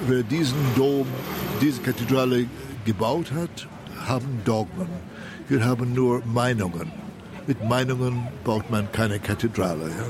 wer 0.06 0.22
diesen 0.22 0.58
Dom, 0.76 1.06
diese 1.60 1.80
Kathedrale 1.80 2.46
gebaut 2.84 3.32
hat, 3.32 3.68
haben 4.06 4.42
Dogmen. 4.44 4.88
Wir 5.48 5.64
haben 5.64 5.94
nur 5.94 6.22
Meinungen. 6.26 6.90
Mit 7.46 7.62
Meinungen 7.64 8.26
baut 8.44 8.70
man 8.70 8.90
keine 8.92 9.20
Kathedrale. 9.20 9.84
Ja. 9.84 10.06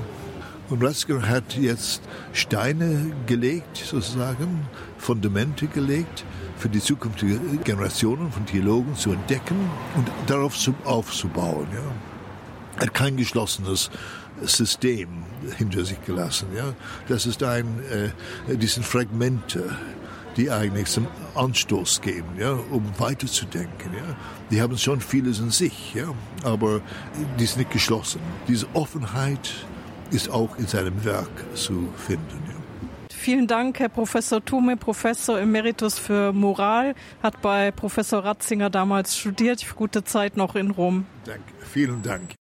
Und 0.69 0.83
Ratzinger 0.83 1.29
hat 1.29 1.57
jetzt 1.57 2.03
Steine 2.33 3.13
gelegt, 3.27 3.77
sozusagen, 3.77 4.67
Fundamente 4.99 5.67
gelegt, 5.69 6.25
für 6.59 6.69
die 6.69 6.81
zukünftigen 6.81 7.63
Generationen 7.65 8.31
von 8.33 8.47
Theologen 8.47 8.95
zu 8.95 9.13
entdecken 9.13 9.57
und 9.97 10.11
darauf 10.27 10.57
aufzubauen. 10.85 11.67
Ja. 11.73 11.81
Er 12.77 12.83
hat 12.83 12.95
kein 12.95 13.17
geschlossenes 13.17 13.91
System 14.43 15.09
hinter 15.57 15.85
sich 15.85 16.03
gelassen. 16.05 16.49
Ja. 16.55 16.75
Das 17.09 17.27
ist 17.27 17.43
ein, 17.43 17.67
äh, 17.91 18.57
die 18.57 18.67
sind 18.67 18.85
Fragmente, 18.85 19.77
die 20.37 20.51
eigentlich 20.51 20.89
zum 20.89 21.07
Anstoß 21.35 22.03
geben, 22.03 22.29
ja, 22.39 22.53
um 22.71 22.85
weiterzudenken. 22.99 23.95
Ja. 23.95 24.17
Die 24.51 24.61
haben 24.61 24.77
schon 24.77 25.01
vieles 25.01 25.39
in 25.39 25.51
sich, 25.51 25.95
ja, 25.95 26.13
aber 26.43 26.81
die 27.39 27.47
sind 27.47 27.59
nicht 27.59 27.71
geschlossen. 27.71 28.21
Diese 28.47 28.67
Offenheit 28.75 29.51
ist 30.11 30.31
auch 30.31 30.57
in 30.59 30.67
seinem 30.67 31.05
Werk 31.05 31.31
zu 31.55 31.89
finden. 31.97 32.46
Vielen 33.27 33.49
Dank, 33.49 33.81
Herr 33.81 33.89
Professor 33.89 34.45
Thume, 34.45 34.77
Professor 34.77 35.41
Emeritus 35.41 35.99
für 35.99 36.33
Moral, 36.33 36.95
hat 37.25 37.43
bei 37.43 37.73
Professor 37.73 38.25
Ratzinger 38.25 38.71
damals 38.71 39.19
studiert. 39.19 39.67
Gute 39.75 40.05
Zeit 40.05 40.37
noch 40.37 40.55
in 40.55 40.71
Rom. 40.71 41.07
Danke, 41.25 41.43
vielen 41.59 42.03
Dank. 42.03 42.37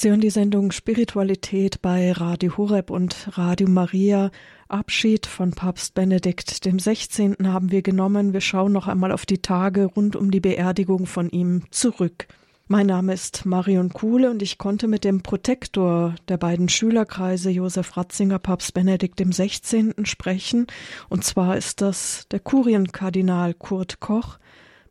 Sie 0.00 0.10
hören 0.10 0.20
die 0.20 0.30
Sendung 0.30 0.70
Spiritualität 0.70 1.82
bei 1.82 2.12
Radio 2.12 2.56
Horeb 2.56 2.88
und 2.88 3.36
Radio 3.36 3.68
Maria. 3.68 4.30
Abschied 4.68 5.26
von 5.26 5.50
Papst 5.50 5.94
Benedikt 5.94 6.64
dem 6.64 6.78
16. 6.78 7.34
haben 7.42 7.72
wir 7.72 7.82
genommen. 7.82 8.32
Wir 8.32 8.40
schauen 8.40 8.70
noch 8.70 8.86
einmal 8.86 9.10
auf 9.10 9.26
die 9.26 9.42
Tage 9.42 9.86
rund 9.86 10.14
um 10.14 10.30
die 10.30 10.38
Beerdigung 10.38 11.06
von 11.06 11.28
ihm 11.30 11.64
zurück. 11.72 12.28
Mein 12.68 12.86
Name 12.86 13.12
ist 13.12 13.44
Marion 13.44 13.88
Kuhle 13.88 14.30
und 14.30 14.40
ich 14.40 14.56
konnte 14.56 14.86
mit 14.86 15.02
dem 15.02 15.24
Protektor 15.24 16.14
der 16.28 16.36
beiden 16.36 16.68
Schülerkreise 16.68 17.50
Josef 17.50 17.96
Ratzinger 17.96 18.38
Papst 18.38 18.74
Benedikt 18.74 19.18
dem 19.18 19.32
16. 19.32 19.94
sprechen. 20.04 20.68
Und 21.08 21.24
zwar 21.24 21.56
ist 21.56 21.80
das 21.80 22.28
der 22.30 22.38
Kurienkardinal 22.38 23.52
Kurt 23.52 23.98
Koch, 23.98 24.38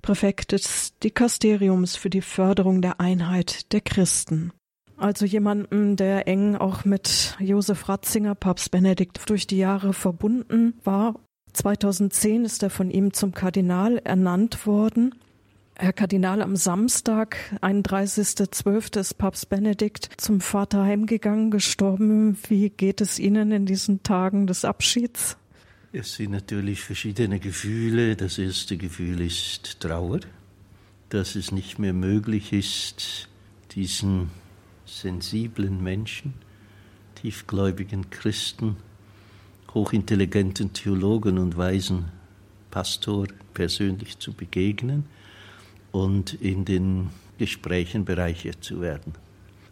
Präfekt 0.01 0.51
des 0.51 0.97
Dikasteriums 1.01 1.95
für 1.95 2.09
die 2.09 2.19
Förderung 2.19 2.81
der 2.81 2.99
Einheit 2.99 3.71
der 3.71 3.79
Christen 3.79 4.51
also 4.97 5.25
jemanden, 5.25 5.95
der 5.95 6.27
eng 6.27 6.55
auch 6.55 6.83
mit 6.83 7.37
Josef 7.39 7.87
Ratzinger, 7.87 8.35
Papst 8.35 8.71
Benedikt, 8.71 9.29
durch 9.29 9.47
die 9.47 9.57
Jahre 9.57 9.93
verbunden 9.93 10.73
war. 10.83 11.15
2010 11.53 12.45
ist 12.45 12.63
er 12.63 12.69
von 12.69 12.91
ihm 12.91 13.13
zum 13.13 13.33
Kardinal 13.33 13.99
ernannt 14.03 14.65
worden. 14.65 15.15
Herr 15.75 15.93
Kardinal, 15.93 16.41
am 16.41 16.55
Samstag, 16.55 17.37
31.12. 17.61 18.99
ist 18.99 19.17
Papst 19.19 19.49
Benedikt 19.49 20.09
zum 20.17 20.41
Vater 20.41 20.83
heimgegangen, 20.83 21.51
gestorben. 21.51 22.35
Wie 22.47 22.69
geht 22.69 22.99
es 22.99 23.19
Ihnen 23.19 23.51
in 23.51 23.67
diesen 23.67 24.01
Tagen 24.01 24.47
des 24.47 24.65
Abschieds? 24.65 25.37
Es 25.93 26.15
sind 26.15 26.31
natürlich 26.31 26.81
verschiedene 26.81 27.39
Gefühle. 27.39 28.15
Das 28.15 28.39
erste 28.39 28.77
Gefühl 28.77 29.21
ist 29.21 29.79
Trauer, 29.79 30.21
dass 31.09 31.35
es 31.35 31.51
nicht 31.51 31.77
mehr 31.77 31.93
möglich 31.93 32.53
ist, 32.53 33.29
diesen 33.75 34.31
sensiblen 34.87 35.83
Menschen, 35.83 36.33
tiefgläubigen 37.15 38.09
Christen, 38.09 38.77
hochintelligenten 39.73 40.73
Theologen 40.73 41.37
und 41.37 41.57
weisen 41.57 42.05
Pastor 42.71 43.27
persönlich 43.53 44.19
zu 44.19 44.33
begegnen 44.33 45.05
und 45.91 46.33
in 46.33 46.65
den 46.65 47.09
Gesprächen 47.37 48.05
bereichert 48.05 48.63
zu 48.63 48.81
werden. 48.81 49.13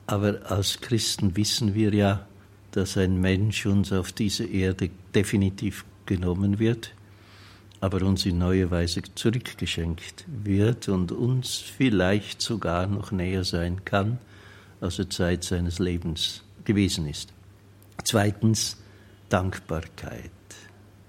Aber 0.07 0.39
als 0.49 0.81
Christen 0.81 1.35
wissen 1.35 1.73
wir 1.73 1.93
ja, 1.93 2.27
dass 2.71 2.97
ein 2.97 3.19
Mensch 3.21 3.65
uns 3.65 3.91
auf 3.91 4.11
dieser 4.11 4.47
Erde 4.47 4.89
definitiv 5.13 5.85
genommen 6.05 6.59
wird, 6.59 6.93
aber 7.79 8.01
uns 8.03 8.25
in 8.25 8.37
neue 8.37 8.69
Weise 8.69 9.01
zurückgeschenkt 9.15 10.25
wird 10.27 10.89
und 10.89 11.11
uns 11.11 11.55
vielleicht 11.55 12.41
sogar 12.41 12.87
noch 12.87 13.11
näher 13.11 13.43
sein 13.43 13.85
kann, 13.85 14.19
aus 14.81 14.97
der 14.97 15.09
Zeit 15.09 15.43
seines 15.43 15.79
Lebens 15.79 16.43
gewesen 16.63 17.07
ist. 17.07 17.33
Zweitens 18.03 18.77
Dankbarkeit 19.29 20.31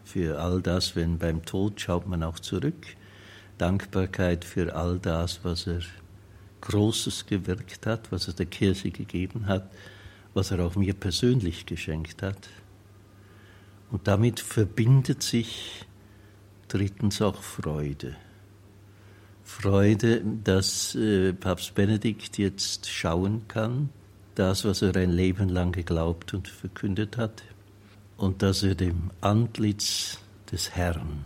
für 0.04 0.40
all 0.40 0.62
das, 0.62 0.96
wenn 0.96 1.18
beim 1.18 1.44
Tod 1.44 1.80
schaut 1.80 2.06
man 2.06 2.22
auch 2.22 2.38
zurück. 2.38 2.86
Dankbarkeit 3.58 4.44
für 4.44 4.74
all 4.74 4.98
das, 4.98 5.40
was 5.42 5.66
er 5.66 5.80
Großes 6.60 7.26
gewirkt 7.26 7.86
hat, 7.86 8.10
was 8.12 8.28
er 8.28 8.34
der 8.34 8.46
Kirche 8.46 8.90
gegeben 8.90 9.46
hat, 9.46 9.70
was 10.34 10.50
er 10.50 10.64
auch 10.64 10.76
mir 10.76 10.94
persönlich 10.94 11.66
geschenkt 11.66 12.22
hat. 12.22 12.48
Und 13.90 14.08
damit 14.08 14.40
verbindet 14.40 15.22
sich 15.22 15.84
drittens 16.68 17.22
auch 17.22 17.42
Freude. 17.42 18.16
Freude, 19.46 20.22
dass 20.42 20.96
äh, 20.96 21.32
Papst 21.32 21.76
Benedikt 21.76 22.36
jetzt 22.36 22.90
schauen 22.90 23.46
kann, 23.46 23.90
das, 24.34 24.64
was 24.64 24.82
er 24.82 24.94
ein 24.96 25.12
Leben 25.12 25.48
lang 25.48 25.70
geglaubt 25.70 26.34
und 26.34 26.48
verkündet 26.48 27.16
hat, 27.16 27.44
und 28.16 28.42
dass 28.42 28.64
er 28.64 28.74
dem 28.74 29.12
Antlitz 29.20 30.18
des 30.50 30.74
Herrn, 30.74 31.24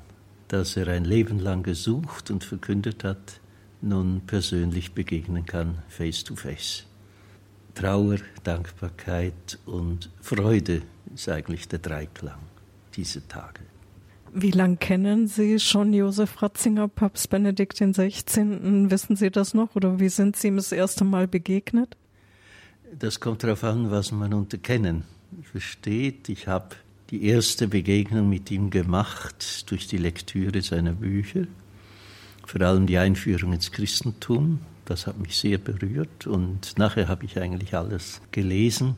das 0.48 0.76
er 0.76 0.88
ein 0.88 1.06
Leben 1.06 1.38
lang 1.38 1.62
gesucht 1.62 2.30
und 2.30 2.44
verkündet 2.44 3.04
hat, 3.04 3.40
nun 3.80 4.20
persönlich 4.26 4.92
begegnen 4.92 5.46
kann, 5.46 5.78
face 5.88 6.22
to 6.22 6.36
face. 6.36 6.84
Trauer, 7.74 8.18
Dankbarkeit 8.44 9.58
und 9.64 10.10
Freude 10.20 10.82
ist 11.14 11.28
eigentlich 11.30 11.68
der 11.68 11.78
Dreiklang 11.78 12.40
dieser 12.94 13.26
Tage. 13.26 13.62
Wie 14.32 14.52
lange 14.52 14.76
kennen 14.76 15.26
Sie 15.26 15.58
schon 15.58 15.92
Josef 15.92 16.40
Ratzinger, 16.40 16.86
Papst 16.86 17.30
Benedikt 17.30 17.78
XVI.? 17.78 18.90
Wissen 18.90 19.16
Sie 19.16 19.30
das 19.30 19.54
noch 19.54 19.74
oder 19.74 19.98
wie 19.98 20.08
sind 20.08 20.36
Sie 20.36 20.48
ihm 20.48 20.56
das 20.56 20.70
erste 20.70 21.04
Mal 21.04 21.26
begegnet? 21.26 21.96
Das 22.96 23.18
kommt 23.18 23.42
darauf 23.42 23.64
an, 23.64 23.90
was 23.90 24.12
man 24.12 24.32
unter 24.32 24.58
kennen 24.58 25.04
versteht. 25.50 26.28
Ich 26.28 26.46
habe 26.46 26.76
die 27.10 27.24
erste 27.24 27.66
Begegnung 27.66 28.28
mit 28.28 28.50
ihm 28.50 28.70
gemacht 28.70 29.70
durch 29.70 29.88
die 29.88 29.98
Lektüre 29.98 30.62
seiner 30.62 30.92
Bücher, 30.92 31.46
vor 32.46 32.60
allem 32.60 32.86
die 32.86 32.98
Einführung 32.98 33.52
ins 33.52 33.72
Christentum. 33.72 34.60
Das 34.84 35.06
hat 35.06 35.18
mich 35.18 35.36
sehr 35.36 35.58
berührt 35.58 36.26
und 36.26 36.78
nachher 36.78 37.08
habe 37.08 37.24
ich 37.24 37.38
eigentlich 37.38 37.74
alles 37.74 38.20
gelesen. 38.30 38.94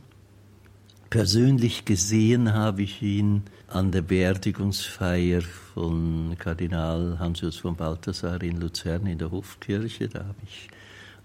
Persönlich 1.13 1.85
gesehen 1.85 2.55
habe 2.55 2.81
ich 2.81 3.03
ihn 3.03 3.43
an 3.69 3.93
der 3.93 4.01
Beerdigungsfeier 4.01 5.43
von 5.43 6.35
Kardinal 6.39 7.19
Hansius 7.19 7.59
von 7.59 7.77
Balthasar 7.77 8.43
in 8.43 8.59
Luzern 8.59 9.05
in 9.05 9.19
der 9.19 9.31
Hofkirche. 9.31 10.09
Da 10.09 10.21
habe 10.21 10.39
ich 10.43 10.69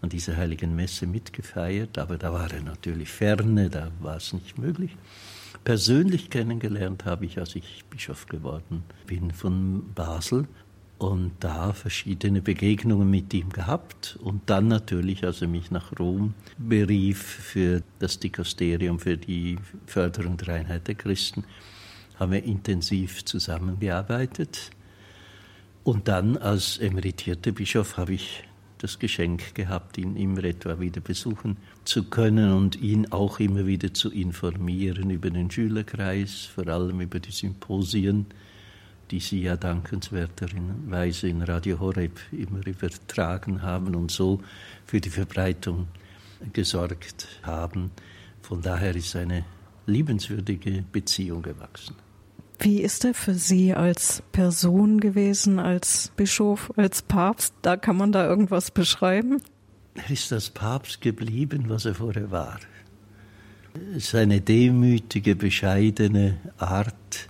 an 0.02 0.10
dieser 0.10 0.36
heiligen 0.36 0.76
Messe 0.76 1.08
mitgefeiert, 1.08 1.97
aber 2.00 2.17
da 2.17 2.34
war 2.34 2.52
er 2.52 2.63
natürlich 2.63 3.08
ferne, 3.08 3.69
da 3.69 3.89
war 4.02 4.17
es 4.17 4.34
nicht 4.34 4.58
möglich. 4.58 4.97
Persönlich 5.63 6.30
kennengelernt 6.30 7.06
habe 7.06 7.26
ich, 7.26 7.39
als 7.39 7.56
ich 7.56 7.86
Bischof 7.89 8.26
geworden 8.26 8.84
bin 9.06 9.32
von 9.32 9.93
Basel 9.93 10.50
und 10.97 11.33
da 11.39 11.73
verschiedene 11.73 12.41
Begegnungen 12.41 13.10
mit 13.10 13.33
ihm 13.33 13.49
gehabt 13.49 14.17
und 14.21 14.49
dann 14.49 14.67
natürlich, 14.67 15.23
als 15.23 15.41
er 15.41 15.47
mich 15.47 15.69
nach 15.69 15.97
Rom 15.99 16.33
berief 16.57 17.21
für 17.21 17.83
das 17.99 18.19
Dikasterium 18.19 18.99
für 18.99 19.17
die 19.17 19.57
Förderung 19.86 20.38
der 20.38 20.55
Einheit 20.55 20.88
der 20.88 20.95
Christen, 20.95 21.43
haben 22.19 22.31
wir 22.31 22.43
intensiv 22.43 23.25
zusammengearbeitet. 23.25 24.71
Und 25.83 26.07
dann 26.07 26.36
als 26.36 26.79
emeritierter 26.79 27.51
Bischof 27.51 27.97
habe 27.97 28.13
ich 28.13 28.43
das 28.79 28.99
Geschenk 28.99 29.55
gehabt, 29.55 29.97
ihn 29.97 30.15
immer 30.15 30.43
etwa 30.43 30.79
wieder 30.79 31.01
besuchen 31.01 31.57
zu 31.83 32.05
können 32.05 32.53
und 32.53 32.75
ihn 32.75 33.12
auch 33.12 33.39
immer 33.39 33.65
wieder 33.65 33.93
zu 33.93 34.12
informieren 34.12 35.10
über 35.10 35.29
den 35.29 35.49
Schülerkreis, 35.49 36.45
vor 36.45 36.67
allem 36.67 37.01
über 37.01 37.19
die 37.19 37.31
Symposien, 37.31 38.27
die 39.12 39.20
Sie 39.20 39.41
ja 39.41 39.56
dankenswerterweise 39.56 41.28
in 41.28 41.41
Radio 41.41 41.80
Horeb 41.80 42.20
immer 42.32 42.65
übertragen 42.65 43.62
haben 43.62 43.96
und 43.96 44.12
so 44.12 44.41
für 44.86 45.00
die 45.00 45.10
Verbreitung 45.10 45.88
gesorgt 46.54 47.28
haben. 47.43 47.91
Von 48.41 48.62
daher 48.62 48.96
ist 48.96 49.15
eine 49.15 49.46
liebenswürdige 49.86 50.84
Beziehung 50.91 51.41
gewachsen. 51.41 51.96
Wie 52.60 52.82
ist 52.82 53.06
er 53.06 53.13
für 53.13 53.36
Sie 53.36 53.74
als 53.74 54.24
Person 54.32 55.00
gewesen, 55.00 55.60
als 55.60 56.12
Bischof, 56.15 56.72
als 56.76 57.02
Papst? 57.04 57.54
Da 57.62 57.78
kann 57.78 57.98
man 57.98 58.12
da 58.12 58.28
irgendwas 58.28 58.72
beschreiben? 58.72 59.41
Er 59.93 60.10
ist 60.10 60.34
als 60.34 60.50
Papst 60.50 61.02
geblieben, 61.02 61.65
was 61.67 61.86
er 61.86 61.96
vorher 61.96 62.32
war. 62.32 62.60
Seine 63.98 64.41
demütige, 64.41 65.36
bescheidene 65.36 66.38
Art, 66.58 67.30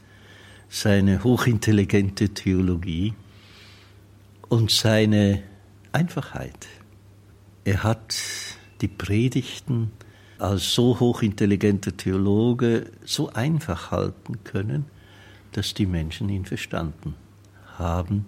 seine 0.69 1.23
hochintelligente 1.23 2.30
Theologie 2.30 3.13
und 4.49 4.71
seine 4.71 5.43
Einfachheit. 5.91 6.67
Er 7.63 7.84
hat 7.84 8.15
die 8.82 8.88
Predigten 8.88 9.91
als 10.39 10.73
so 10.73 10.99
hochintelligenter 10.99 11.97
Theologe 11.97 12.91
so 13.03 13.30
einfach 13.30 13.91
halten 13.91 14.43
können, 14.43 14.86
dass 15.53 15.73
die 15.73 15.86
Menschen 15.86 16.30
ihn 16.30 16.45
verstanden 16.45 17.15
haben. 17.77 18.25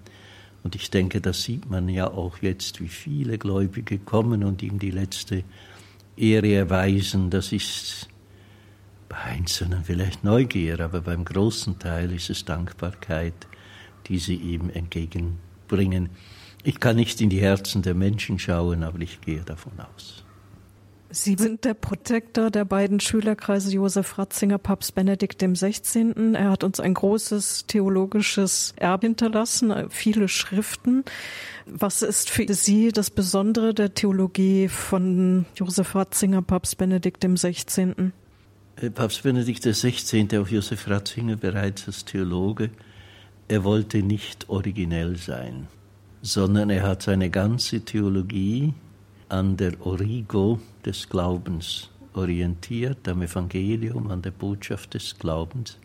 Und 0.64 0.76
ich 0.76 0.90
denke, 0.90 1.22
das 1.22 1.44
sieht 1.44 1.70
man 1.70 1.88
ja 1.88 2.10
auch 2.10 2.40
jetzt, 2.40 2.82
wie 2.82 2.88
viele 2.88 3.38
Gläubige 3.38 4.00
kommen 4.00 4.44
und 4.44 4.64
ihm 4.64 4.80
die 4.80 4.92
letzte 4.92 5.44
Ehre 6.18 6.52
erweisen. 6.54 7.30
Das 7.30 7.52
ist 7.52 8.09
bei 9.10 9.18
Einzelnen 9.18 9.84
vielleicht 9.84 10.24
Neugier, 10.24 10.80
aber 10.80 11.02
beim 11.02 11.26
großen 11.26 11.80
Teil 11.80 12.12
ist 12.14 12.30
es 12.30 12.46
Dankbarkeit, 12.46 13.34
die 14.08 14.20
sie 14.20 14.36
ihm 14.36 14.70
entgegenbringen. 14.70 16.10
Ich 16.64 16.80
kann 16.80 16.96
nicht 16.96 17.20
in 17.20 17.30
die 17.30 17.42
Herzen 17.42 17.82
der 17.82 17.96
Menschen 17.96 18.40
schauen, 18.40 18.84
aber 18.84 19.00
ich 19.00 19.20
gehe 19.22 19.42
davon 19.42 19.74
aus. 19.80 20.24
Sie 21.12 21.36
sind 21.40 21.66
der 21.66 21.74
Protektor 21.74 22.52
der 22.52 22.66
beiden 22.66 23.00
Schülerkreise 23.00 23.72
Josef 23.72 24.20
Ratzinger, 24.20 24.60
Papst 24.60 24.94
Benedikt 24.94 25.42
XVI. 25.42 26.14
Er 26.36 26.52
hat 26.52 26.64
uns 26.64 26.80
ein 26.80 26.94
großes 26.94 27.66
theologisches 27.66 28.76
Erbe 28.76 29.08
hinterlassen, 29.08 29.90
viele 29.90 30.28
Schriften. 30.28 31.04
Was 31.66 32.04
ist 32.04 32.30
für 32.30 32.54
Sie 32.54 32.92
das 32.92 33.10
Besondere 33.10 33.74
der 33.74 33.96
Theologie 33.96 34.68
von 34.68 35.48
Josef 35.56 35.96
Ratzinger, 35.96 36.44
Papst 36.44 36.78
Benedikt 36.78 37.26
XVI.? 37.26 38.12
Äh, 38.82 38.90
Papst 38.92 39.24
Benedikt 39.24 39.64
XVI., 39.64 40.38
auch 40.38 40.48
Josef 40.48 40.88
Ratzinger 40.88 41.36
bereits 41.36 41.88
als 41.88 42.06
Theologe, 42.06 42.70
er 43.48 43.64
wollte 43.64 44.02
nicht 44.04 44.48
originell 44.50 45.18
sein, 45.18 45.68
sondern 46.22 46.70
er 46.70 46.84
hat 46.84 47.02
seine 47.02 47.30
ganze 47.30 47.82
Theologie 47.82 48.74
an 49.28 49.58
der 49.58 49.86
Origo 49.86 50.60
des 50.86 51.10
Glaubens 51.10 51.90
orientiert, 52.14 53.08
am 53.08 53.22
Evangelium, 53.22 54.12
an 54.12 54.22
der 54.22 54.32
Botschaft 54.32 54.94
des 54.94 55.18
Glaubens 55.18 55.78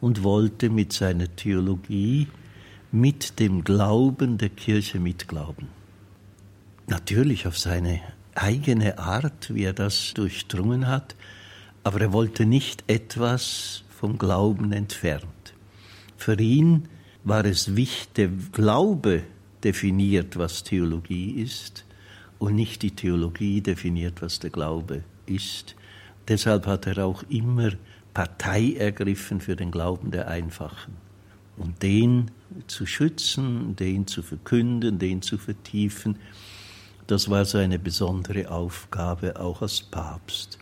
und 0.00 0.22
wollte 0.22 0.70
mit 0.70 0.92
seiner 0.92 1.34
Theologie 1.34 2.28
mit 2.92 3.38
dem 3.40 3.64
Glauben 3.64 4.38
der 4.38 4.50
Kirche 4.50 4.98
mitglauben. 4.98 5.68
Natürlich 6.86 7.46
auf 7.46 7.58
seine 7.58 8.00
eigene 8.34 8.98
Art, 8.98 9.54
wie 9.54 9.64
er 9.64 9.72
das 9.72 10.12
durchdrungen 10.14 10.86
hat, 10.86 11.14
aber 11.82 12.00
er 12.00 12.12
wollte 12.12 12.46
nicht 12.46 12.84
etwas 12.86 13.84
vom 13.88 14.18
Glauben 14.18 14.72
entfernt. 14.72 15.54
Für 16.16 16.38
ihn 16.38 16.88
war 17.24 17.44
es 17.44 17.76
wichtig, 17.76 18.14
der 18.14 18.28
Glaube 18.52 19.22
definiert, 19.62 20.38
was 20.38 20.64
Theologie 20.64 21.32
ist, 21.42 21.84
und 22.38 22.54
nicht 22.54 22.82
die 22.82 22.92
Theologie 22.92 23.60
definiert, 23.60 24.22
was 24.22 24.38
der 24.38 24.50
Glaube 24.50 25.04
ist. 25.26 25.76
Deshalb 26.26 26.66
hat 26.66 26.86
er 26.86 27.04
auch 27.04 27.22
immer 27.28 27.72
Partei 28.14 28.74
ergriffen 28.78 29.40
für 29.40 29.56
den 29.56 29.70
Glauben 29.70 30.10
der 30.10 30.28
Einfachen. 30.28 30.94
Und 31.56 31.82
den 31.82 32.30
zu 32.66 32.86
schützen, 32.86 33.76
den 33.76 34.06
zu 34.06 34.22
verkünden, 34.22 34.98
den 34.98 35.20
zu 35.20 35.36
vertiefen, 35.36 36.16
das 37.06 37.28
war 37.28 37.44
seine 37.44 37.78
besondere 37.78 38.50
Aufgabe 38.50 39.38
auch 39.38 39.60
als 39.62 39.82
Papst. 39.82 40.58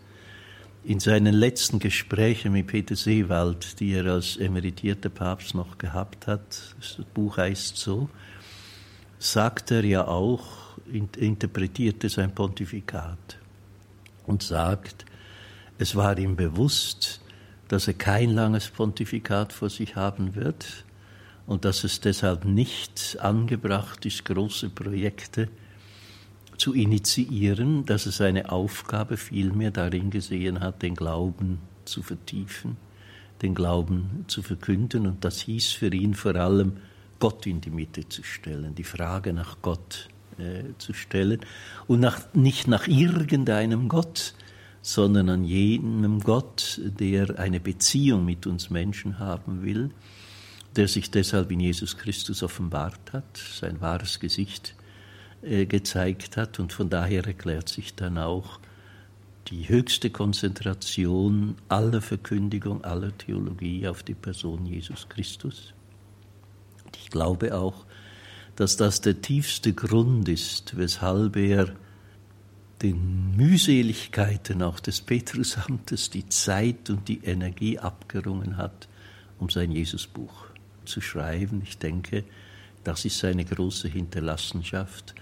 In 0.89 1.01
seinen 1.01 1.35
letzten 1.35 1.81
Gesprächen 1.81 2.53
mit 2.53 2.69
Peter 2.69 2.97
Seewald, 2.97 3.79
die 3.79 3.93
er 3.93 4.07
als 4.07 4.39
emeritierter 4.39 5.11
Papst 5.11 5.55
noch 5.55 5.77
gehabt 5.77 6.27
hat, 6.27 6.75
das 6.81 7.05
Buch 7.13 7.37
heißt 7.37 7.77
so, 7.77 8.09
sagt 9.19 9.71
er 9.71 9.85
ja 9.85 10.09
auch, 10.09 10.79
interpretierte 10.91 12.09
sein 12.09 12.35
Pontifikat 12.35 13.37
und 14.27 14.43
sagt, 14.43 15.05
es 15.77 15.95
war 15.95 16.17
ihm 16.17 16.37
bewusst, 16.37 17.21
dass 17.69 17.87
er 17.87 17.93
kein 17.93 18.31
langes 18.31 18.71
Pontifikat 18.71 19.53
vor 19.53 19.69
sich 19.69 19.95
haben 19.95 20.37
wird 20.37 20.87
und 21.47 21.67
dass 21.67 21.85
es 21.85 22.01
deshalb 22.01 22.47
nicht 22.47 23.19
angebracht 23.21 24.07
ist, 24.07 24.25
große 24.25 24.71
Projekte 24.71 25.51
zu 26.59 26.75
initiieren, 26.75 27.87
dass 27.87 28.07
er 28.07 28.13
seine 28.13 28.51
Aufgabe 28.51 29.17
vielmehr 29.17 29.71
darin 29.71 30.11
gesehen 30.11 30.61
hat, 30.61 30.83
den 30.83 30.95
Glauben 30.95 31.61
zu 31.85 32.03
vertiefen, 32.03 32.77
den 33.43 33.55
Glauben 33.55 34.25
zu 34.27 34.43
verkünden. 34.43 35.07
Und 35.07 35.25
das 35.25 35.41
hieß 35.41 35.71
für 35.71 35.93
ihn 35.95 36.15
vor 36.15 36.35
allem, 36.35 36.79
Gott 37.21 37.47
in 37.47 37.61
die 37.61 37.71
Mitte 37.71 38.09
zu 38.09 38.23
stellen, 38.23 38.75
die 38.75 38.85
Frage 38.85 39.33
nach 39.33 39.57
Gott 39.63 40.09
äh, 40.39 40.65
zu 40.79 40.93
stellen 40.93 41.41
und 41.87 42.01
nach, 42.01 42.33
nicht 42.35 42.69
nach 42.69 42.87
irgendeinem 42.87 43.89
Gott, 43.89 44.35
sondern 44.83 45.29
an 45.29 45.45
jenem 45.45 46.21
Gott, 46.21 46.81
der 46.83 47.39
eine 47.39 47.59
Beziehung 47.59 48.25
mit 48.25 48.47
uns 48.47 48.71
Menschen 48.71 49.19
haben 49.19 49.63
will, 49.63 49.91
der 50.77 50.87
sich 50.87 51.11
deshalb 51.11 51.51
in 51.51 51.61
Jesus 51.61 51.97
Christus 51.97 52.43
offenbart 52.43 53.13
hat, 53.13 53.37
sein 53.37 53.81
wahres 53.81 54.21
Gesicht 54.21 54.75
äh, 55.43 55.67
gezeigt 55.67 56.37
hat 56.37 56.59
und 56.59 56.73
von 56.73 56.91
daher 56.91 57.27
erklärt 57.27 57.69
sich 57.69 57.95
dann 57.95 58.19
auch 58.19 58.61
die 59.49 59.69
höchste 59.69 60.11
Konzentration 60.11 61.57
aller 61.69 62.03
Verkündigung, 62.03 62.85
aller 62.85 63.17
Theologie 63.17 63.87
auf 63.89 64.03
die 64.03 64.15
Person 64.15 64.67
Jesus 64.67 65.09
Christus. 65.09 65.73
Ich 66.97 67.11
glaube 67.11 67.57
auch, 67.57 67.87
dass 68.57 68.77
das 68.77 69.01
der 69.01 69.23
tiefste 69.23 69.73
Grund 69.73 70.29
ist, 70.29 70.77
weshalb 70.77 71.37
er 71.37 71.73
den 72.83 73.37
Mühseligkeiten 73.37 74.63
auch 74.63 74.81
des 74.81 75.01
Petrusamtes 75.01 76.11
die 76.11 76.29
Zeit 76.29 76.91
und 76.91 77.09
die 77.09 77.25
Energie 77.25 77.79
abgerungen 77.79 78.57
hat, 78.57 78.89
um 79.39 79.49
sein 79.51 79.71
Jesusbuch 79.71 80.47
zu 80.85 81.01
schreiben. 81.01 81.63
Ich 81.65 81.79
denke, 81.79 82.25
das 82.85 83.05
ist 83.05 83.19
seine 83.19 83.45
große 83.45 83.89
Hinterlassenschaft 83.89 85.15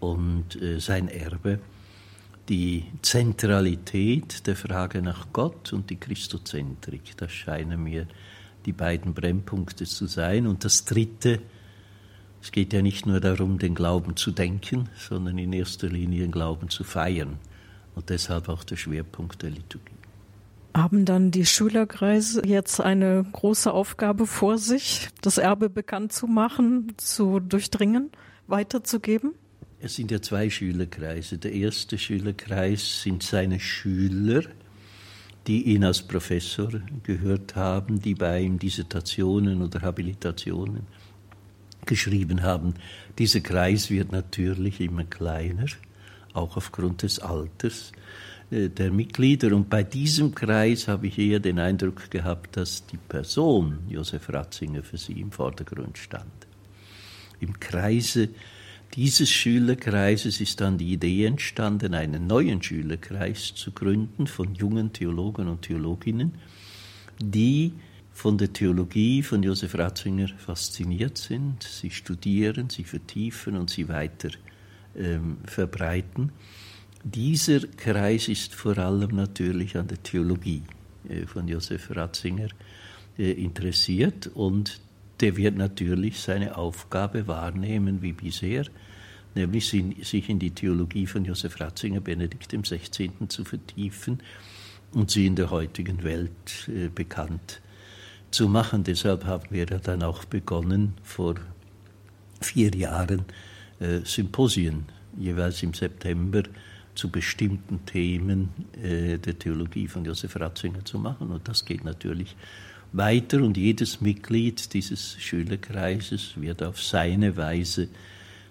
und 0.00 0.60
äh, 0.60 0.78
sein 0.80 1.08
Erbe, 1.08 1.58
die 2.48 2.84
Zentralität 3.02 4.46
der 4.46 4.56
Frage 4.56 5.02
nach 5.02 5.26
Gott 5.32 5.72
und 5.72 5.90
die 5.90 5.96
Christozentrik. 5.96 7.16
Das 7.16 7.30
scheinen 7.32 7.82
mir 7.82 8.06
die 8.64 8.72
beiden 8.72 9.12
Brennpunkte 9.14 9.84
zu 9.84 10.06
sein. 10.06 10.46
Und 10.46 10.64
das 10.64 10.84
Dritte, 10.84 11.40
Es 12.40 12.52
geht 12.52 12.72
ja 12.72 12.82
nicht 12.82 13.06
nur 13.06 13.20
darum, 13.20 13.58
den 13.58 13.74
Glauben 13.74 14.16
zu 14.16 14.30
denken, 14.30 14.88
sondern 14.96 15.38
in 15.38 15.52
erster 15.52 15.88
Linie 15.88 16.22
den 16.22 16.30
Glauben 16.30 16.68
zu 16.68 16.84
feiern. 16.84 17.38
Und 17.94 18.10
deshalb 18.10 18.48
auch 18.48 18.64
der 18.64 18.76
Schwerpunkt 18.76 19.42
der 19.42 19.50
Liturgie. 19.50 19.92
Haben 20.76 21.04
dann 21.04 21.32
die 21.32 21.44
Schülerkreise 21.44 22.46
jetzt 22.46 22.80
eine 22.80 23.26
große 23.32 23.72
Aufgabe 23.72 24.26
vor 24.26 24.58
sich, 24.58 25.08
das 25.20 25.38
Erbe 25.38 25.68
bekannt 25.68 26.12
zu 26.12 26.28
machen, 26.28 26.94
zu 26.96 27.40
durchdringen, 27.40 28.10
weiterzugeben? 28.46 29.34
Es 29.80 29.94
sind 29.94 30.10
ja 30.10 30.20
zwei 30.20 30.50
Schülerkreise. 30.50 31.38
Der 31.38 31.52
erste 31.52 31.98
Schülerkreis 31.98 33.02
sind 33.02 33.22
seine 33.22 33.60
Schüler, 33.60 34.42
die 35.46 35.62
ihn 35.74 35.84
als 35.84 36.02
Professor 36.02 36.70
gehört 37.04 37.54
haben, 37.54 38.00
die 38.00 38.14
bei 38.14 38.40
ihm 38.40 38.58
Dissertationen 38.58 39.62
oder 39.62 39.82
Habilitationen 39.82 40.82
geschrieben 41.86 42.42
haben. 42.42 42.74
Dieser 43.18 43.40
Kreis 43.40 43.88
wird 43.88 44.10
natürlich 44.10 44.80
immer 44.80 45.04
kleiner, 45.04 45.66
auch 46.34 46.56
aufgrund 46.56 47.02
des 47.02 47.20
Alters 47.20 47.92
äh, 48.50 48.68
der 48.68 48.90
Mitglieder. 48.90 49.54
Und 49.54 49.70
bei 49.70 49.84
diesem 49.84 50.34
Kreis 50.34 50.88
habe 50.88 51.06
ich 51.06 51.18
eher 51.18 51.38
den 51.38 51.60
Eindruck 51.60 52.10
gehabt, 52.10 52.56
dass 52.56 52.84
die 52.84 52.98
Person 52.98 53.78
Josef 53.88 54.28
Ratzinger 54.28 54.82
für 54.82 54.98
sie 54.98 55.20
im 55.20 55.30
Vordergrund 55.30 55.98
stand. 55.98 56.26
Im 57.40 57.58
Kreise 57.60 58.30
dieses 58.94 59.30
Schülerkreises 59.30 60.40
ist 60.40 60.60
dann 60.60 60.78
die 60.78 60.92
Idee 60.92 61.26
entstanden, 61.26 61.94
einen 61.94 62.26
neuen 62.26 62.62
Schülerkreis 62.62 63.54
zu 63.54 63.72
gründen 63.72 64.26
von 64.26 64.54
jungen 64.54 64.92
Theologen 64.92 65.48
und 65.48 65.62
Theologinnen, 65.62 66.34
die 67.20 67.72
von 68.12 68.36
der 68.36 68.52
Theologie 68.52 69.22
von 69.22 69.42
Josef 69.42 69.78
Ratzinger 69.78 70.28
fasziniert 70.38 71.18
sind, 71.18 71.62
sie 71.62 71.90
studieren, 71.90 72.68
sie 72.68 72.82
vertiefen 72.82 73.56
und 73.56 73.70
sie 73.70 73.88
weiter 73.88 74.30
ähm, 74.96 75.36
verbreiten. 75.44 76.32
Dieser 77.04 77.60
Kreis 77.60 78.26
ist 78.26 78.54
vor 78.54 78.76
allem 78.76 79.14
natürlich 79.14 79.76
an 79.76 79.86
der 79.86 80.02
Theologie 80.02 80.62
äh, 81.08 81.26
von 81.26 81.46
Josef 81.46 81.94
Ratzinger 81.94 82.48
äh, 83.16 83.30
interessiert 83.30 84.26
und 84.34 84.80
der 85.20 85.36
wird 85.36 85.56
natürlich 85.56 86.20
seine 86.20 86.56
Aufgabe 86.56 87.26
wahrnehmen 87.26 88.02
wie 88.02 88.12
bisher, 88.12 88.64
nämlich 89.34 89.68
sich 89.68 90.28
in 90.28 90.38
die 90.38 90.50
Theologie 90.50 91.06
von 91.06 91.24
Josef 91.24 91.60
Ratzinger, 91.60 92.00
Benedikt 92.00 92.52
XVI. 92.52 93.10
zu 93.28 93.44
vertiefen 93.44 94.20
und 94.92 95.10
sie 95.10 95.26
in 95.26 95.36
der 95.36 95.50
heutigen 95.50 96.02
Welt 96.02 96.68
äh, 96.68 96.88
bekannt 96.88 97.60
zu 98.30 98.48
machen. 98.48 98.84
Deshalb 98.84 99.24
haben 99.24 99.46
wir 99.50 99.66
dann 99.66 100.02
auch 100.02 100.24
begonnen, 100.24 100.94
vor 101.02 101.34
vier 102.40 102.74
Jahren 102.74 103.24
äh, 103.80 104.00
Symposien, 104.04 104.86
jeweils 105.16 105.62
im 105.62 105.74
September, 105.74 106.42
zu 106.94 107.10
bestimmten 107.10 107.84
Themen 107.86 108.50
äh, 108.82 109.18
der 109.18 109.38
Theologie 109.38 109.86
von 109.86 110.04
Josef 110.04 110.34
Ratzinger 110.36 110.84
zu 110.84 110.98
machen. 110.98 111.30
Und 111.30 111.46
das 111.46 111.64
geht 111.64 111.84
natürlich 111.84 112.36
weiter 112.92 113.42
und 113.42 113.56
jedes 113.56 114.00
Mitglied 114.00 114.72
dieses 114.72 115.16
Schülerkreises 115.18 116.40
wird 116.40 116.62
auf 116.62 116.82
seine 116.82 117.36
Weise 117.36 117.88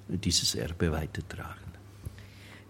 dieses 0.08 0.56
Erbe 0.56 0.92
weitertragen. 0.92 1.68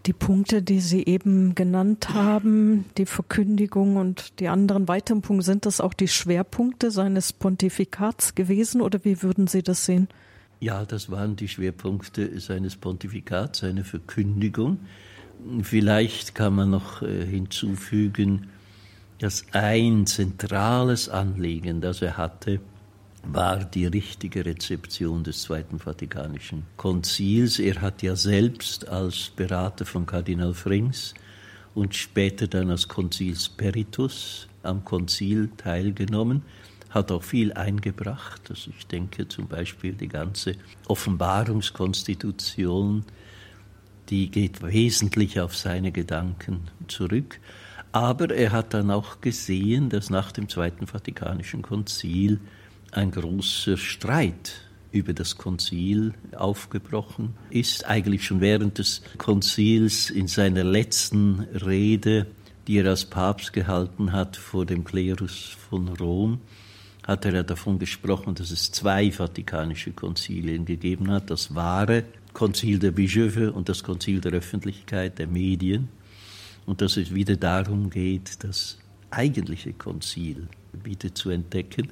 Die 0.06 0.13
Punkte, 0.13 0.62
die 0.62 0.80
Sie 0.80 1.06
eben 1.06 1.53
genannt 1.53 2.13
haben, 2.13 2.86
die 2.97 3.06
Verkündigung 3.06 3.97
und 3.97 4.39
die 4.39 4.47
anderen 4.47 4.88
weiteren 4.88 5.21
Punkte, 5.21 5.45
sind 5.45 5.65
das 5.65 5.82
auch 5.82 5.93
die 5.93 6.08
Schwerpunkte 6.08 6.91
seines 6.91 7.34
Pontifikats 7.34 8.34
gewesen 8.34 8.80
oder 8.80 9.03
wie 9.03 9.21
würden 9.21 9.47
Sie 9.47 9.63
das 9.63 9.86
sehen? 9.86 10.08
Ja, 10.62 10.86
das 10.86 11.12
waren 11.12 11.36
die 11.36 11.49
Schwerpunkte 11.49 12.39
seines 12.39 12.77
Pontifikats, 12.77 13.60
seine 13.60 13.84
Verkündigung. 13.84 14.80
Vielleicht 15.62 16.34
kann 16.34 16.56
man 16.56 16.69
noch 16.69 17.01
äh, 17.01 17.25
hinzufügen, 17.25 18.47
dass 19.19 19.45
ein 19.51 20.06
zentrales 20.06 21.10
Anliegen, 21.10 21.82
das 21.82 22.01
er 22.01 22.15
hatte, 22.17 22.62
war 23.23 23.65
die 23.65 23.88
richtige 23.88 24.45
Rezeption 24.45 25.23
des 25.23 25.41
Zweiten 25.41 25.80
Vatikanischen 25.80 26.67
Konzils. 26.77 27.58
Er 27.60 27.82
hat 27.82 28.03
ja 28.03 28.15
selbst 28.15 28.88
als 28.88 29.32
Berater 29.36 29.86
von 29.86 30.06
Kardinal 30.06 30.53
Frings 30.53 31.13
und 31.75 31.93
später 31.95 32.47
dann 32.47 32.71
als 32.71 32.88
Konzilsperitus 32.88 34.47
am 34.63 34.86
Konzil 34.86 35.49
teilgenommen, 35.58 36.43
hat 36.89 37.12
auch 37.12 37.23
viel 37.23 37.51
eingebracht. 37.53 38.49
Also 38.49 38.71
ich 38.77 38.88
denke 38.88 39.27
zum 39.27 39.47
Beispiel 39.47 39.93
die 39.93 40.08
ganze 40.08 40.53
Offenbarungskonstitution, 40.88 43.03
die 44.10 44.32
geht 44.32 44.63
wesentlich 44.63 45.41
auf 45.41 45.56
seine 45.56 45.91
Gedanken 45.91 46.62
zurück. 46.88 47.39
Aber 47.91 48.30
er 48.34 48.52
hat 48.52 48.73
dann 48.73 48.91
auch 48.91 49.21
gesehen, 49.21 49.89
dass 49.89 50.10
nach 50.10 50.32
dem 50.32 50.50
Zweiten 50.50 50.88
Vatikanischen 50.88 51.62
Konzil 51.62 52.39
ein 52.91 53.12
großer 53.12 53.78
Streit 53.78 54.62
über 54.91 55.13
das 55.13 55.38
Konzil 55.38 56.13
aufgebrochen 56.36 57.36
ist. 57.50 57.86
Eigentlich 57.88 58.26
schon 58.26 58.41
während 58.41 58.78
des 58.78 59.02
Konzils 59.17 60.10
in 60.10 60.28
seiner 60.28 60.63
letzten 60.63 61.41
Rede, 61.65 62.28
die 62.67 62.80
er 62.80 62.89
als 62.89 63.06
Papst 63.06 63.54
gehalten 63.54 64.12
hat 64.12 64.38
vor 64.38 64.65
dem 64.65 64.84
Klerus 64.84 65.56
von 65.69 65.88
Rom, 65.89 66.39
hat 67.06 67.26
er 67.26 67.36
ja 67.36 67.43
davon 67.43 67.80
gesprochen, 67.80 68.36
dass 68.36 68.52
es 68.52 68.71
zwei 68.71 69.12
Vatikanische 69.12 69.91
Konzilien 69.91 70.65
gegeben 70.65 71.10
hat, 71.10 71.30
das 71.30 71.56
wahre 71.56 72.04
Konzil 72.34 72.80
der 72.80 72.91
Bischöfe 72.91 73.54
und 73.54 73.69
das 73.69 73.84
Konzil 73.84 74.19
der 74.19 74.34
Öffentlichkeit, 74.34 75.17
der 75.17 75.28
Medien 75.28 75.88
und 76.67 76.82
dass 76.82 76.97
es 76.97 77.15
wieder 77.15 77.38
darum 77.38 77.89
geht, 77.89 78.43
das 78.43 78.77
eigentliche 79.10 79.73
Konzil 79.73 80.47
wieder 80.84 81.15
zu 81.15 81.32
entdecken. 81.32 81.89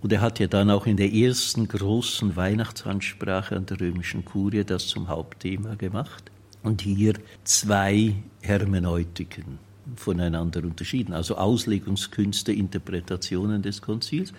Und 0.00 0.12
er 0.12 0.20
hat 0.20 0.38
ja 0.38 0.46
dann 0.46 0.70
auch 0.70 0.86
in 0.86 0.96
der 0.96 1.12
ersten 1.12 1.66
großen 1.68 2.36
Weihnachtsansprache 2.36 3.56
an 3.56 3.66
der 3.66 3.80
römischen 3.80 4.24
Kurie 4.24 4.64
das 4.64 4.86
zum 4.86 5.08
Hauptthema 5.08 5.74
gemacht 5.74 6.30
und 6.62 6.82
hier 6.82 7.14
zwei 7.44 8.14
Hermeneutiken 8.42 9.58
voneinander 9.96 10.62
unterschieden, 10.62 11.12
also 11.12 11.36
Auslegungskünste, 11.36 12.52
Interpretationen 12.52 13.62
des 13.62 13.82
Konzils. 13.82 14.32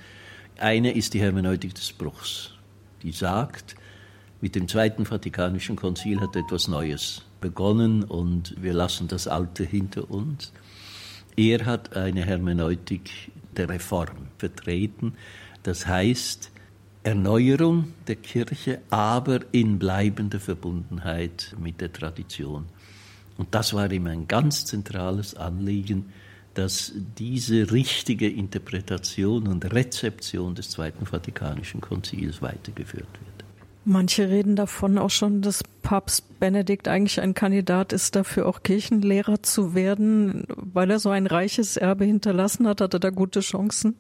Eine 0.58 0.92
ist 0.92 1.14
die 1.14 1.20
Hermeneutik 1.20 1.76
des 1.76 1.92
Bruchs, 1.92 2.54
die 3.04 3.12
sagt, 3.12 3.76
mit 4.40 4.56
dem 4.56 4.68
Zweiten 4.68 5.06
Vatikanischen 5.06 5.76
Konzil 5.76 6.22
hat 6.22 6.36
etwas 6.36 6.68
Neues 6.68 7.27
begonnen 7.40 8.04
und 8.04 8.56
wir 8.62 8.74
lassen 8.74 9.08
das 9.08 9.28
Alte 9.28 9.64
hinter 9.64 10.10
uns. 10.10 10.52
Er 11.36 11.66
hat 11.66 11.96
eine 11.96 12.26
Hermeneutik 12.26 13.32
der 13.56 13.70
Reform 13.70 14.28
vertreten, 14.38 15.14
das 15.64 15.86
heißt 15.88 16.52
Erneuerung 17.04 17.94
der 18.08 18.18
Kirche, 18.18 18.82
aber 18.90 19.40
in 19.52 19.80
bleibender 19.80 20.40
Verbundenheit 20.40 21.56
mit 21.60 21.80
der 21.80 21.94
Tradition. 21.94 22.66
Und 23.38 23.54
das 23.54 23.74
war 23.74 23.92
ihm 23.92 24.08
ein 24.08 24.28
ganz 24.28 24.66
zentrales 24.66 25.36
Anliegen, 25.36 26.12
dass 26.54 26.92
diese 27.18 27.72
richtige 27.72 28.28
Interpretation 28.28 29.48
und 29.48 29.72
Rezeption 29.72 30.56
des 30.56 30.72
Zweiten 30.72 31.06
Vatikanischen 31.06 31.82
Konzils 31.82 32.42
weitergeführt 32.42 33.08
wird. 33.14 33.27
Manche 33.90 34.28
reden 34.28 34.58
davon 34.58 34.98
auch 34.98 35.10
schon, 35.10 35.42
dass 35.42 35.64
Papst 35.82 36.42
Benedikt 36.42 36.90
eigentlich 36.90 37.22
ein 37.22 37.34
Kandidat 37.34 37.94
ist, 37.94 38.18
dafür 38.18 38.46
auch 38.46 38.62
Kirchenlehrer 38.62 39.44
zu 39.44 39.76
werden, 39.76 40.44
weil 40.58 40.92
er 40.92 41.00
so 41.00 41.10
ein 41.10 41.26
reiches 41.26 41.78
Erbe 41.78 42.04
hinterlassen 42.04 42.68
hat. 42.68 42.82
Hat 42.82 42.94
er 42.94 43.00
da 43.00 43.12
gute 43.12 43.40
Chancen? 43.40 43.96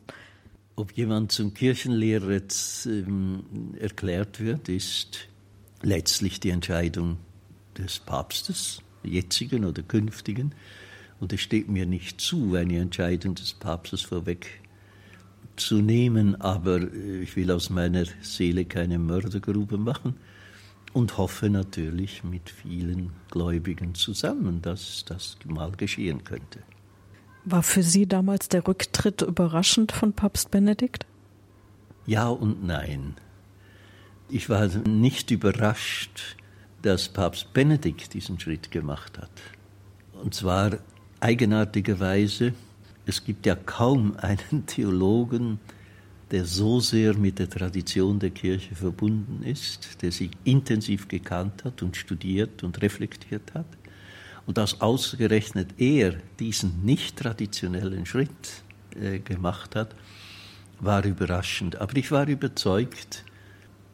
Ob 0.75 0.91
jemand 0.91 1.31
zum 1.31 1.53
Kirchenlehrer 1.53 2.31
jetzt, 2.31 2.85
ähm, 2.85 3.45
erklärt 3.79 4.41
wird, 4.41 4.67
ist 4.67 5.29
letztlich 5.81 6.41
die 6.41 6.49
Entscheidung 6.49 7.15
des 7.77 7.99
Papstes, 7.99 8.81
jetzigen 9.03 9.63
oder 9.63 9.83
künftigen. 9.83 10.53
Und 11.21 11.31
es 11.31 11.39
steht 11.39 11.69
mir 11.69 11.85
nicht 11.85 12.19
zu, 12.19 12.55
eine 12.55 12.79
Entscheidung 12.79 13.35
des 13.35 13.53
Papstes 13.53 14.01
vorweg 14.01 14.59
zu 15.57 15.81
nehmen, 15.81 16.39
aber 16.39 16.81
äh, 16.81 17.21
ich 17.21 17.35
will 17.35 17.51
aus 17.51 17.69
meiner 17.69 18.05
Seele 18.21 18.65
keine 18.65 18.99
Mördergrube 18.99 19.77
machen 19.77 20.15
und 20.93 21.17
hoffe 21.17 21.49
natürlich 21.49 22.23
mit 22.23 22.49
vielen 22.49 23.11
Gläubigen 23.29 23.93
zusammen, 23.95 24.61
dass 24.61 25.05
das 25.05 25.37
mal 25.45 25.71
geschehen 25.71 26.23
könnte. 26.23 26.59
War 27.45 27.63
für 27.63 27.83
Sie 27.83 28.07
damals 28.07 28.49
der 28.49 28.67
Rücktritt 28.67 29.21
überraschend 29.21 29.91
von 29.91 30.13
Papst 30.13 30.51
Benedikt? 30.51 31.05
Ja 32.05 32.27
und 32.27 32.65
nein. 32.65 33.15
Ich 34.29 34.49
war 34.49 34.67
nicht 34.67 35.31
überrascht, 35.31 36.35
dass 36.81 37.09
Papst 37.09 37.53
Benedikt 37.53 38.13
diesen 38.13 38.39
Schritt 38.39 38.71
gemacht 38.71 39.17
hat. 39.17 39.31
Und 40.23 40.33
zwar 40.33 40.77
eigenartigerweise 41.19 42.53
es 43.07 43.23
gibt 43.23 43.45
ja 43.45 43.55
kaum 43.55 44.15
einen 44.17 44.65
Theologen, 44.67 45.59
der 46.31 46.45
so 46.45 46.81
sehr 46.81 47.15
mit 47.15 47.39
der 47.39 47.49
Tradition 47.49 48.19
der 48.19 48.31
Kirche 48.31 48.75
verbunden 48.75 49.43
ist, 49.43 50.01
der 50.01 50.11
sie 50.11 50.29
intensiv 50.43 51.07
gekannt 51.07 51.63
hat 51.63 51.81
und 51.81 51.95
studiert 51.95 52.63
und 52.63 52.81
reflektiert 52.81 53.53
hat. 53.53 53.65
Und 54.45 54.57
dass 54.57 54.81
ausgerechnet 54.81 55.69
er 55.77 56.15
diesen 56.39 56.83
nicht 56.83 57.17
traditionellen 57.17 58.05
Schritt 58.05 58.63
äh, 58.99 59.19
gemacht 59.19 59.75
hat, 59.75 59.95
war 60.79 61.05
überraschend. 61.05 61.77
Aber 61.77 61.95
ich 61.95 62.11
war 62.11 62.27
überzeugt, 62.27 63.23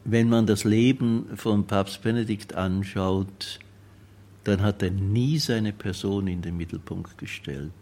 wenn 0.04 0.28
man 0.28 0.46
das 0.46 0.64
Leben 0.64 1.26
von 1.36 1.66
Papst 1.66 2.02
Benedikt 2.02 2.54
anschaut, 2.54 3.58
dann 4.44 4.60
hat 4.60 4.82
er 4.82 4.90
nie 4.90 5.38
seine 5.38 5.72
Person 5.72 6.26
in 6.26 6.42
den 6.42 6.56
Mittelpunkt 6.56 7.16
gestellt, 7.16 7.72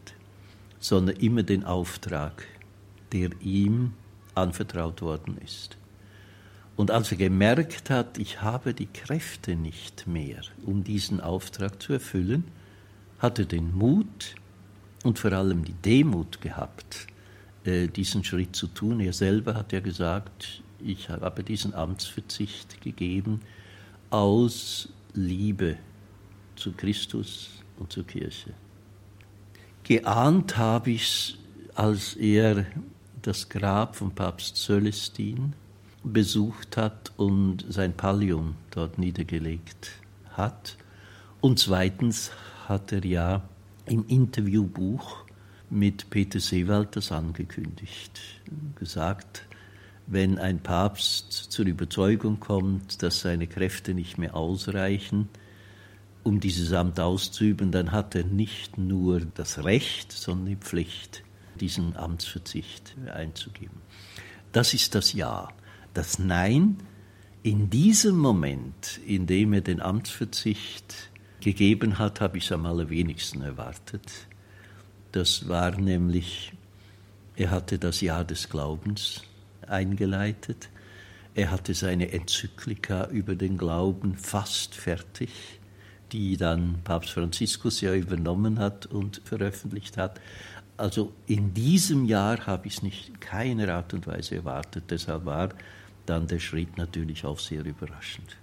sondern 0.83 1.16
immer 1.16 1.45
den 1.45 1.64
Auftrag, 1.64 2.45
der 3.12 3.30
ihm 3.41 3.95
anvertraut 4.35 5.01
worden 5.01 5.39
ist. 5.39 5.78
Und 6.76 6.91
als 6.91 7.12
er 7.12 7.18
gemerkt 7.18 7.89
hat, 7.89 8.18
ich 8.18 8.43
habe 8.43 8.74
die 8.74 8.87
Kräfte 8.87 9.55
nicht 9.55 10.09
mehr, 10.09 10.41
um 10.66 10.83
diesen 10.83 11.20
Auftrag 11.20 11.80
zu 11.80 11.93
erfüllen, 11.93 12.45
hat 13.20 13.39
er 13.39 13.45
den 13.45 13.76
Mut 13.76 14.35
und 15.05 15.20
vor 15.20 15.33
allem 15.33 15.64
die 15.64 15.74
Demut 15.74 16.41
gehabt, 16.41 17.07
äh, 17.64 17.87
diesen 17.87 18.24
Schritt 18.24 18.57
zu 18.57 18.66
tun. 18.66 18.99
Er 18.99 19.12
selber 19.12 19.55
hat 19.55 19.72
ja 19.72 19.78
gesagt, 19.78 20.62
ich 20.80 21.09
habe 21.11 21.45
diesen 21.45 21.74
Amtsverzicht 21.74 22.80
gegeben 22.80 23.41
aus 24.11 24.89
Liebe 25.14 25.76
zu 26.57 26.72
Christus 26.72 27.51
und 27.78 27.93
zur 27.93 28.05
Kirche. 28.05 28.55
Geahnt 29.85 30.57
habe 30.57 30.93
ich 30.93 31.03
es, 31.03 31.39
als 31.74 32.14
er 32.14 32.66
das 33.22 33.49
Grab 33.49 33.97
von 33.97 34.14
Papst 34.14 34.57
Celestin 34.57 35.55
besucht 36.05 36.76
hat 36.76 37.12
und 37.16 37.64
sein 37.68 37.93
Pallium 37.93 38.57
dort 38.70 38.99
niedergelegt 38.99 39.93
hat. 40.33 40.76
Und 41.41 41.59
zweitens 41.59 42.30
hat 42.68 42.93
er 42.93 43.05
ja 43.05 43.43
im 43.87 44.07
Interviewbuch 44.07 45.24
mit 45.70 46.11
Peter 46.11 46.41
Seewald 46.41 46.95
das 46.97 47.11
angekündigt, 47.11 48.20
gesagt, 48.76 49.47
wenn 50.07 50.39
ein 50.39 50.61
Papst 50.61 51.33
zur 51.33 51.66
Überzeugung 51.66 52.39
kommt, 52.39 53.03
dass 53.03 53.20
seine 53.20 53.47
Kräfte 53.47 53.95
nicht 53.95 54.18
mehr 54.18 54.37
ausreichen, 54.37 55.28
um 56.23 56.41
dieses 56.41 56.73
Amt 56.73 57.01
auszuüben, 57.01 57.73
dann 57.73 57.93
hat 57.93 58.14
er 58.14 58.25
nicht 58.25 58.79
nur 58.79 59.20
das 59.20 59.64
Recht, 59.64 60.12
sondern 60.12 60.47
die 60.47 60.57
Pflicht, 60.57 61.23
diesen 61.61 61.97
Amtsverzicht 61.97 62.95
einzugeben. 63.12 63.81
Das 64.53 64.75
ist 64.75 64.95
das 64.95 65.12
Ja. 65.12 65.49
Das 65.95 66.18
Nein 66.18 66.79
in 67.43 67.70
diesem 67.70 68.18
Moment, 68.18 69.01
in 69.05 69.27
dem 69.27 69.53
er 69.53 69.62
den 69.62 69.83
Amtsverzicht 69.83 71.11
gegeben 71.41 71.99
hat, 71.99 72.20
habe 72.20 72.39
ich 72.39 72.45
es 72.45 72.53
am 72.53 72.66
allerwenigsten 72.66 73.43
erwartet. 73.43 74.29
Das 75.11 75.49
war 75.49 75.73
nämlich, 75.73 76.53
er 77.35 77.51
hatte 77.51 77.81
das 77.81 78.01
Jahr 78.01 78.25
des 78.25 78.49
Glaubens 78.49 79.23
eingeleitet. 79.66 80.68
Er 81.35 81.51
hatte 81.51 81.75
seine 81.75 82.12
Enzyklika 82.12 83.07
über 83.09 83.35
den 83.35 83.59
Glauben 83.59 84.16
fast 84.16 84.77
fertig, 84.77 85.31
die 86.13 86.37
dann 86.37 86.81
Papst 86.85 87.11
Franziskus 87.11 87.81
ja 87.81 87.95
übernommen 87.95 88.59
hat 88.59 88.87
und 88.87 89.21
veröffentlicht 89.25 89.97
hat. 89.97 90.21
Also 90.77 91.13
in 91.27 91.55
diesem 91.55 92.05
Jahr 92.05 92.47
habe 92.47 92.67
ich 92.67 92.75
es 92.75 92.83
nicht 92.83 93.09
in 93.09 93.21
keiner 93.21 93.73
Art 93.75 93.95
und 93.95 94.07
Weise 94.07 94.37
erwartet. 94.37 94.85
Deshalb 94.91 95.25
war 95.25 95.51
dann 96.07 96.27
der 96.27 96.39
Schritt 96.39 96.77
natürlich 96.77 97.25
auch 97.25 97.39
sehr 97.39 97.65
überraschend. 97.65 98.37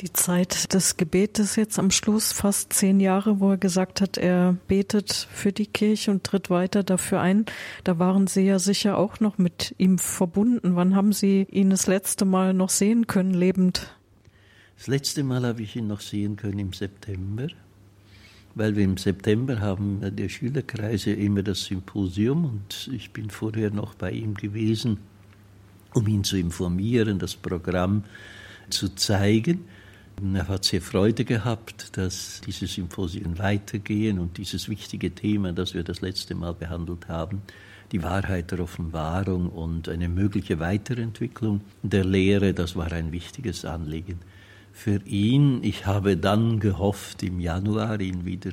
Die 0.00 0.12
Zeit 0.12 0.74
des 0.74 0.96
Gebetes 0.96 1.54
jetzt 1.54 1.78
am 1.78 1.92
Schluss, 1.92 2.32
fast 2.32 2.72
zehn 2.72 2.98
Jahre, 2.98 3.38
wo 3.38 3.52
er 3.52 3.56
gesagt 3.56 4.00
hat, 4.00 4.18
er 4.18 4.56
betet 4.66 5.12
für 5.12 5.52
die 5.52 5.66
Kirche 5.66 6.10
und 6.10 6.24
tritt 6.24 6.50
weiter 6.50 6.82
dafür 6.82 7.20
ein. 7.20 7.46
Da 7.84 8.00
waren 8.00 8.26
Sie 8.26 8.42
ja 8.42 8.58
sicher 8.58 8.98
auch 8.98 9.20
noch 9.20 9.38
mit 9.38 9.76
ihm 9.78 9.98
verbunden. 9.98 10.74
Wann 10.74 10.96
haben 10.96 11.12
Sie 11.12 11.46
ihn 11.52 11.70
das 11.70 11.86
letzte 11.86 12.24
Mal 12.24 12.52
noch 12.52 12.70
sehen 12.70 13.06
können, 13.06 13.32
lebend? 13.32 13.94
Das 14.76 14.86
letzte 14.86 15.22
Mal 15.22 15.44
habe 15.44 15.62
ich 15.62 15.76
ihn 15.76 15.86
noch 15.86 16.00
sehen 16.00 16.36
können 16.36 16.58
im 16.58 16.72
September 16.72 17.48
weil 18.54 18.76
wir 18.76 18.84
im 18.84 18.96
September 18.96 19.60
haben 19.60 20.00
der 20.16 20.28
Schülerkreise 20.28 21.12
immer 21.12 21.42
das 21.42 21.64
Symposium 21.64 22.44
und 22.44 22.90
ich 22.92 23.12
bin 23.12 23.30
vorher 23.30 23.70
noch 23.70 23.94
bei 23.94 24.10
ihm 24.12 24.34
gewesen, 24.34 24.98
um 25.94 26.06
ihn 26.06 26.24
zu 26.24 26.36
informieren, 26.36 27.18
das 27.18 27.34
Programm 27.34 28.04
zu 28.68 28.94
zeigen. 28.94 29.64
Er 30.34 30.48
hat 30.48 30.64
sehr 30.64 30.82
Freude 30.82 31.24
gehabt, 31.24 31.96
dass 31.96 32.42
diese 32.46 32.66
Symposien 32.66 33.38
weitergehen 33.38 34.18
und 34.18 34.36
dieses 34.36 34.68
wichtige 34.68 35.14
Thema, 35.14 35.52
das 35.52 35.72
wir 35.74 35.82
das 35.82 36.00
letzte 36.02 36.34
Mal 36.34 36.52
behandelt 36.52 37.08
haben, 37.08 37.42
die 37.90 38.02
Wahrheit 38.02 38.50
der 38.50 38.60
Offenbarung 38.60 39.48
und 39.48 39.88
eine 39.88 40.08
mögliche 40.08 40.58
Weiterentwicklung 40.58 41.62
der 41.82 42.04
Lehre, 42.04 42.52
das 42.52 42.76
war 42.76 42.92
ein 42.92 43.12
wichtiges 43.12 43.64
Anliegen 43.64 44.18
für 44.72 45.00
ihn. 45.04 45.62
Ich 45.62 45.86
habe 45.86 46.16
dann 46.16 46.60
gehofft, 46.60 47.22
im 47.22 47.40
Januar 47.40 48.00
ihn 48.00 48.24
wieder 48.24 48.52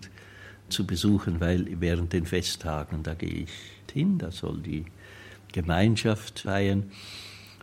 zu 0.69 0.85
besuchen, 0.85 1.39
weil 1.39 1.67
während 1.79 2.13
den 2.13 2.25
Festtagen, 2.25 3.03
da 3.03 3.13
gehe 3.15 3.43
ich 3.43 3.49
hin, 3.91 4.17
da 4.19 4.31
soll 4.31 4.61
die 4.61 4.85
Gemeinschaft 5.51 6.41
feiern. 6.41 6.91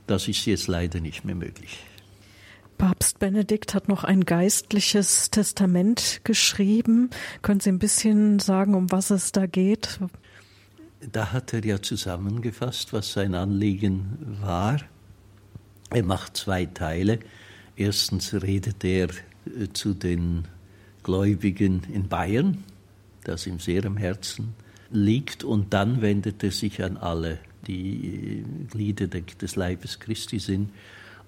Das 0.07 0.29
ist 0.29 0.45
jetzt 0.47 0.67
leider 0.67 1.01
nicht 1.01 1.25
mehr 1.25 1.35
möglich. 1.35 1.79
Papst 2.79 3.19
Benedikt 3.19 3.75
hat 3.75 3.89
noch 3.89 4.05
ein 4.05 4.25
geistliches 4.25 5.31
Testament 5.31 6.21
geschrieben. 6.25 7.11
Können 7.43 7.61
Sie 7.61 7.71
ein 7.71 7.79
bisschen 7.79 8.39
sagen, 8.39 8.75
um 8.75 8.91
was 8.93 9.11
es 9.11 9.33
da 9.33 9.47
geht? 9.47 9.99
Da 11.01 11.33
hat 11.33 11.55
er 11.55 11.65
ja 11.65 11.81
zusammengefasst, 11.81 12.93
was 12.93 13.13
sein 13.13 13.35
Anliegen 13.35 14.39
war. 14.43 14.81
Er 15.91 16.03
macht 16.03 16.37
zwei 16.37 16.67
Teile. 16.67 17.21
Erstens 17.77 18.33
redet 18.35 18.85
er 18.85 19.09
äh, 19.09 19.69
zu 19.73 19.95
den 19.95 20.47
Gläubigen 21.03 21.83
in 21.93 22.09
Bayern, 22.09 22.65
das 23.25 23.47
ihm 23.47 23.59
sehr 23.59 23.85
am 23.85 23.97
Herzen 23.97 24.55
liegt, 24.91 25.45
und 25.45 25.73
dann 25.75 26.01
wendet 26.01 26.43
er 26.43 26.53
sich 26.53 26.83
an 26.83 26.97
alle, 26.97 27.39
die 27.67 28.41
äh, 28.41 28.45
Glieder 28.71 29.07
des 29.07 29.57
Leibes 29.57 30.01
Christi 30.01 30.39
sind. 30.39 30.71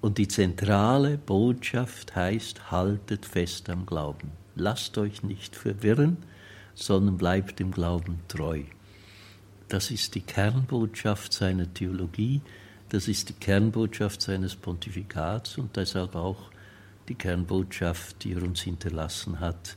Und 0.01 0.18
die 0.18 0.28
zentrale 0.28 1.18
Botschaft 1.18 2.14
heißt, 2.14 2.70
haltet 2.70 3.26
fest 3.26 3.68
am 3.68 3.84
Glauben. 3.84 4.30
Lasst 4.55 4.96
euch 4.96 5.22
nicht 5.22 5.57
verwirren, 5.57 6.18
sondern 6.74 7.18
bleibt 7.18 7.59
dem 7.59 7.72
Glauben 7.72 8.20
treu. 8.28 8.62
Das 9.68 9.90
ist 9.90 10.14
die 10.14 10.20
Kernbotschaft 10.20 11.32
seiner 11.32 11.72
Theologie, 11.74 12.40
das 12.91 13.09
ist 13.09 13.28
die 13.28 13.34
Kernbotschaft 13.34 14.22
seines 14.22 14.57
Pontifikats 14.57 15.59
und 15.59 15.76
deshalb 15.76 16.14
auch 16.14 16.51
die 17.09 17.14
Kernbotschaft, 17.14 18.24
die 18.24 18.32
er 18.32 18.43
uns 18.43 18.61
hinterlassen 18.61 19.41
hat, 19.41 19.74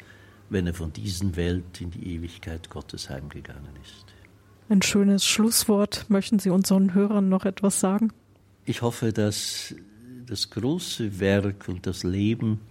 wenn 0.50 0.68
er 0.68 0.74
von 0.74 0.92
diesen 0.92 1.36
Welt 1.36 1.80
in 1.80 1.92
die 1.92 2.16
Ewigkeit 2.16 2.70
Gottes 2.70 3.10
heimgegangen 3.10 3.76
ist. 3.82 4.06
Ein 4.70 4.82
schönes 4.82 5.26
Schlusswort. 5.26 6.06
Möchten 6.10 6.40
Sie 6.40 6.50
unseren 6.50 6.94
Hörern 6.94 7.30
noch 7.30 7.46
etwas 7.46 7.80
sagen? 7.80 8.12
Ich 8.66 8.82
hoffe, 8.82 9.12
dass 9.12 9.76
das 10.28 10.50
große 10.50 11.20
Werk 11.20 11.68
und 11.68 11.86
das 11.86 12.04
Leben 12.04 12.62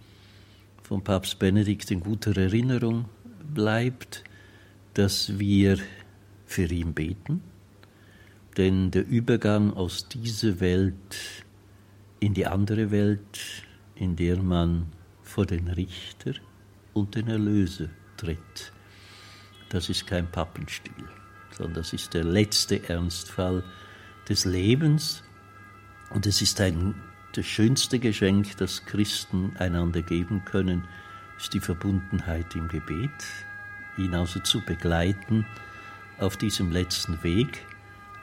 von 0.81 1.03
Papst 1.03 1.37
Benedikt 1.37 1.91
in 1.91 1.99
guter 1.99 2.35
Erinnerung 2.35 3.05
bleibt, 3.53 4.23
dass 4.93 5.37
wir 5.37 5.77
für 6.45 6.65
ihn 6.65 6.93
beten, 6.93 7.41
denn 8.57 8.91
der 8.91 9.07
Übergang 9.07 9.73
aus 9.73 10.07
dieser 10.07 10.59
Welt 10.59 11.45
in 12.19 12.33
die 12.33 12.45
andere 12.45 12.91
Welt, 12.91 13.39
in 13.95 14.15
der 14.15 14.41
man 14.41 14.87
vor 15.23 15.45
den 15.45 15.67
Richter 15.67 16.33
und 16.93 17.15
den 17.15 17.27
Erlöser 17.27 17.87
tritt, 18.17 18.71
das 19.69 19.89
ist 19.89 20.05
kein 20.05 20.29
Pappenstiel, 20.29 21.05
sondern 21.51 21.75
das 21.75 21.93
ist 21.93 22.13
der 22.13 22.25
letzte 22.25 22.89
Ernstfall 22.89 23.63
des 24.27 24.45
Lebens. 24.45 25.23
Und 26.09 26.25
es 26.25 26.41
ist 26.41 26.59
ein, 26.59 26.95
das 27.33 27.45
schönste 27.45 27.99
Geschenk, 27.99 28.57
das 28.57 28.85
Christen 28.85 29.55
einander 29.57 30.01
geben 30.01 30.43
können, 30.43 30.83
ist 31.37 31.53
die 31.53 31.61
Verbundenheit 31.61 32.53
im 32.55 32.67
Gebet, 32.67 33.09
ihn 33.97 34.13
also 34.13 34.41
zu 34.41 34.59
begleiten 34.61 35.45
auf 36.19 36.35
diesem 36.35 36.71
letzten 36.71 37.23
Weg 37.23 37.65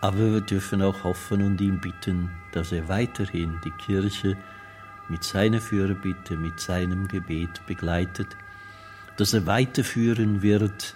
aber 0.00 0.32
wir 0.32 0.40
dürfen 0.40 0.82
auch 0.82 1.04
hoffen 1.04 1.42
und 1.42 1.60
ihn 1.60 1.80
bitten, 1.80 2.30
dass 2.52 2.72
er 2.72 2.88
weiterhin 2.88 3.60
die 3.64 3.70
Kirche 3.72 4.36
mit 5.08 5.24
seiner 5.24 5.60
Fürbitte, 5.60 6.36
mit 6.36 6.60
seinem 6.60 7.08
Gebet 7.08 7.66
begleitet, 7.66 8.28
dass 9.16 9.32
er 9.32 9.46
weiterführen 9.46 10.42
wird, 10.42 10.94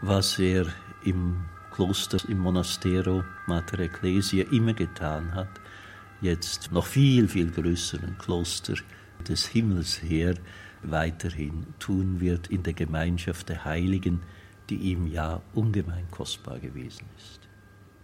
was 0.00 0.38
er 0.38 0.66
im 1.04 1.44
Kloster 1.70 2.18
im 2.28 2.38
Monastero 2.38 3.24
Mater 3.46 3.80
Ecclesia 3.80 4.44
immer 4.50 4.72
getan 4.72 5.34
hat, 5.34 5.60
jetzt 6.20 6.72
noch 6.72 6.86
viel, 6.86 7.28
viel 7.28 7.50
größeren 7.50 8.16
Kloster 8.18 8.74
des 9.28 9.46
Himmels 9.46 10.02
her 10.02 10.34
weiterhin 10.82 11.66
tun 11.78 12.20
wird 12.20 12.48
in 12.48 12.62
der 12.62 12.72
Gemeinschaft 12.72 13.48
der 13.50 13.64
Heiligen, 13.64 14.22
die 14.70 14.76
ihm 14.76 15.06
ja 15.06 15.42
ungemein 15.54 16.10
kostbar 16.10 16.58
gewesen 16.58 17.04
ist. 17.18 17.49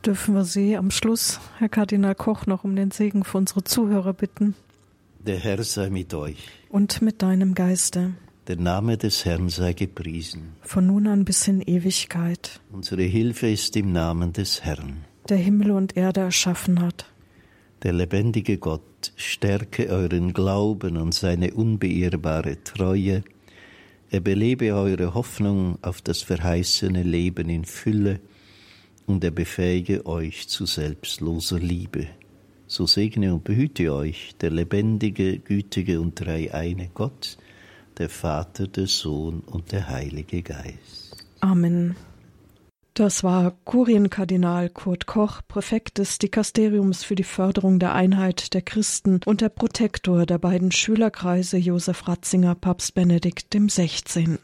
Dürfen 0.06 0.36
wir 0.36 0.44
Sie 0.44 0.76
am 0.76 0.92
Schluss, 0.92 1.40
Herr 1.58 1.68
Kardinal 1.68 2.14
Koch, 2.14 2.46
noch 2.46 2.62
um 2.62 2.76
den 2.76 2.92
Segen 2.92 3.24
für 3.24 3.38
unsere 3.38 3.64
Zuhörer 3.64 4.12
bitten? 4.12 4.54
Der 5.18 5.36
Herr 5.36 5.64
sei 5.64 5.90
mit 5.90 6.14
euch. 6.14 6.48
Und 6.68 7.02
mit 7.02 7.22
deinem 7.22 7.54
Geiste. 7.54 8.12
Der 8.46 8.54
Name 8.54 8.98
des 8.98 9.24
Herrn 9.24 9.48
sei 9.48 9.72
gepriesen. 9.72 10.52
Von 10.62 10.86
nun 10.86 11.08
an 11.08 11.24
bis 11.24 11.48
in 11.48 11.60
Ewigkeit. 11.60 12.60
Unsere 12.70 13.02
Hilfe 13.02 13.48
ist 13.48 13.76
im 13.76 13.90
Namen 13.90 14.32
des 14.32 14.62
Herrn. 14.62 14.98
Der 15.28 15.38
Himmel 15.38 15.72
und 15.72 15.96
Erde 15.96 16.20
erschaffen 16.20 16.80
hat. 16.80 17.06
Der 17.82 17.92
lebendige 17.92 18.58
Gott 18.58 19.12
stärke 19.16 19.88
euren 19.88 20.32
Glauben 20.32 20.98
und 20.98 21.14
seine 21.14 21.52
unbeirrbare 21.52 22.62
Treue. 22.62 23.24
Er 24.12 24.20
belebe 24.20 24.72
eure 24.72 25.14
Hoffnung 25.14 25.78
auf 25.82 26.00
das 26.00 26.22
verheißene 26.22 27.02
Leben 27.02 27.48
in 27.48 27.64
Fülle 27.64 28.20
und 29.06 29.24
er 29.24 29.30
befähige 29.30 30.06
euch 30.06 30.48
zu 30.48 30.66
selbstloser 30.66 31.58
Liebe. 31.58 32.08
So 32.66 32.86
segne 32.86 33.32
und 33.32 33.44
behüte 33.44 33.92
euch 33.94 34.34
der 34.40 34.50
lebendige, 34.50 35.38
gütige 35.38 36.00
und 36.00 36.18
dreieine 36.20 36.90
Gott, 36.92 37.38
der 37.98 38.08
Vater, 38.08 38.66
der 38.66 38.86
Sohn 38.86 39.40
und 39.40 39.72
der 39.72 39.88
Heilige 39.88 40.42
Geist. 40.42 41.24
Amen. 41.40 41.94
Das 42.96 43.22
war 43.22 43.52
Kurienkardinal 43.64 44.70
Kurt 44.70 45.04
Koch, 45.06 45.42
Präfekt 45.46 45.98
des 45.98 46.16
Dikasteriums 46.16 47.04
für 47.04 47.14
die 47.14 47.24
Förderung 47.24 47.78
der 47.78 47.94
Einheit 47.94 48.54
der 48.54 48.62
Christen 48.62 49.20
und 49.26 49.42
der 49.42 49.50
Protektor 49.50 50.24
der 50.24 50.38
beiden 50.38 50.72
Schülerkreise 50.72 51.58
Josef 51.58 52.08
Ratzinger 52.08 52.54
Papst 52.54 52.94
Benedikt 52.94 53.54
XVI. 53.54 54.38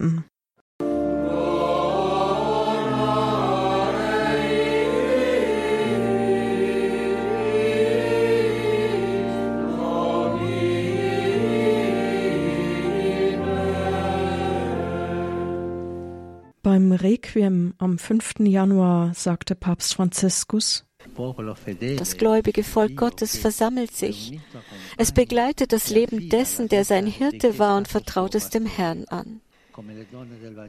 Beim 16.72 16.92
Requiem 16.92 17.74
am 17.76 17.98
5. 17.98 18.36
Januar 18.46 19.12
sagte 19.12 19.54
Papst 19.54 19.92
Franziskus, 19.92 20.86
das 21.98 22.16
gläubige 22.16 22.64
Volk 22.64 22.96
Gottes 22.96 23.36
versammelt 23.36 23.94
sich. 23.94 24.40
Es 24.96 25.12
begleitet 25.12 25.74
das 25.74 25.90
Leben 25.90 26.30
dessen, 26.30 26.68
der 26.68 26.86
sein 26.86 27.04
Hirte 27.04 27.58
war 27.58 27.76
und 27.76 27.88
vertraut 27.88 28.34
es 28.34 28.48
dem 28.48 28.64
Herrn 28.64 29.04
an. 29.10 29.42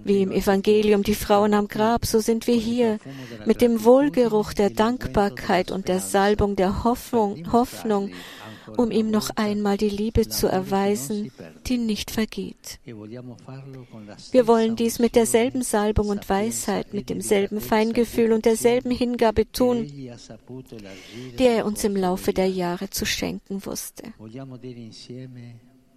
Wie 0.03 0.23
im 0.23 0.33
Evangelium 0.33 1.03
die 1.03 1.15
Frauen 1.15 1.53
am 1.53 1.69
Grab, 1.69 2.05
so 2.05 2.19
sind 2.19 2.47
wir 2.47 2.55
hier 2.57 2.99
mit 3.45 3.61
dem 3.61 3.85
Wohlgeruch 3.85 4.51
der 4.51 4.71
Dankbarkeit 4.71 5.71
und 5.71 5.87
der 5.87 6.01
Salbung 6.01 6.57
der 6.57 6.83
Hoffnung, 6.83 7.49
Hoffnung 7.53 8.11
um 8.77 8.91
ihm 8.91 9.11
noch 9.11 9.29
einmal 9.35 9.77
die 9.77 9.89
Liebe 9.89 10.27
zu 10.27 10.47
erweisen, 10.47 11.31
die 11.67 11.77
nicht 11.77 12.11
vergeht. 12.11 12.79
Wir 12.85 14.47
wollen 14.47 14.75
dies 14.75 14.99
mit 14.99 15.15
derselben 15.15 15.61
Salbung 15.61 16.09
und 16.09 16.29
Weisheit, 16.29 16.93
mit 16.93 17.09
demselben 17.09 17.61
Feingefühl 17.61 18.31
und 18.33 18.45
derselben 18.45 18.91
Hingabe 18.91 19.51
tun, 19.51 19.85
die 19.85 21.45
er 21.45 21.65
uns 21.65 21.83
im 21.83 21.95
Laufe 21.95 22.33
der 22.33 22.47
Jahre 22.47 22.89
zu 22.89 23.05
schenken 23.05 23.65
wusste. 23.65 24.13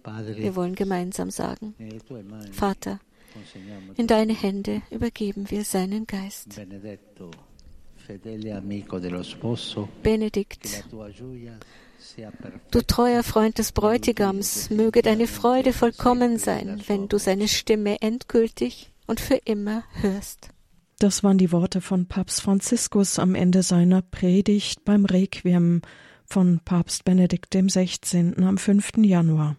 Wir 0.03 0.55
wollen 0.55 0.75
gemeinsam 0.75 1.31
sagen, 1.31 1.75
Vater, 2.51 2.99
in 3.97 4.07
deine 4.07 4.33
Hände 4.33 4.81
übergeben 4.89 5.49
wir 5.49 5.63
seinen 5.63 6.07
Geist. 6.07 6.59
Benedikt, 10.03 10.85
Du 12.71 12.81
treuer 12.81 13.23
Freund 13.23 13.57
des 13.57 13.71
Bräutigams, 13.71 14.69
möge 14.69 15.01
deine 15.01 15.27
Freude 15.27 15.73
vollkommen 15.73 16.37
sein, 16.37 16.81
wenn 16.87 17.07
du 17.07 17.17
seine 17.17 17.47
Stimme 17.47 18.01
endgültig 18.01 18.91
und 19.07 19.19
für 19.19 19.39
immer 19.45 19.83
hörst. 20.01 20.49
Das 20.99 21.23
waren 21.23 21.37
die 21.37 21.51
Worte 21.51 21.81
von 21.81 22.07
Papst 22.07 22.41
Franziskus 22.41 23.19
am 23.19 23.35
Ende 23.35 23.61
seiner 23.61 24.01
Predigt 24.01 24.83
beim 24.83 25.05
Requiem 25.05 25.81
von 26.25 26.59
Papst 26.65 27.05
Benedikt 27.05 27.51
XVI. 27.51 28.33
am 28.37 28.57
5. 28.57 28.97
Januar. 28.97 29.57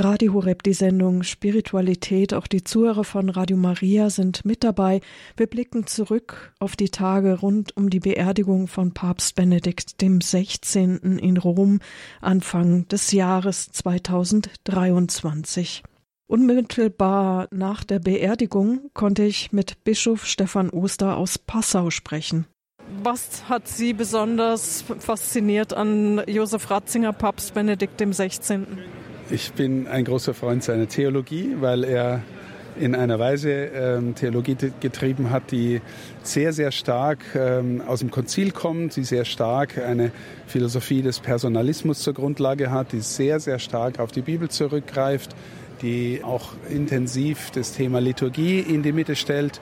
Radio 0.00 0.34
Horeb, 0.34 0.62
die 0.62 0.72
Sendung 0.72 1.22
Spiritualität. 1.22 2.34
Auch 2.34 2.46
die 2.46 2.64
Zuhörer 2.64 3.04
von 3.04 3.28
Radio 3.28 3.56
Maria 3.56 4.10
sind 4.10 4.44
mit 4.44 4.64
dabei. 4.64 5.00
Wir 5.36 5.46
blicken 5.46 5.86
zurück 5.86 6.52
auf 6.58 6.74
die 6.74 6.90
Tage 6.90 7.38
rund 7.38 7.76
um 7.76 7.90
die 7.90 8.00
Beerdigung 8.00 8.66
von 8.66 8.92
Papst 8.92 9.36
Benedikt 9.36 10.00
dem 10.00 10.20
16. 10.20 11.18
in 11.18 11.36
Rom 11.36 11.78
Anfang 12.20 12.88
des 12.88 13.12
Jahres 13.12 13.70
2023. 13.70 15.84
Unmittelbar 16.26 17.46
nach 17.52 17.84
der 17.84 18.00
Beerdigung 18.00 18.90
konnte 18.94 19.24
ich 19.24 19.52
mit 19.52 19.84
Bischof 19.84 20.26
Stefan 20.26 20.70
Oster 20.70 21.16
aus 21.16 21.38
Passau 21.38 21.90
sprechen. 21.90 22.46
Was 23.02 23.48
hat 23.48 23.68
Sie 23.68 23.92
besonders 23.92 24.84
fasziniert 24.98 25.72
an 25.72 26.22
Josef 26.26 26.70
Ratzinger, 26.70 27.12
Papst 27.12 27.54
Benedikt 27.54 28.00
dem 28.00 28.12
16.? 28.12 28.66
Ich 29.30 29.54
bin 29.54 29.86
ein 29.86 30.04
großer 30.04 30.34
Freund 30.34 30.62
seiner 30.62 30.86
Theologie, 30.86 31.56
weil 31.58 31.82
er 31.84 32.22
in 32.78 32.94
einer 32.94 33.18
Weise 33.18 33.50
ähm, 33.50 34.14
Theologie 34.14 34.54
getrieben 34.80 35.30
hat, 35.30 35.50
die 35.50 35.80
sehr, 36.22 36.52
sehr 36.52 36.72
stark 36.72 37.20
ähm, 37.34 37.80
aus 37.86 38.00
dem 38.00 38.10
Konzil 38.10 38.50
kommt, 38.50 38.96
die 38.96 39.04
sehr 39.04 39.24
stark 39.24 39.78
eine 39.78 40.10
Philosophie 40.46 41.00
des 41.00 41.20
Personalismus 41.20 42.00
zur 42.00 42.12
Grundlage 42.12 42.70
hat, 42.70 42.92
die 42.92 43.00
sehr, 43.00 43.40
sehr 43.40 43.58
stark 43.58 43.98
auf 43.98 44.12
die 44.12 44.22
Bibel 44.22 44.50
zurückgreift, 44.50 45.34
die 45.84 46.22
auch 46.24 46.54
intensiv 46.70 47.50
das 47.50 47.72
Thema 47.72 48.00
Liturgie 48.00 48.58
in 48.58 48.82
die 48.82 48.92
Mitte 48.92 49.16
stellt. 49.16 49.60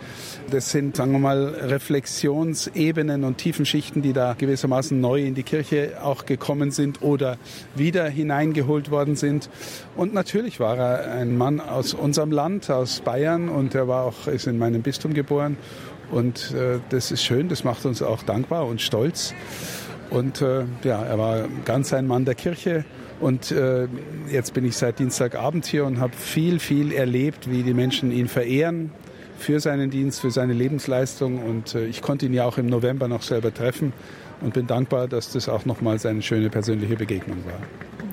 Das 0.50 0.70
sind, 0.70 0.94
sagen 0.96 1.10
wir 1.10 1.18
mal, 1.18 1.48
Reflexionsebenen 1.48 3.24
und 3.24 3.38
Tiefenschichten, 3.38 4.02
die 4.02 4.12
da 4.12 4.34
gewissermaßen 4.38 5.00
neu 5.00 5.20
in 5.20 5.34
die 5.34 5.42
Kirche 5.42 5.98
auch 6.00 6.24
gekommen 6.24 6.70
sind 6.70 7.02
oder 7.02 7.38
wieder 7.74 8.08
hineingeholt 8.08 8.92
worden 8.92 9.16
sind. 9.16 9.50
Und 9.96 10.14
natürlich 10.14 10.60
war 10.60 10.78
er 10.78 11.12
ein 11.12 11.36
Mann 11.36 11.60
aus 11.60 11.92
unserem 11.92 12.30
Land, 12.30 12.70
aus 12.70 13.00
Bayern, 13.00 13.48
und 13.48 13.74
er 13.74 13.88
war 13.88 14.04
auch, 14.04 14.28
ist 14.28 14.46
in 14.46 14.58
meinem 14.58 14.82
Bistum 14.82 15.14
geboren. 15.14 15.56
Und 16.12 16.52
äh, 16.52 16.78
das 16.90 17.10
ist 17.10 17.24
schön, 17.24 17.48
das 17.48 17.64
macht 17.64 17.84
uns 17.84 18.00
auch 18.00 18.22
dankbar 18.22 18.66
und 18.66 18.80
stolz. 18.80 19.34
Und 20.08 20.40
äh, 20.40 20.66
ja, 20.84 21.02
er 21.02 21.18
war 21.18 21.48
ganz 21.64 21.92
ein 21.92 22.06
Mann 22.06 22.24
der 22.24 22.36
Kirche 22.36 22.84
und 23.22 23.52
äh, 23.52 23.86
jetzt 24.30 24.52
bin 24.52 24.64
ich 24.64 24.76
seit 24.76 24.98
Dienstagabend 24.98 25.64
hier 25.64 25.84
und 25.84 26.00
habe 26.00 26.12
viel, 26.16 26.58
viel 26.58 26.90
erlebt, 26.90 27.48
wie 27.48 27.62
die 27.62 27.72
Menschen 27.72 28.10
ihn 28.10 28.26
verehren 28.26 28.90
für 29.38 29.60
seinen 29.60 29.90
Dienst, 29.90 30.20
für 30.20 30.32
seine 30.32 30.52
Lebensleistung. 30.52 31.38
Und 31.38 31.76
äh, 31.76 31.86
ich 31.86 32.02
konnte 32.02 32.26
ihn 32.26 32.34
ja 32.34 32.44
auch 32.44 32.58
im 32.58 32.66
November 32.66 33.06
noch 33.06 33.22
selber 33.22 33.54
treffen 33.54 33.92
und 34.40 34.54
bin 34.54 34.66
dankbar, 34.66 35.06
dass 35.06 35.30
das 35.30 35.48
auch 35.48 35.64
nochmal 35.66 36.00
seine 36.00 36.20
schöne 36.20 36.50
persönliche 36.50 36.96
Begegnung 36.96 37.38
war. 37.44 37.60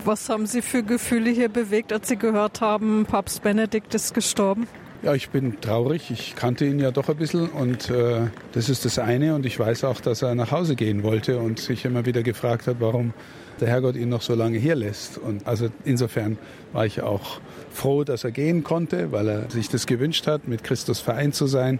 Was 0.06 0.30
haben 0.30 0.46
Sie 0.46 0.62
für 0.62 0.84
Gefühle 0.84 1.32
hier 1.32 1.50
bewegt, 1.50 1.92
als 1.92 2.08
Sie 2.08 2.16
gehört 2.16 2.62
haben, 2.62 3.08
Papst 3.08 3.42
Benedikt 3.42 3.96
ist 3.96 4.14
gestorben? 4.14 4.68
Ja, 5.02 5.16
ich 5.16 5.30
bin 5.30 5.60
traurig. 5.60 6.12
Ich 6.12 6.36
kannte 6.36 6.66
ihn 6.66 6.80
ja 6.80 6.92
doch 6.92 7.10
ein 7.10 7.16
bisschen 7.16 7.50
und 7.50 7.90
äh, 7.90 8.28
das 8.52 8.70
ist 8.70 8.86
das 8.86 9.00
eine. 9.00 9.34
Und 9.34 9.48
ich 9.48 9.58
weiß 9.58 9.86
auch, 9.86 10.02
dass 10.02 10.22
er 10.22 10.36
nach 10.36 10.52
Hause 10.52 10.76
gehen 10.76 11.02
wollte 11.02 11.40
und 11.40 11.58
sich 11.60 11.86
immer 11.86 12.06
wieder 12.06 12.22
gefragt 12.22 12.68
hat, 12.68 12.76
warum 12.80 13.14
der 13.62 13.68
Herrgott 13.68 13.96
ihn 13.96 14.10
noch 14.10 14.22
so 14.22 14.36
lange 14.36 14.58
hier 14.58 14.76
lässt. 14.76 15.18
Und 15.18 15.48
also 15.48 15.70
insofern 15.86 16.38
war 16.74 16.86
ich 16.86 17.02
auch 17.02 17.40
froh, 17.72 18.04
dass 18.04 18.24
er 18.24 18.32
gehen 18.32 18.64
konnte, 18.64 19.12
weil 19.12 19.28
er 19.28 19.50
sich 19.50 19.70
das 19.70 19.88
gewünscht 19.88 20.28
hat, 20.28 20.48
mit 20.48 20.64
Christus 20.64 21.00
vereint 21.00 21.36
zu 21.36 21.48
sein. 21.48 21.80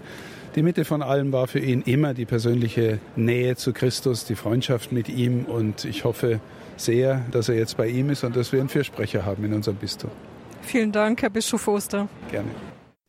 Die 0.56 0.64
Mitte 0.64 0.84
von 0.84 1.02
allem 1.02 1.32
war 1.32 1.48
für 1.48 1.60
ihn 1.60 1.82
immer 1.84 2.14
die 2.14 2.26
persönliche 2.26 3.00
Nähe 3.16 3.56
zu 3.56 3.72
Christus, 3.72 4.26
die 4.26 4.36
Freundschaft 4.36 4.92
mit 4.92 5.08
ihm. 5.10 5.46
Und 5.46 5.86
ich 5.86 6.04
hoffe 6.04 6.40
sehr, 6.76 7.24
dass 7.32 7.50
er 7.50 7.56
jetzt 7.56 7.78
bei 7.78 7.88
ihm 7.88 8.10
ist 8.10 8.24
und 8.24 8.36
dass 8.36 8.52
wir 8.52 8.60
einen 8.60 8.70
Fürsprecher 8.70 9.26
haben 9.26 9.44
in 9.46 9.54
unserem 9.54 9.78
Bistum. 9.78 10.10
Vielen 10.62 10.92
Dank, 10.92 11.22
Herr 11.22 11.30
Bischof 11.30 11.68
Oster. 11.68 12.08
Gerne. 12.32 12.50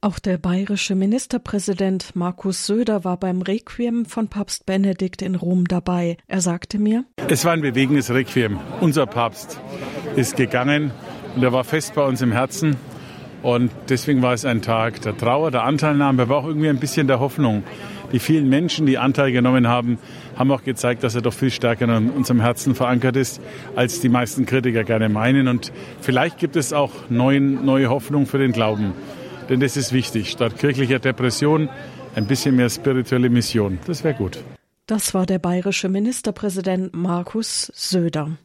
Auch 0.03 0.18
der 0.18 0.38
bayerische 0.38 0.94
Ministerpräsident 0.94 2.16
Markus 2.16 2.64
Söder 2.64 3.05
war 3.05 3.18
beim 3.18 3.42
Requiem 3.42 4.07
von 4.07 4.28
Papst 4.28 4.64
Benedikt 4.64 5.20
in 5.20 5.34
Rom 5.34 5.68
dabei. 5.68 6.16
Er 6.26 6.40
sagte 6.40 6.78
mir, 6.78 7.05
es 7.28 7.44
war 7.44 7.53
ein 7.53 7.61
bewegendes 7.61 8.11
Requiem. 8.11 8.59
Unser 8.80 9.05
Papst 9.05 9.61
ist 10.16 10.36
gegangen 10.36 10.90
und 11.36 11.42
er 11.42 11.53
war 11.53 11.64
fest 11.64 11.94
bei 11.94 12.03
uns 12.03 12.22
im 12.22 12.32
Herzen. 12.32 12.76
Und 13.42 13.70
deswegen 13.90 14.22
war 14.22 14.32
es 14.32 14.46
ein 14.46 14.62
Tag 14.62 15.03
der 15.03 15.18
Trauer, 15.18 15.51
der 15.51 15.64
Anteilnahme, 15.64 16.22
aber 16.22 16.38
auch 16.38 16.46
irgendwie 16.46 16.70
ein 16.70 16.80
bisschen 16.80 17.07
der 17.07 17.20
Hoffnung. 17.20 17.62
Die 18.11 18.20
vielen 18.20 18.48
Menschen, 18.48 18.86
die 18.86 18.96
Anteil 18.96 19.32
genommen 19.32 19.68
haben, 19.68 19.98
haben 20.34 20.51
auch 20.51 20.64
gezeigt, 20.64 21.05
dass 21.05 21.14
er 21.14 21.20
doch 21.20 21.34
viel 21.34 21.51
stärker 21.51 21.84
in 21.94 22.09
unserem 22.09 22.40
Herzen 22.40 22.74
verankert 22.74 23.16
ist, 23.16 23.42
als 23.76 24.01
die 24.01 24.09
meisten 24.09 24.46
Kritiker 24.46 24.82
gerne 24.82 25.11
meinen. 25.11 25.46
Und 25.46 25.72
vielleicht 26.01 26.38
gibt 26.38 26.57
es 26.57 26.72
auch 26.72 26.90
neue 27.11 27.90
Hoffnung 27.90 28.24
für 28.24 28.38
den 28.38 28.53
Glauben. 28.53 28.94
Denn 29.51 29.61
das 29.61 29.76
ist 29.76 29.92
wichtig. 29.92 30.30
Statt 30.30 30.57
kirchlicher 30.59 31.01
Depression 31.01 31.68
ein 32.14 32.26
bisschen 32.26 32.57
mehr 32.57 32.70
spirituelle 32.70 33.28
Mission. 33.28 33.78
Das 33.86 34.05
wäre 34.05 34.14
gut. 34.14 34.42
Das 34.86 35.12
war 35.12 35.26
der 35.26 35.38
bayerische 35.38 35.88
Ministerpräsident 35.88 36.94
Markus 36.94 37.70
Söder. 37.74 38.38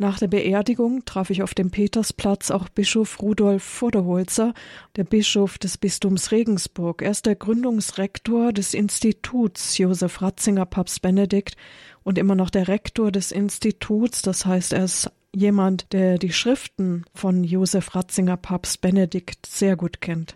Nach 0.00 0.18
der 0.18 0.28
Beerdigung 0.28 1.04
traf 1.04 1.28
ich 1.28 1.42
auf 1.42 1.52
dem 1.52 1.70
Petersplatz 1.70 2.50
auch 2.50 2.70
Bischof 2.70 3.20
Rudolf 3.20 3.62
Vorderholzer, 3.62 4.54
der 4.96 5.04
Bischof 5.04 5.58
des 5.58 5.76
Bistums 5.76 6.32
Regensburg. 6.32 7.02
Er 7.02 7.10
ist 7.10 7.26
der 7.26 7.34
Gründungsrektor 7.34 8.54
des 8.54 8.72
Instituts 8.72 9.76
Josef 9.76 10.22
Ratzinger 10.22 10.64
Papst 10.64 11.02
Benedikt 11.02 11.54
und 12.02 12.16
immer 12.16 12.34
noch 12.34 12.48
der 12.48 12.66
Rektor 12.66 13.12
des 13.12 13.30
Instituts. 13.30 14.22
Das 14.22 14.46
heißt, 14.46 14.72
er 14.72 14.84
ist 14.84 15.10
jemand, 15.34 15.92
der 15.92 16.16
die 16.16 16.32
Schriften 16.32 17.04
von 17.14 17.44
Josef 17.44 17.94
Ratzinger 17.94 18.38
Papst 18.38 18.80
Benedikt 18.80 19.44
sehr 19.44 19.76
gut 19.76 20.00
kennt. 20.00 20.34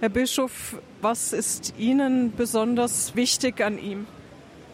Herr 0.00 0.08
Bischof, 0.08 0.80
was 1.02 1.34
ist 1.34 1.74
Ihnen 1.76 2.32
besonders 2.34 3.14
wichtig 3.14 3.62
an 3.62 3.78
ihm? 3.78 4.06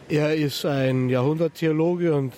Er 0.08 0.36
ist 0.36 0.64
ein 0.64 1.08
Jahrhunderttheologe 1.08 2.14
und 2.14 2.32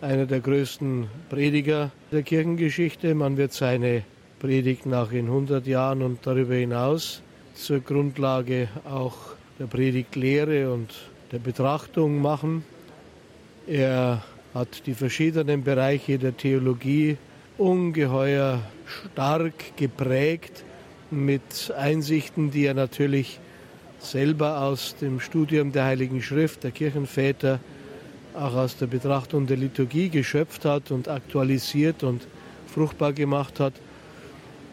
einer 0.00 0.26
der 0.26 0.40
größten 0.40 1.08
Prediger 1.28 1.90
der 2.12 2.22
Kirchengeschichte. 2.22 3.14
Man 3.14 3.36
wird 3.36 3.52
seine 3.52 4.04
Predigt 4.38 4.86
nach 4.86 5.12
in 5.12 5.26
100 5.26 5.66
Jahren 5.66 6.02
und 6.02 6.20
darüber 6.24 6.54
hinaus 6.54 7.22
zur 7.54 7.80
Grundlage 7.80 8.68
auch 8.88 9.16
der 9.58 9.66
Predigtlehre 9.66 10.72
und 10.72 10.94
der 11.32 11.38
Betrachtung 11.38 12.22
machen. 12.22 12.64
Er 13.66 14.22
hat 14.54 14.86
die 14.86 14.94
verschiedenen 14.94 15.64
Bereiche 15.64 16.18
der 16.18 16.36
Theologie 16.36 17.16
ungeheuer 17.58 18.60
stark 18.86 19.76
geprägt 19.76 20.64
mit 21.10 21.74
Einsichten, 21.76 22.52
die 22.52 22.66
er 22.66 22.74
natürlich 22.74 23.40
selber 23.98 24.62
aus 24.62 24.94
dem 25.00 25.18
Studium 25.18 25.72
der 25.72 25.84
Heiligen 25.84 26.22
Schrift, 26.22 26.62
der 26.62 26.70
Kirchenväter, 26.70 27.58
auch 28.38 28.54
aus 28.54 28.76
der 28.76 28.86
Betrachtung 28.86 29.46
der 29.46 29.56
Liturgie 29.56 30.08
geschöpft 30.08 30.64
hat 30.64 30.90
und 30.90 31.08
aktualisiert 31.08 32.02
und 32.02 32.26
fruchtbar 32.66 33.12
gemacht 33.12 33.58
hat. 33.60 33.74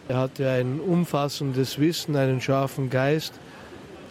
Er 0.07 0.17
hatte 0.17 0.49
ein 0.49 0.79
umfassendes 0.79 1.79
Wissen, 1.79 2.15
einen 2.15 2.41
scharfen 2.41 2.89
Geist, 2.89 3.33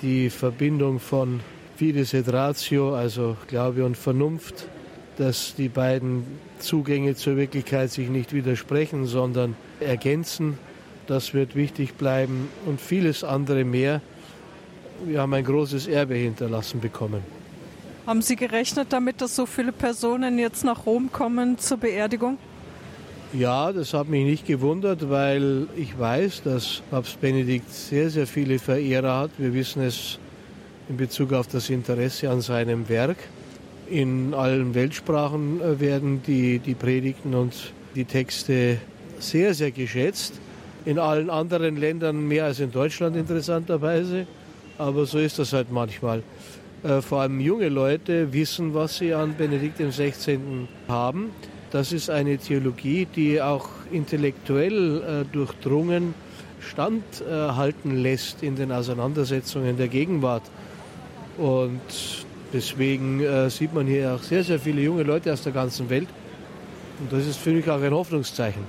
die 0.03 0.29
Verbindung 0.29 0.99
von 0.99 1.41
Fides 1.77 2.15
et 2.15 2.33
Ratio, 2.33 2.95
also 2.95 3.37
Glaube 3.47 3.85
und 3.85 3.97
Vernunft, 3.97 4.67
dass 5.19 5.55
die 5.55 5.69
beiden 5.69 6.25
Zugänge 6.59 7.15
zur 7.15 7.37
Wirklichkeit 7.37 7.93
sich 7.93 8.09
nicht 8.09 8.33
widersprechen, 8.33 9.07
sondern 9.07 9.55
ergänzen. 9.79 10.59
Das 11.07 11.33
wird 11.33 11.55
wichtig 11.55 11.95
bleiben 11.95 12.49
und 12.67 12.81
vieles 12.81 13.23
andere 13.23 13.65
mehr. 13.65 14.01
Wir 15.05 15.21
haben 15.21 15.35
ein 15.35 15.45
großes 15.45 15.87
Erbe 15.87 16.15
hinterlassen 16.15 16.81
bekommen. 16.81 17.44
Haben 18.07 18.21
Sie 18.21 18.37
gerechnet 18.37 18.89
damit, 18.91 19.23
dass 19.23 19.35
so 19.35 19.47
viele 19.47 19.73
Personen 19.73 20.39
jetzt 20.39 20.63
nach 20.63 20.85
Rom 20.85 21.11
kommen 21.11 21.57
zur 21.57 21.79
Beerdigung? 21.79 22.37
Ja, 23.33 23.73
das 23.73 23.95
hat 23.95 24.09
mich 24.09 24.25
nicht 24.27 24.47
gewundert, 24.47 25.09
weil 25.09 25.69
ich 25.75 25.99
weiß, 25.99 26.43
dass 26.43 26.83
Papst 26.91 27.19
Benedikt 27.23 27.73
sehr, 27.73 28.11
sehr 28.11 28.27
viele 28.27 28.59
Verehrer 28.59 29.21
hat. 29.21 29.31
Wir 29.39 29.55
wissen 29.55 29.83
es 29.83 30.19
in 30.91 30.99
Bezug 30.99 31.33
auf 31.33 31.47
das 31.47 31.71
Interesse 31.71 32.29
an 32.29 32.43
seinem 32.43 32.91
Werk. 32.91 33.17
In 33.89 34.35
allen 34.35 34.75
Weltsprachen 34.75 35.63
äh, 35.63 35.81
werden 35.81 36.23
die, 36.27 36.59
die 36.59 36.75
Predigten 36.75 37.35
und 37.35 37.73
die 37.95 38.05
Texte 38.05 38.77
sehr, 39.19 39.55
sehr 39.55 39.71
geschätzt. 39.71 40.35
In 40.85 40.99
allen 40.99 41.31
anderen 41.31 41.77
Ländern 41.79 42.29
mehr 42.29 42.45
als 42.45 42.61
in 42.61 42.71
Deutschland 42.71 43.17
interessanterweise. 43.17 44.27
Aber 44.77 45.07
so 45.07 45.19
ist 45.19 45.39
das 45.39 45.55
halt 45.55 45.73
manchmal. 45.73 46.23
Äh, 46.85 47.01
vor 47.01 47.23
allem 47.23 47.41
junge 47.41 47.71
Leute 47.71 48.33
wissen, 48.35 48.75
was 48.75 48.99
sie 48.99 49.15
an 49.15 49.35
Benedikt 49.37 49.79
XVI. 49.79 50.39
haben. 50.87 51.31
Das 51.71 51.93
ist 51.93 52.11
eine 52.11 52.37
Theologie, 52.37 53.07
die 53.07 53.41
auch 53.41 53.69
intellektuell 53.91 55.03
äh, 55.03 55.33
durchdrungen 55.33 56.15
standhalten 56.61 57.97
lässt 57.97 58.43
in 58.43 58.57
den 58.57 58.71
Auseinandersetzungen 58.71 59.77
der 59.79 59.89
Gegenwart. 59.89 60.43
Und 61.39 61.81
deswegen 62.53 63.21
äh, 63.21 63.49
sieht 63.49 63.75
man 63.75 63.87
hier 63.87 64.15
auch 64.15 64.23
sehr, 64.23 64.45
sehr 64.45 64.59
viele 64.59 64.83
junge 64.83 65.05
Leute 65.05 65.33
aus 65.33 65.43
der 65.43 65.53
ganzen 65.53 65.89
Welt. 65.89 66.09
Und 67.01 67.13
das 67.13 67.27
ist 67.27 67.39
für 67.39 67.51
mich 67.51 67.69
auch 67.69 67.81
ein 67.81 67.93
Hoffnungszeichen. 67.93 68.63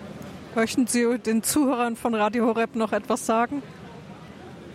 Möchten 0.55 0.87
Sie 0.87 1.05
den 1.19 1.43
Zuhörern 1.43 1.97
von 1.97 2.15
Radio 2.15 2.47
Horeb 2.47 2.75
noch 2.75 2.93
etwas 2.93 3.25
sagen? 3.25 3.61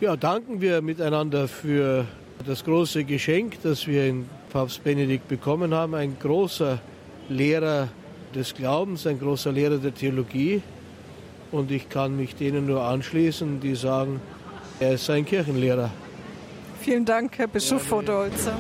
Ja, 0.00 0.16
danken 0.16 0.60
wir 0.60 0.82
miteinander 0.82 1.48
für 1.48 2.06
das 2.46 2.64
große 2.64 3.04
Geschenk, 3.04 3.62
das 3.62 3.86
wir 3.86 4.06
in 4.06 4.28
Papst 4.50 4.82
Benedikt 4.82 5.28
bekommen 5.28 5.74
haben, 5.74 5.94
ein 5.94 6.16
großer 6.18 6.80
Lehrer 7.28 7.88
des 8.34 8.54
Glaubens, 8.54 9.06
ein 9.06 9.18
großer 9.18 9.52
Lehrer 9.52 9.78
der 9.78 9.94
Theologie. 9.94 10.62
Und 11.52 11.70
ich 11.70 11.88
kann 11.88 12.16
mich 12.16 12.34
denen 12.36 12.66
nur 12.66 12.82
anschließen, 12.82 13.60
die 13.60 13.74
sagen, 13.74 14.20
er 14.78 14.94
ist 14.94 15.10
ein 15.10 15.24
Kirchenlehrer. 15.24 15.90
Vielen 16.80 17.04
Dank, 17.04 17.36
Herr 17.38 17.48
Bischof 17.48 17.82
Vodolzer. 17.82 18.56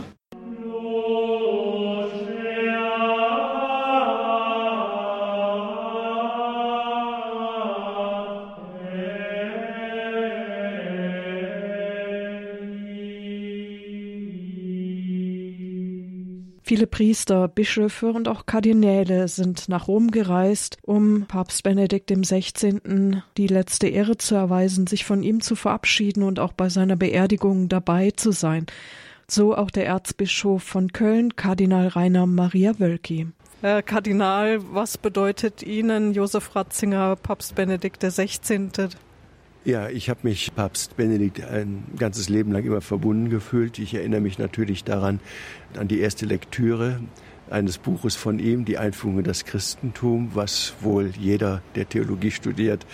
Viele 16.70 16.86
Priester, 16.86 17.48
Bischöfe 17.48 18.12
und 18.12 18.28
auch 18.28 18.46
Kardinäle 18.46 19.26
sind 19.26 19.68
nach 19.68 19.88
Rom 19.88 20.12
gereist, 20.12 20.78
um 20.82 21.26
Papst 21.26 21.64
Benedikt 21.64 22.12
XVI. 22.12 23.22
die 23.36 23.48
letzte 23.48 23.88
Ehre 23.88 24.18
zu 24.18 24.36
erweisen, 24.36 24.86
sich 24.86 25.04
von 25.04 25.24
ihm 25.24 25.40
zu 25.40 25.56
verabschieden 25.56 26.22
und 26.22 26.38
auch 26.38 26.52
bei 26.52 26.68
seiner 26.68 26.94
Beerdigung 26.94 27.68
dabei 27.68 28.12
zu 28.12 28.30
sein. 28.30 28.66
So 29.26 29.56
auch 29.56 29.72
der 29.72 29.86
Erzbischof 29.86 30.62
von 30.62 30.92
Köln, 30.92 31.34
Kardinal 31.34 31.88
Rainer 31.88 32.26
Maria 32.26 32.78
Wölki. 32.78 33.26
Herr 33.62 33.82
Kardinal, 33.82 34.60
was 34.72 34.96
bedeutet 34.96 35.64
Ihnen 35.64 36.14
Josef 36.14 36.54
Ratzinger, 36.54 37.16
Papst 37.16 37.56
Benedikt 37.56 38.00
XVI.? 38.00 38.90
Ja, 39.64 39.90
ich 39.90 40.08
habe 40.08 40.20
mich 40.22 40.54
Papst 40.54 40.96
Benedikt 40.96 41.44
ein 41.44 41.84
ganzes 41.98 42.30
Leben 42.30 42.50
lang 42.50 42.64
immer 42.64 42.80
verbunden 42.80 43.28
gefühlt. 43.28 43.78
Ich 43.78 43.92
erinnere 43.92 44.22
mich 44.22 44.38
natürlich 44.38 44.84
daran, 44.84 45.20
an 45.78 45.86
die 45.86 46.00
erste 46.00 46.24
Lektüre 46.24 46.98
eines 47.50 47.76
Buches 47.76 48.16
von 48.16 48.38
ihm, 48.38 48.64
die 48.64 48.78
Einführung 48.78 49.18
in 49.18 49.24
das 49.24 49.44
Christentum, 49.44 50.30
was 50.32 50.74
wohl 50.80 51.10
jeder, 51.18 51.60
der 51.74 51.86
Theologie 51.86 52.30
studiert, 52.30 52.86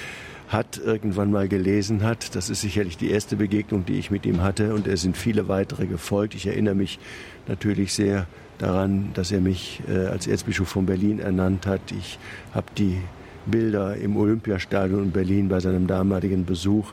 hat, 0.49 0.79
irgendwann 0.79 1.31
mal 1.31 1.47
gelesen 1.47 2.03
hat. 2.03 2.35
Das 2.35 2.51
ist 2.51 2.63
sicherlich 2.63 2.97
die 2.97 3.11
erste 3.11 3.37
Begegnung, 3.37 3.87
die 3.87 3.99
ich 3.99 4.11
mit 4.11 4.27
ihm 4.27 4.43
hatte. 4.43 4.75
Und 4.75 4.89
es 4.89 5.03
sind 5.03 5.17
viele 5.17 5.47
weitere 5.47 5.87
gefolgt. 5.87 6.35
Ich 6.35 6.49
erinnere 6.49 6.75
mich 6.75 6.99
natürlich 7.47 7.93
sehr 7.93 8.27
daran, 8.59 9.11
dass 9.15 9.31
er 9.31 9.41
mich 9.41 9.83
äh, 9.89 10.07
als 10.07 10.27
Erzbischof 10.27 10.69
von 10.69 10.87
Berlin 10.87 11.21
ernannt 11.21 11.65
hat. 11.65 11.93
Ich 11.93 12.19
habe 12.53 12.67
die 12.77 12.99
Bilder 13.47 13.97
im 13.97 14.17
Olympiastadion 14.17 15.05
in 15.05 15.11
Berlin 15.11 15.49
bei 15.49 15.61
seinem 15.61 15.87
damaligen 15.87 16.45
Besuch 16.45 16.93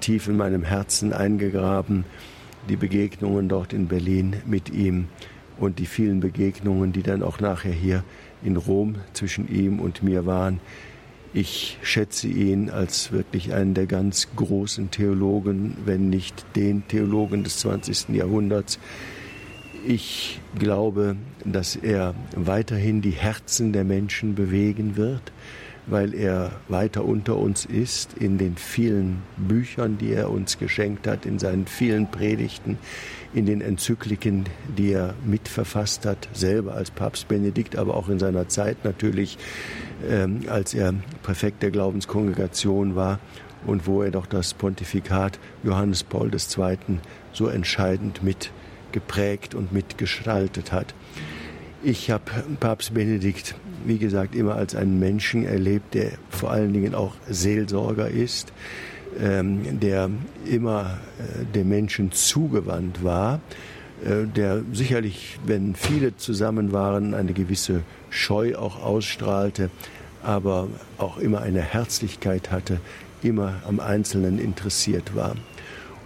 tief 0.00 0.28
in 0.28 0.36
meinem 0.36 0.62
Herzen 0.62 1.12
eingegraben. 1.12 2.04
Die 2.68 2.76
Begegnungen 2.76 3.48
dort 3.48 3.72
in 3.72 3.88
Berlin 3.88 4.36
mit 4.46 4.70
ihm 4.70 5.08
und 5.58 5.78
die 5.78 5.86
vielen 5.86 6.20
Begegnungen, 6.20 6.92
die 6.92 7.02
dann 7.02 7.22
auch 7.22 7.40
nachher 7.40 7.72
hier 7.72 8.04
in 8.42 8.56
Rom 8.56 8.96
zwischen 9.12 9.48
ihm 9.48 9.80
und 9.80 10.02
mir 10.02 10.26
waren. 10.26 10.60
Ich 11.34 11.78
schätze 11.82 12.26
ihn 12.28 12.70
als 12.70 13.12
wirklich 13.12 13.52
einen 13.52 13.74
der 13.74 13.86
ganz 13.86 14.28
großen 14.34 14.90
Theologen, 14.90 15.76
wenn 15.84 16.08
nicht 16.08 16.46
den 16.56 16.88
Theologen 16.88 17.44
des 17.44 17.58
20. 17.58 18.10
Jahrhunderts. 18.10 18.78
Ich 19.86 20.40
glaube, 20.58 21.16
dass 21.44 21.76
er 21.76 22.14
weiterhin 22.34 23.02
die 23.02 23.10
Herzen 23.10 23.72
der 23.72 23.84
Menschen 23.84 24.34
bewegen 24.34 24.96
wird, 24.96 25.32
weil 25.90 26.14
er 26.14 26.52
weiter 26.68 27.04
unter 27.04 27.36
uns 27.36 27.64
ist 27.64 28.14
in 28.18 28.38
den 28.38 28.56
vielen 28.56 29.22
Büchern, 29.36 29.98
die 29.98 30.12
er 30.12 30.30
uns 30.30 30.58
geschenkt 30.58 31.06
hat, 31.06 31.26
in 31.26 31.38
seinen 31.38 31.66
vielen 31.66 32.10
Predigten, 32.10 32.78
in 33.34 33.46
den 33.46 33.60
Enzykliken, 33.60 34.44
die 34.76 34.92
er 34.92 35.14
mitverfasst 35.24 36.06
hat, 36.06 36.28
selber 36.32 36.74
als 36.74 36.90
Papst 36.90 37.28
Benedikt, 37.28 37.76
aber 37.76 37.94
auch 37.94 38.08
in 38.08 38.18
seiner 38.18 38.48
Zeit 38.48 38.84
natürlich, 38.84 39.38
ähm, 40.08 40.42
als 40.48 40.74
er 40.74 40.94
Präfekt 41.22 41.62
der 41.62 41.70
Glaubenskongregation 41.70 42.94
war 42.94 43.18
und 43.66 43.86
wo 43.86 44.02
er 44.02 44.10
doch 44.10 44.26
das 44.26 44.54
Pontifikat 44.54 45.38
Johannes 45.62 46.04
Paul 46.04 46.30
II. 46.32 46.78
so 47.32 47.48
entscheidend 47.48 48.22
mit 48.22 48.50
geprägt 48.92 49.54
und 49.54 49.72
mitgestaltet 49.72 50.72
hat. 50.72 50.94
Ich 51.82 52.10
habe 52.10 52.24
Papst 52.58 52.94
Benedikt, 52.94 53.54
wie 53.84 53.98
gesagt, 53.98 54.34
immer 54.34 54.56
als 54.56 54.74
einen 54.74 54.98
Menschen 54.98 55.44
erlebt, 55.44 55.94
der 55.94 56.12
vor 56.30 56.50
allen 56.50 56.72
Dingen 56.72 56.94
auch 56.94 57.14
Seelsorger 57.28 58.08
ist, 58.08 58.52
ähm, 59.20 59.80
der 59.80 60.10
immer 60.44 60.98
äh, 61.18 61.44
dem 61.54 61.68
Menschen 61.68 62.12
zugewandt 62.12 63.02
war, 63.02 63.40
äh, 64.04 64.26
der 64.26 64.62
sicherlich, 64.72 65.38
wenn 65.44 65.74
viele 65.74 66.16
zusammen 66.16 66.72
waren, 66.72 67.14
eine 67.14 67.32
gewisse 67.32 67.82
Scheu 68.10 68.56
auch 68.56 68.82
ausstrahlte, 68.82 69.70
aber 70.22 70.68
auch 70.98 71.18
immer 71.18 71.42
eine 71.42 71.62
Herzlichkeit 71.62 72.50
hatte, 72.50 72.80
immer 73.22 73.54
am 73.66 73.80
Einzelnen 73.80 74.38
interessiert 74.38 75.14
war. 75.14 75.34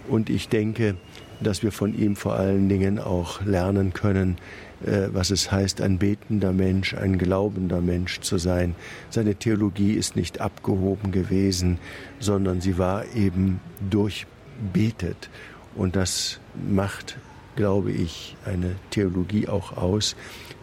Und 0.07 0.29
ich 0.29 0.49
denke, 0.49 0.95
dass 1.41 1.63
wir 1.63 1.71
von 1.71 1.97
ihm 1.97 2.15
vor 2.15 2.35
allen 2.35 2.69
Dingen 2.69 2.99
auch 2.99 3.43
lernen 3.45 3.93
können, 3.93 4.37
was 4.83 5.31
es 5.31 5.51
heißt, 5.51 5.81
ein 5.81 5.97
betender 5.97 6.51
Mensch, 6.51 6.93
ein 6.93 7.17
glaubender 7.17 7.81
Mensch 7.81 8.19
zu 8.19 8.37
sein. 8.37 8.75
Seine 9.09 9.35
Theologie 9.35 9.93
ist 9.93 10.15
nicht 10.15 10.41
abgehoben 10.41 11.11
gewesen, 11.11 11.79
sondern 12.19 12.61
sie 12.61 12.77
war 12.77 13.05
eben 13.15 13.59
durchbetet. 13.89 15.29
Und 15.75 15.95
das 15.95 16.39
macht, 16.69 17.17
glaube 17.55 17.91
ich, 17.91 18.35
eine 18.45 18.75
Theologie 18.89 19.47
auch 19.47 19.77
aus, 19.77 20.15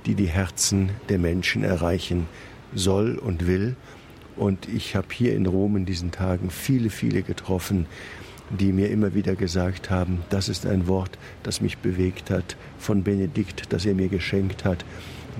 die 0.07 0.15
die 0.15 0.29
Herzen 0.29 0.91
der 1.09 1.19
Menschen 1.19 1.65
erreichen 1.65 2.27
soll 2.75 3.19
und 3.19 3.47
will. 3.47 3.77
Und 4.37 4.69
ich 4.69 4.97
habe 4.97 5.09
hier 5.13 5.35
in 5.35 5.47
Rom 5.47 5.77
in 5.77 5.85
diesen 5.85 6.13
Tagen 6.13 6.51
viele, 6.51 6.91
viele 6.91 7.23
getroffen, 7.23 7.87
die 8.59 8.73
mir 8.73 8.91
immer 8.91 9.15
wieder 9.15 9.37
gesagt 9.37 9.91
haben, 9.91 10.23
das 10.31 10.49
ist 10.49 10.67
ein 10.67 10.89
Wort, 10.89 11.19
das 11.43 11.61
mich 11.61 11.79
bewegt 11.79 12.31
hat, 12.31 12.57
von 12.79 13.03
Benedikt, 13.03 13.73
das 13.73 13.87
er 13.87 13.95
mir 13.95 14.09
geschenkt 14.09 14.65
hat, 14.65 14.85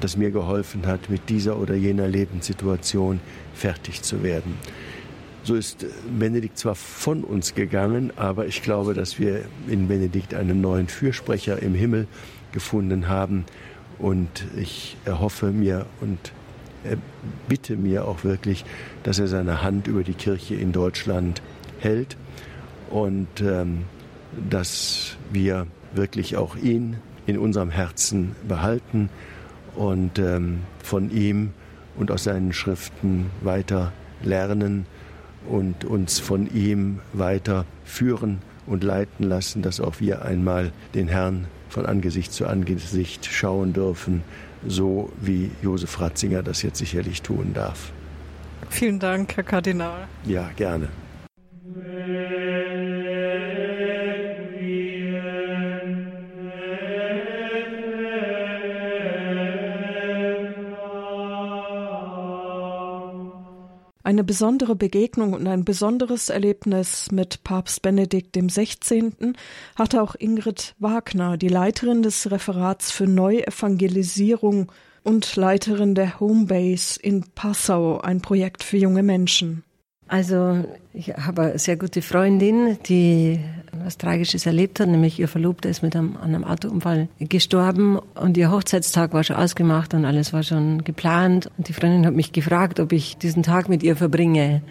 das 0.01 0.17
mir 0.17 0.31
geholfen 0.31 0.87
hat, 0.87 1.11
mit 1.11 1.29
dieser 1.29 1.59
oder 1.59 1.75
jener 1.75 2.07
Lebenssituation 2.07 3.21
fertig 3.55 4.03
zu 4.03 4.23
werden. 4.23 4.55
So 5.43 5.55
ist 5.55 5.87
Benedikt 6.19 6.59
zwar 6.59 6.75
von 6.75 7.25
uns 7.25 7.55
gegangen, 7.55 8.13
aber 8.17 8.47
ich 8.47 8.63
glaube, 8.63 8.95
dass 8.95 9.19
wir 9.19 9.43
in 9.69 9.89
Benedikt 9.89 10.35
einen 10.35 10.61
neuen 10.61 10.87
Fürsprecher 10.87 11.61
im 11.63 11.75
Himmel 11.75 12.07
gefunden 12.53 13.09
haben. 13.09 13.47
Und 13.99 14.45
ich 14.57 14.97
erhoffe 15.05 15.47
mir 15.51 15.87
und 16.01 16.33
bitte 17.49 17.77
mir 17.77 18.07
auch 18.07 18.25
wirklich, 18.25 18.65
dass 19.03 19.19
er 19.19 19.29
seine 19.29 19.63
Hand 19.63 19.87
über 19.87 20.03
die 20.03 20.15
Kirche 20.15 20.55
in 20.55 20.73
Deutschland 20.73 21.43
hält 21.81 22.17
und 22.91 23.41
ähm, 23.41 23.85
dass 24.49 25.17
wir 25.33 25.67
wirklich 25.95 26.37
auch 26.37 26.57
ihn 26.57 26.97
in 27.27 27.39
unserem 27.39 27.71
Herzen 27.71 28.35
behalten 28.47 29.09
und 29.77 30.19
ähm, 30.19 30.61
von 30.83 31.11
ihm 31.11 31.51
und 31.97 32.11
aus 32.11 32.25
seinen 32.25 32.53
Schriften 32.53 33.31
weiter 33.43 33.93
lernen 34.23 34.87
und 35.49 35.85
uns 35.85 36.19
von 36.19 36.53
ihm 36.53 37.01
weiter 37.13 37.65
führen 37.85 38.39
und 38.67 38.85
leiten 38.85 39.29
lassen, 39.29 39.63
dass 39.63 39.81
auch 39.81 40.01
wir 40.01 40.25
einmal 40.25 40.73
den 40.95 41.09
Herrn 41.09 41.47
von 41.69 41.87
Angesicht 41.87 42.33
zu 42.33 42.47
Angesicht 42.47 43.27
schauen 43.27 43.73
dürfen, 43.73 44.23
so 44.67 45.11
wie 45.21 45.51
Josef 45.63 46.01
Ratzinger 46.01 46.43
das 46.43 46.63
jetzt 46.63 46.79
sicherlich 46.79 47.23
tun 47.23 47.53
darf. 47.55 47.93
Vielen 48.69 48.99
Dank, 48.99 49.37
Herr 49.37 49.45
Kardinal. 49.45 50.07
Ja, 50.25 50.51
gerne. 50.57 50.89
Eine 64.03 64.25
besondere 64.25 64.75
Begegnung 64.75 65.33
und 65.35 65.47
ein 65.47 65.65
besonderes 65.65 66.29
Erlebnis 66.29 67.13
mit 67.13 67.45
Papst 67.45 67.83
Benedikt 67.83 68.37
XVI. 68.37 69.13
hatte 69.77 70.03
auch 70.03 70.17
Ingrid 70.19 70.75
Wagner, 70.81 71.37
die 71.37 71.47
Leiterin 71.47 72.03
des 72.03 72.33
Referats 72.33 72.91
für 72.91 73.07
Neuevangelisierung 73.07 74.73
und 75.05 75.37
Leiterin 75.37 75.95
der 75.95 76.19
Homebase 76.19 76.99
in 77.01 77.27
Passau, 77.37 78.01
ein 78.01 78.21
Projekt 78.21 78.65
für 78.65 78.79
junge 78.79 79.05
Menschen. 79.05 79.63
Also 80.11 80.65
ich 80.93 81.11
habe 81.11 81.43
eine 81.43 81.59
sehr 81.61 81.77
gute 81.77 82.03
Freundin, 82.03 82.79
die 82.87 83.39
was 83.85 83.97
Tragisches 83.97 84.45
erlebt 84.45 84.81
hat, 84.81 84.89
nämlich 84.89 85.21
ihr 85.21 85.29
Verlobter 85.29 85.69
ist 85.69 85.85
mit 85.85 85.95
einem, 85.95 86.17
einem 86.17 86.43
Autounfall 86.43 87.07
gestorben 87.21 87.97
und 88.17 88.37
ihr 88.37 88.51
Hochzeitstag 88.51 89.13
war 89.13 89.23
schon 89.23 89.37
ausgemacht 89.37 89.95
und 89.95 90.05
alles 90.05 90.33
war 90.33 90.43
schon 90.43 90.83
geplant. 90.83 91.49
Und 91.57 91.69
die 91.69 91.73
Freundin 91.73 92.07
hat 92.07 92.15
mich 92.15 92.33
gefragt, 92.33 92.81
ob 92.81 92.91
ich 92.91 93.19
diesen 93.19 93.45
Tag 93.45 93.69
mit 93.69 93.85
ihr 93.85 93.95
verbringe, 93.95 94.63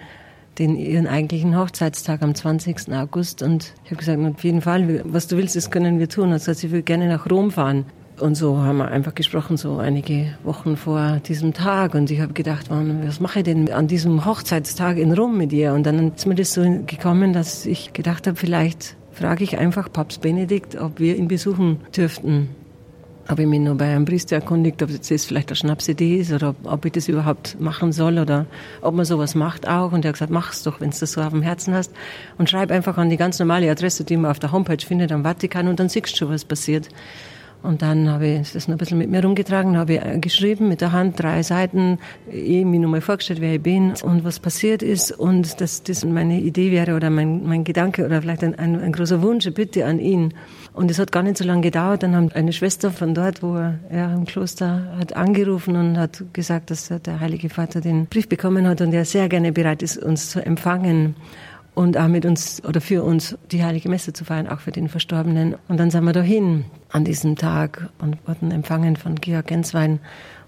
den 0.57 0.75
ihren 0.75 1.07
eigentlichen 1.07 1.57
Hochzeitstag 1.57 2.21
am 2.21 2.35
20. 2.35 2.91
August. 2.91 3.41
Und 3.41 3.73
ich 3.85 3.91
habe 3.91 3.99
gesagt, 3.99 4.19
auf 4.19 4.43
jeden 4.43 4.61
Fall, 4.61 5.05
was 5.05 5.27
du 5.27 5.37
willst, 5.37 5.55
das 5.55 5.71
können 5.71 5.99
wir 5.99 6.09
tun. 6.09 6.33
Also 6.33 6.51
sie 6.51 6.69
will 6.71 6.81
gerne 6.81 7.07
nach 7.07 7.29
Rom 7.29 7.51
fahren. 7.51 7.85
Und 8.19 8.35
so 8.35 8.57
haben 8.57 8.77
wir 8.77 8.89
einfach 8.89 9.15
gesprochen, 9.15 9.55
so 9.55 9.77
einige 9.77 10.33
Wochen 10.43 10.75
vor 10.75 11.19
diesem 11.25 11.53
Tag. 11.53 11.95
Und 11.95 12.11
ich 12.11 12.19
habe 12.19 12.33
gedacht, 12.33 12.67
was 12.69 13.19
mache 13.19 13.39
ich 13.39 13.45
denn 13.45 13.71
an 13.71 13.87
diesem 13.87 14.25
Hochzeitstag 14.25 14.97
in 14.97 15.13
Rom 15.13 15.37
mit 15.37 15.53
ihr? 15.53 15.73
Und 15.73 15.85
dann 15.85 16.13
ist 16.13 16.25
mir 16.25 16.35
das 16.35 16.53
so 16.53 16.61
gekommen, 16.85 17.31
dass 17.33 17.65
ich 17.65 17.93
gedacht 17.93 18.27
habe, 18.27 18.35
vielleicht 18.35 18.97
frage 19.13 19.43
ich 19.43 19.57
einfach 19.57 19.91
Papst 19.91 20.21
Benedikt, 20.21 20.75
ob 20.75 20.99
wir 20.99 21.15
ihn 21.15 21.27
besuchen 21.27 21.79
dürften. 21.95 22.49
Habe 23.27 23.43
ich 23.43 23.47
mich 23.47 23.59
nur 23.59 23.75
bei 23.75 23.85
einem 23.85 24.05
Priester 24.05 24.37
erkundigt, 24.37 24.81
ob 24.81 24.89
das 24.89 25.25
vielleicht 25.25 25.49
eine 25.49 25.55
Schnapsidee 25.55 26.17
ist 26.17 26.33
oder 26.33 26.55
ob 26.63 26.83
ich 26.85 26.91
das 26.91 27.07
überhaupt 27.07 27.59
machen 27.61 27.91
soll 27.91 28.17
oder 28.17 28.47
ob 28.81 28.95
man 28.95 29.05
sowas 29.05 29.35
macht 29.35 29.67
auch. 29.67 29.91
Und 29.91 30.03
er 30.03 30.09
hat 30.09 30.15
gesagt, 30.15 30.31
mach's 30.31 30.63
doch, 30.63 30.81
wenn 30.81 30.89
du 30.89 30.97
das 30.99 31.11
so 31.11 31.21
auf 31.21 31.29
dem 31.29 31.43
Herzen 31.43 31.73
hast. 31.73 31.91
Und 32.37 32.49
schreib 32.49 32.71
einfach 32.71 32.97
an 32.97 33.09
die 33.09 33.17
ganz 33.17 33.39
normale 33.39 33.69
Adresse, 33.69 34.03
die 34.03 34.17
man 34.17 34.31
auf 34.31 34.39
der 34.39 34.51
Homepage 34.51 34.83
findet, 34.83 35.11
am 35.11 35.23
Vatikan 35.23 35.67
und 35.67 35.79
dann 35.79 35.89
siehst 35.89 36.13
du 36.13 36.17
schon, 36.17 36.29
was 36.29 36.43
passiert. 36.43 36.89
Und 37.61 37.81
dann 37.81 38.09
habe 38.09 38.25
ich 38.25 38.53
das 38.53 38.67
noch 38.67 38.75
ein 38.75 38.77
bisschen 38.77 38.97
mit 38.97 39.09
mir 39.09 39.21
rumgetragen, 39.21 39.77
habe 39.77 39.95
ich 39.95 40.01
äh, 40.01 40.17
geschrieben 40.19 40.69
mit 40.69 40.79
der 40.79 40.93
Hand 40.93 41.19
drei 41.19 41.43
Seiten, 41.43 41.99
ich 42.31 42.63
mir 42.63 42.79
nochmal 42.79 43.01
vorgestellt, 43.01 43.41
wer 43.41 43.55
ich 43.55 43.61
bin 43.61 43.93
und 44.01 44.23
was 44.23 44.39
passiert 44.39 44.81
ist 44.81 45.11
und 45.11 45.59
dass 45.59 45.83
das 45.83 46.05
meine 46.05 46.39
Idee 46.39 46.71
wäre 46.71 46.95
oder 46.95 47.09
mein, 47.09 47.45
mein 47.45 47.65
Gedanke 47.65 48.05
oder 48.05 48.21
vielleicht 48.21 48.45
ein, 48.45 48.55
ein, 48.55 48.79
ein 48.79 48.93
großer 48.93 49.21
Wunsch, 49.21 49.45
eine 49.45 49.53
Bitte 49.53 49.85
an 49.85 49.99
ihn. 49.99 50.33
Und 50.73 50.89
es 50.89 50.99
hat 50.99 51.11
gar 51.11 51.21
nicht 51.21 51.37
so 51.37 51.43
lange 51.43 51.61
gedauert. 51.61 52.03
Dann 52.03 52.15
haben 52.15 52.31
eine 52.31 52.53
Schwester 52.53 52.91
von 52.91 53.13
dort, 53.13 53.43
wo 53.43 53.55
er 53.55 53.79
ja, 53.91 54.13
im 54.13 54.25
Kloster 54.25 54.95
hat 54.97 55.13
angerufen 55.17 55.75
und 55.75 55.97
hat 55.97 56.23
gesagt, 56.31 56.71
dass 56.71 56.87
der 56.87 57.19
Heilige 57.19 57.49
Vater 57.49 57.81
den 57.81 58.05
Brief 58.05 58.29
bekommen 58.29 58.67
hat 58.67 58.79
und 58.79 58.93
er 58.93 59.03
sehr 59.03 59.27
gerne 59.27 59.51
bereit 59.51 59.83
ist, 59.83 59.97
uns 59.97 60.29
zu 60.29 60.45
empfangen 60.45 61.15
und 61.75 61.97
auch 61.97 62.07
mit 62.07 62.25
uns 62.25 62.63
oder 62.63 62.79
für 62.79 63.03
uns 63.03 63.37
die 63.51 63.63
Heilige 63.63 63.89
Messe 63.89 64.13
zu 64.13 64.23
feiern, 64.23 64.47
auch 64.47 64.61
für 64.61 64.71
den 64.71 64.87
Verstorbenen. 64.87 65.55
Und 65.67 65.77
dann 65.77 65.91
sind 65.91 66.05
wir 66.05 66.13
dahin 66.13 66.65
an 66.91 67.05
diesem 67.05 67.35
Tag 67.35 67.89
und 67.99 68.17
wurden 68.27 68.51
empfangen 68.51 68.95
von 68.95 69.15
Georg 69.15 69.47
Genswein. 69.47 69.99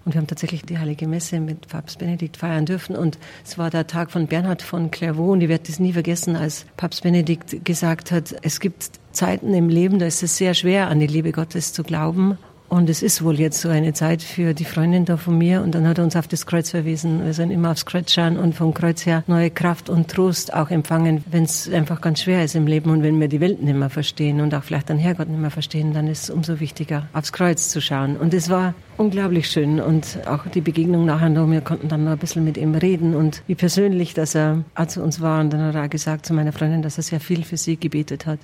Und 0.04 0.14
wir 0.14 0.20
haben 0.20 0.28
tatsächlich 0.28 0.64
die 0.64 0.80
Heilige 0.80 1.08
Messe 1.08 1.40
mit 1.40 1.68
Papst 1.68 2.00
Benedikt 2.00 2.38
feiern 2.38 2.66
dürfen. 2.66 2.96
Und 2.96 3.20
es 3.46 3.58
war 3.58 3.70
der 3.70 3.86
Tag 3.86 4.10
von 4.10 4.26
Bernhard 4.26 4.64
von 4.64 4.90
Clairvaux. 4.90 5.34
Und 5.34 5.42
ich 5.42 5.50
werde 5.50 5.66
das 5.68 5.80
nie 5.80 5.94
vergessen, 5.94 6.36
als 6.36 6.66
Papst 6.76 7.04
Benedikt 7.04 7.64
gesagt 7.64 8.12
hat, 8.12 8.36
es 8.42 8.60
gibt 8.60 8.90
Zeiten 9.12 9.54
im 9.54 9.70
Leben, 9.70 10.00
da 10.00 10.08
ist 10.08 10.24
es 10.24 10.38
sehr 10.38 10.54
schwer, 10.54 10.88
an 10.88 11.00
die 11.00 11.08
Liebe 11.08 11.32
Gottes 11.32 11.74
zu 11.74 11.84
glauben. 11.84 12.38
Und 12.74 12.90
es 12.90 13.04
ist 13.04 13.22
wohl 13.22 13.38
jetzt 13.38 13.60
so 13.60 13.68
eine 13.68 13.92
Zeit 13.92 14.24
für 14.24 14.54
die 14.54 14.64
Freundin 14.64 15.04
da 15.04 15.18
von 15.18 15.38
mir. 15.38 15.62
Und 15.62 15.76
dann 15.76 15.86
hat 15.86 15.98
er 15.98 16.06
uns 16.06 16.16
auf 16.16 16.30
das 16.30 16.46
Kreuz 16.46 16.70
verwiesen. 16.70 17.26
Wir 17.26 17.34
sollen 17.34 17.52
immer 17.52 17.72
aufs 17.72 17.86
Kreuz 17.86 18.14
schauen 18.14 18.38
und 18.38 18.56
vom 18.56 18.74
Kreuz 18.74 19.06
her 19.06 19.26
neue 19.28 19.50
Kraft 19.50 19.90
und 19.90 20.10
Trost 20.10 20.54
auch 20.54 20.70
empfangen, 20.70 21.22
wenn 21.30 21.44
es 21.44 21.70
einfach 21.70 22.00
ganz 22.00 22.22
schwer 22.22 22.46
ist 22.46 22.56
im 22.56 22.68
Leben 22.68 22.90
und 22.90 23.04
wenn 23.04 23.20
wir 23.20 23.28
die 23.28 23.42
Welt 23.42 23.62
nicht 23.62 23.76
mehr 23.76 23.90
verstehen 23.90 24.40
und 24.40 24.56
auch 24.56 24.64
vielleicht 24.64 24.88
den 24.88 24.98
Herrgott 24.98 25.28
nicht 25.28 25.42
mehr 25.42 25.52
verstehen, 25.52 25.94
dann 25.94 26.08
ist 26.08 26.24
es 26.24 26.30
umso 26.30 26.62
wichtiger, 26.62 27.10
aufs 27.12 27.34
Kreuz 27.34 27.68
zu 27.68 27.82
schauen. 27.82 28.16
Und 28.16 28.34
es 28.34 28.50
war 28.50 28.74
unglaublich 28.96 29.52
schön 29.52 29.82
und 29.82 30.20
auch 30.26 30.48
die 30.48 30.62
Begegnung 30.62 31.04
nachher 31.04 31.28
noch. 31.28 31.52
Wir 31.52 31.60
konnten 31.60 31.90
dann 31.90 32.06
noch 32.06 32.12
ein 32.14 32.20
bisschen 32.20 32.46
mit 32.46 32.56
ihm 32.56 32.74
reden 32.74 33.16
und 33.16 33.44
wie 33.48 33.56
persönlich, 33.56 34.14
dass 34.14 34.34
er 34.34 34.64
auch 34.76 34.88
zu 34.88 35.04
uns 35.04 35.20
war. 35.20 35.42
Und 35.42 35.52
dann 35.52 35.60
hat 35.62 35.76
er 35.76 35.84
auch 35.84 35.90
gesagt 35.90 36.26
zu 36.26 36.34
meiner 36.34 36.54
Freundin, 36.54 36.84
dass 36.84 36.96
er 36.96 37.04
sehr 37.04 37.20
viel 37.20 37.44
für 37.44 37.58
sie 37.58 37.76
gebetet 37.76 38.26
hat. 38.26 38.40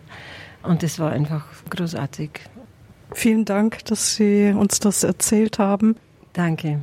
Und 0.64 0.84
das 0.84 1.00
war 1.00 1.14
einfach 1.14 1.46
großartig. 1.70 2.42
Vielen 3.14 3.46
Dank, 3.46 3.86
dass 3.86 4.16
Sie 4.16 4.54
uns 4.56 4.80
das 4.80 5.04
erzählt 5.04 5.60
haben. 5.60 5.96
Danke. 6.34 6.80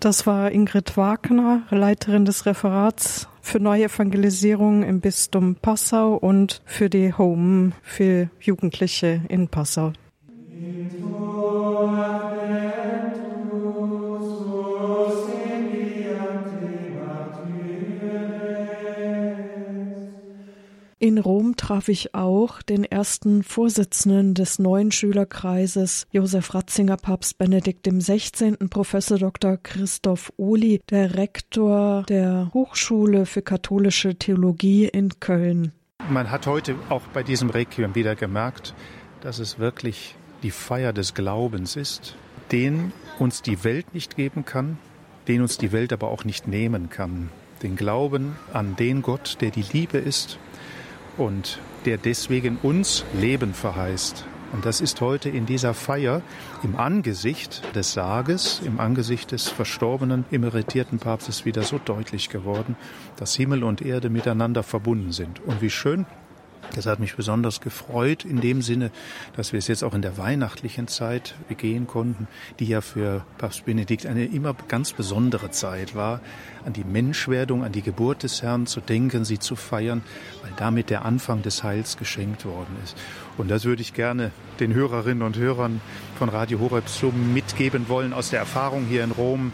Das 0.00 0.26
war 0.26 0.50
Ingrid 0.50 0.96
Wagner, 0.96 1.62
Leiterin 1.70 2.24
des 2.24 2.44
Referats 2.44 3.28
für 3.40 3.60
Neuevangelisierung 3.60 4.82
im 4.82 5.00
Bistum 5.00 5.54
Passau 5.54 6.14
und 6.14 6.62
für 6.64 6.90
die 6.90 7.12
Home 7.12 7.72
für 7.82 8.28
Jugendliche 8.40 9.20
in 9.28 9.48
Passau. 9.48 9.92
In 21.02 21.18
Rom 21.18 21.56
traf 21.56 21.88
ich 21.88 22.14
auch 22.14 22.62
den 22.62 22.84
ersten 22.84 23.42
Vorsitzenden 23.42 24.34
des 24.34 24.60
neuen 24.60 24.92
Schülerkreises, 24.92 26.06
Josef 26.12 26.54
Ratzinger, 26.54 26.96
Papst 26.96 27.38
Benedikt 27.38 27.88
XVI., 27.88 28.52
Professor 28.70 29.18
Dr. 29.18 29.56
Christoph 29.56 30.32
Ohli, 30.36 30.80
der 30.90 31.16
Rektor 31.16 32.04
der 32.04 32.52
Hochschule 32.54 33.26
für 33.26 33.42
katholische 33.42 34.14
Theologie 34.14 34.84
in 34.84 35.18
Köln. 35.18 35.72
Man 36.08 36.30
hat 36.30 36.46
heute 36.46 36.76
auch 36.88 37.02
bei 37.12 37.24
diesem 37.24 37.50
Requiem 37.50 37.96
wieder 37.96 38.14
gemerkt, 38.14 38.72
dass 39.22 39.40
es 39.40 39.58
wirklich 39.58 40.14
die 40.44 40.52
Feier 40.52 40.92
des 40.92 41.14
Glaubens 41.14 41.74
ist, 41.74 42.14
den 42.52 42.92
uns 43.18 43.42
die 43.42 43.64
Welt 43.64 43.92
nicht 43.92 44.14
geben 44.14 44.44
kann, 44.44 44.78
den 45.26 45.42
uns 45.42 45.58
die 45.58 45.72
Welt 45.72 45.92
aber 45.92 46.12
auch 46.12 46.24
nicht 46.24 46.46
nehmen 46.46 46.90
kann. 46.90 47.28
Den 47.64 47.74
Glauben 47.74 48.36
an 48.52 48.76
den 48.76 49.02
Gott, 49.02 49.38
der 49.40 49.50
die 49.50 49.64
Liebe 49.72 49.98
ist 49.98 50.38
und 51.16 51.58
der 51.84 51.98
deswegen 51.98 52.58
uns 52.62 53.04
Leben 53.12 53.54
verheißt. 53.54 54.24
Und 54.52 54.66
das 54.66 54.82
ist 54.82 55.00
heute 55.00 55.30
in 55.30 55.46
dieser 55.46 55.72
Feier 55.72 56.20
im 56.62 56.76
Angesicht 56.76 57.62
des 57.74 57.94
Sarges, 57.94 58.60
im 58.64 58.80
Angesicht 58.80 59.32
des 59.32 59.48
verstorbenen, 59.48 60.26
emeritierten 60.30 60.98
Papstes 60.98 61.46
wieder 61.46 61.62
so 61.62 61.80
deutlich 61.82 62.28
geworden, 62.28 62.76
dass 63.16 63.34
Himmel 63.34 63.64
und 63.64 63.80
Erde 63.80 64.10
miteinander 64.10 64.62
verbunden 64.62 65.12
sind. 65.12 65.40
Und 65.40 65.62
wie 65.62 65.70
schön, 65.70 66.04
das 66.74 66.86
hat 66.86 67.00
mich 67.00 67.16
besonders 67.16 67.60
gefreut 67.60 68.24
in 68.24 68.40
dem 68.40 68.62
Sinne, 68.62 68.90
dass 69.36 69.52
wir 69.52 69.58
es 69.58 69.68
jetzt 69.68 69.84
auch 69.84 69.94
in 69.94 70.02
der 70.02 70.16
weihnachtlichen 70.16 70.88
Zeit 70.88 71.34
begehen 71.48 71.86
konnten, 71.86 72.28
die 72.58 72.66
ja 72.66 72.80
für 72.80 73.24
Papst 73.38 73.64
Benedikt 73.64 74.06
eine 74.06 74.24
immer 74.24 74.54
ganz 74.68 74.92
besondere 74.92 75.50
Zeit 75.50 75.94
war, 75.94 76.20
an 76.64 76.72
die 76.72 76.84
Menschwerdung, 76.84 77.64
an 77.64 77.72
die 77.72 77.82
Geburt 77.82 78.22
des 78.22 78.42
Herrn 78.42 78.66
zu 78.66 78.80
denken, 78.80 79.24
sie 79.24 79.38
zu 79.38 79.56
feiern, 79.56 80.02
weil 80.42 80.52
damit 80.56 80.90
der 80.90 81.04
Anfang 81.04 81.42
des 81.42 81.62
Heils 81.62 81.96
geschenkt 81.96 82.44
worden 82.44 82.76
ist. 82.82 82.96
Und 83.36 83.50
das 83.50 83.64
würde 83.64 83.82
ich 83.82 83.94
gerne 83.94 84.30
den 84.60 84.74
Hörerinnen 84.74 85.22
und 85.22 85.36
Hörern 85.36 85.80
von 86.18 86.28
Radio 86.28 86.60
Horeb 86.60 86.88
so 86.88 87.10
mitgeben 87.10 87.88
wollen 87.88 88.12
aus 88.12 88.30
der 88.30 88.38
Erfahrung 88.40 88.86
hier 88.86 89.04
in 89.04 89.10
Rom, 89.10 89.52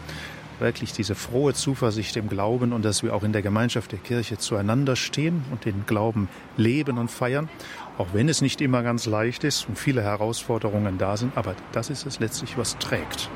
wirklich 0.59 0.93
diese 0.93 1.15
frohe 1.15 1.53
Zuversicht 1.53 2.15
im 2.17 2.29
Glauben 2.29 2.73
und 2.73 2.83
dass 2.85 3.03
wir 3.03 3.13
auch 3.13 3.23
in 3.23 3.33
der 3.33 3.41
Gemeinschaft 3.41 3.91
der 3.91 3.99
Kirche 3.99 4.37
zueinander 4.37 4.95
stehen 4.95 5.43
und 5.51 5.65
den 5.65 5.85
Glauben 5.85 6.29
leben 6.57 6.97
und 6.97 7.09
feiern, 7.09 7.49
auch 7.97 8.07
wenn 8.13 8.29
es 8.29 8.41
nicht 8.41 8.61
immer 8.61 8.83
ganz 8.83 9.05
leicht 9.05 9.43
ist 9.43 9.67
und 9.67 9.77
viele 9.77 10.01
Herausforderungen 10.01 10.97
da 10.97 11.17
sind, 11.17 11.37
aber 11.37 11.55
das 11.71 11.89
ist 11.89 12.05
es 12.05 12.19
letztlich, 12.19 12.57
was 12.57 12.77
trägt. 12.77 13.29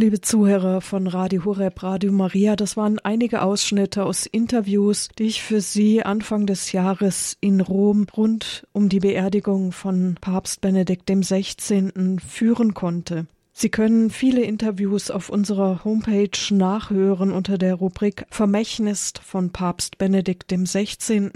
Liebe 0.00 0.22
Zuhörer 0.22 0.80
von 0.80 1.06
Radio 1.06 1.44
Horeb, 1.44 1.82
Radio 1.82 2.10
Maria, 2.10 2.56
das 2.56 2.74
waren 2.74 2.98
einige 3.00 3.42
Ausschnitte 3.42 4.06
aus 4.06 4.24
Interviews, 4.24 5.10
die 5.18 5.24
ich 5.24 5.42
für 5.42 5.60
Sie 5.60 6.02
Anfang 6.02 6.46
des 6.46 6.72
Jahres 6.72 7.36
in 7.42 7.60
Rom 7.60 8.06
rund 8.16 8.66
um 8.72 8.88
die 8.88 9.00
Beerdigung 9.00 9.72
von 9.72 10.16
Papst 10.18 10.62
Benedikt 10.62 11.10
XVI. 11.10 12.16
führen 12.26 12.72
konnte. 12.72 13.26
Sie 13.52 13.68
können 13.68 14.08
viele 14.08 14.40
Interviews 14.40 15.10
auf 15.10 15.28
unserer 15.28 15.84
Homepage 15.84 16.30
nachhören 16.48 17.30
unter 17.30 17.58
der 17.58 17.74
Rubrik 17.74 18.24
Vermächtnis 18.30 19.12
von 19.22 19.50
Papst 19.50 19.98
Benedikt 19.98 20.50
XVI. 20.50 21.28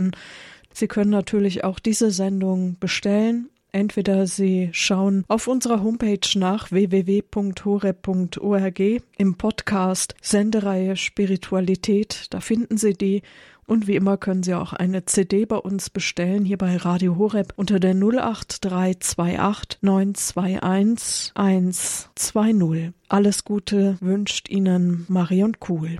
Sie 0.72 0.88
können 0.88 1.10
natürlich 1.10 1.64
auch 1.64 1.78
diese 1.78 2.10
Sendung 2.10 2.78
bestellen 2.80 3.50
Entweder 3.74 4.26
Sie 4.28 4.70
schauen 4.70 5.24
auf 5.26 5.48
unserer 5.48 5.82
Homepage 5.82 6.38
nach 6.38 6.70
www.hore.org 6.70 7.42
im 9.18 9.34
Podcast 9.34 10.14
Sendereihe 10.22 10.94
Spiritualität, 10.94 12.26
da 12.30 12.38
finden 12.38 12.76
Sie 12.76 12.92
die 12.92 13.22
und 13.66 13.88
wie 13.88 13.96
immer 13.96 14.16
können 14.16 14.44
Sie 14.44 14.54
auch 14.54 14.74
eine 14.74 15.06
CD 15.06 15.44
bei 15.44 15.56
uns 15.56 15.90
bestellen, 15.90 16.44
hier 16.44 16.56
bei 16.56 16.76
Radio 16.76 17.16
Horeb 17.16 17.52
unter 17.56 17.80
der 17.80 17.96
08328 17.96 19.82
921 19.82 21.32
120. 21.34 22.92
Alles 23.08 23.44
Gute 23.44 23.96
wünscht 24.00 24.48
Ihnen 24.50 25.04
Marion 25.08 25.58
Kuhl. 25.58 25.90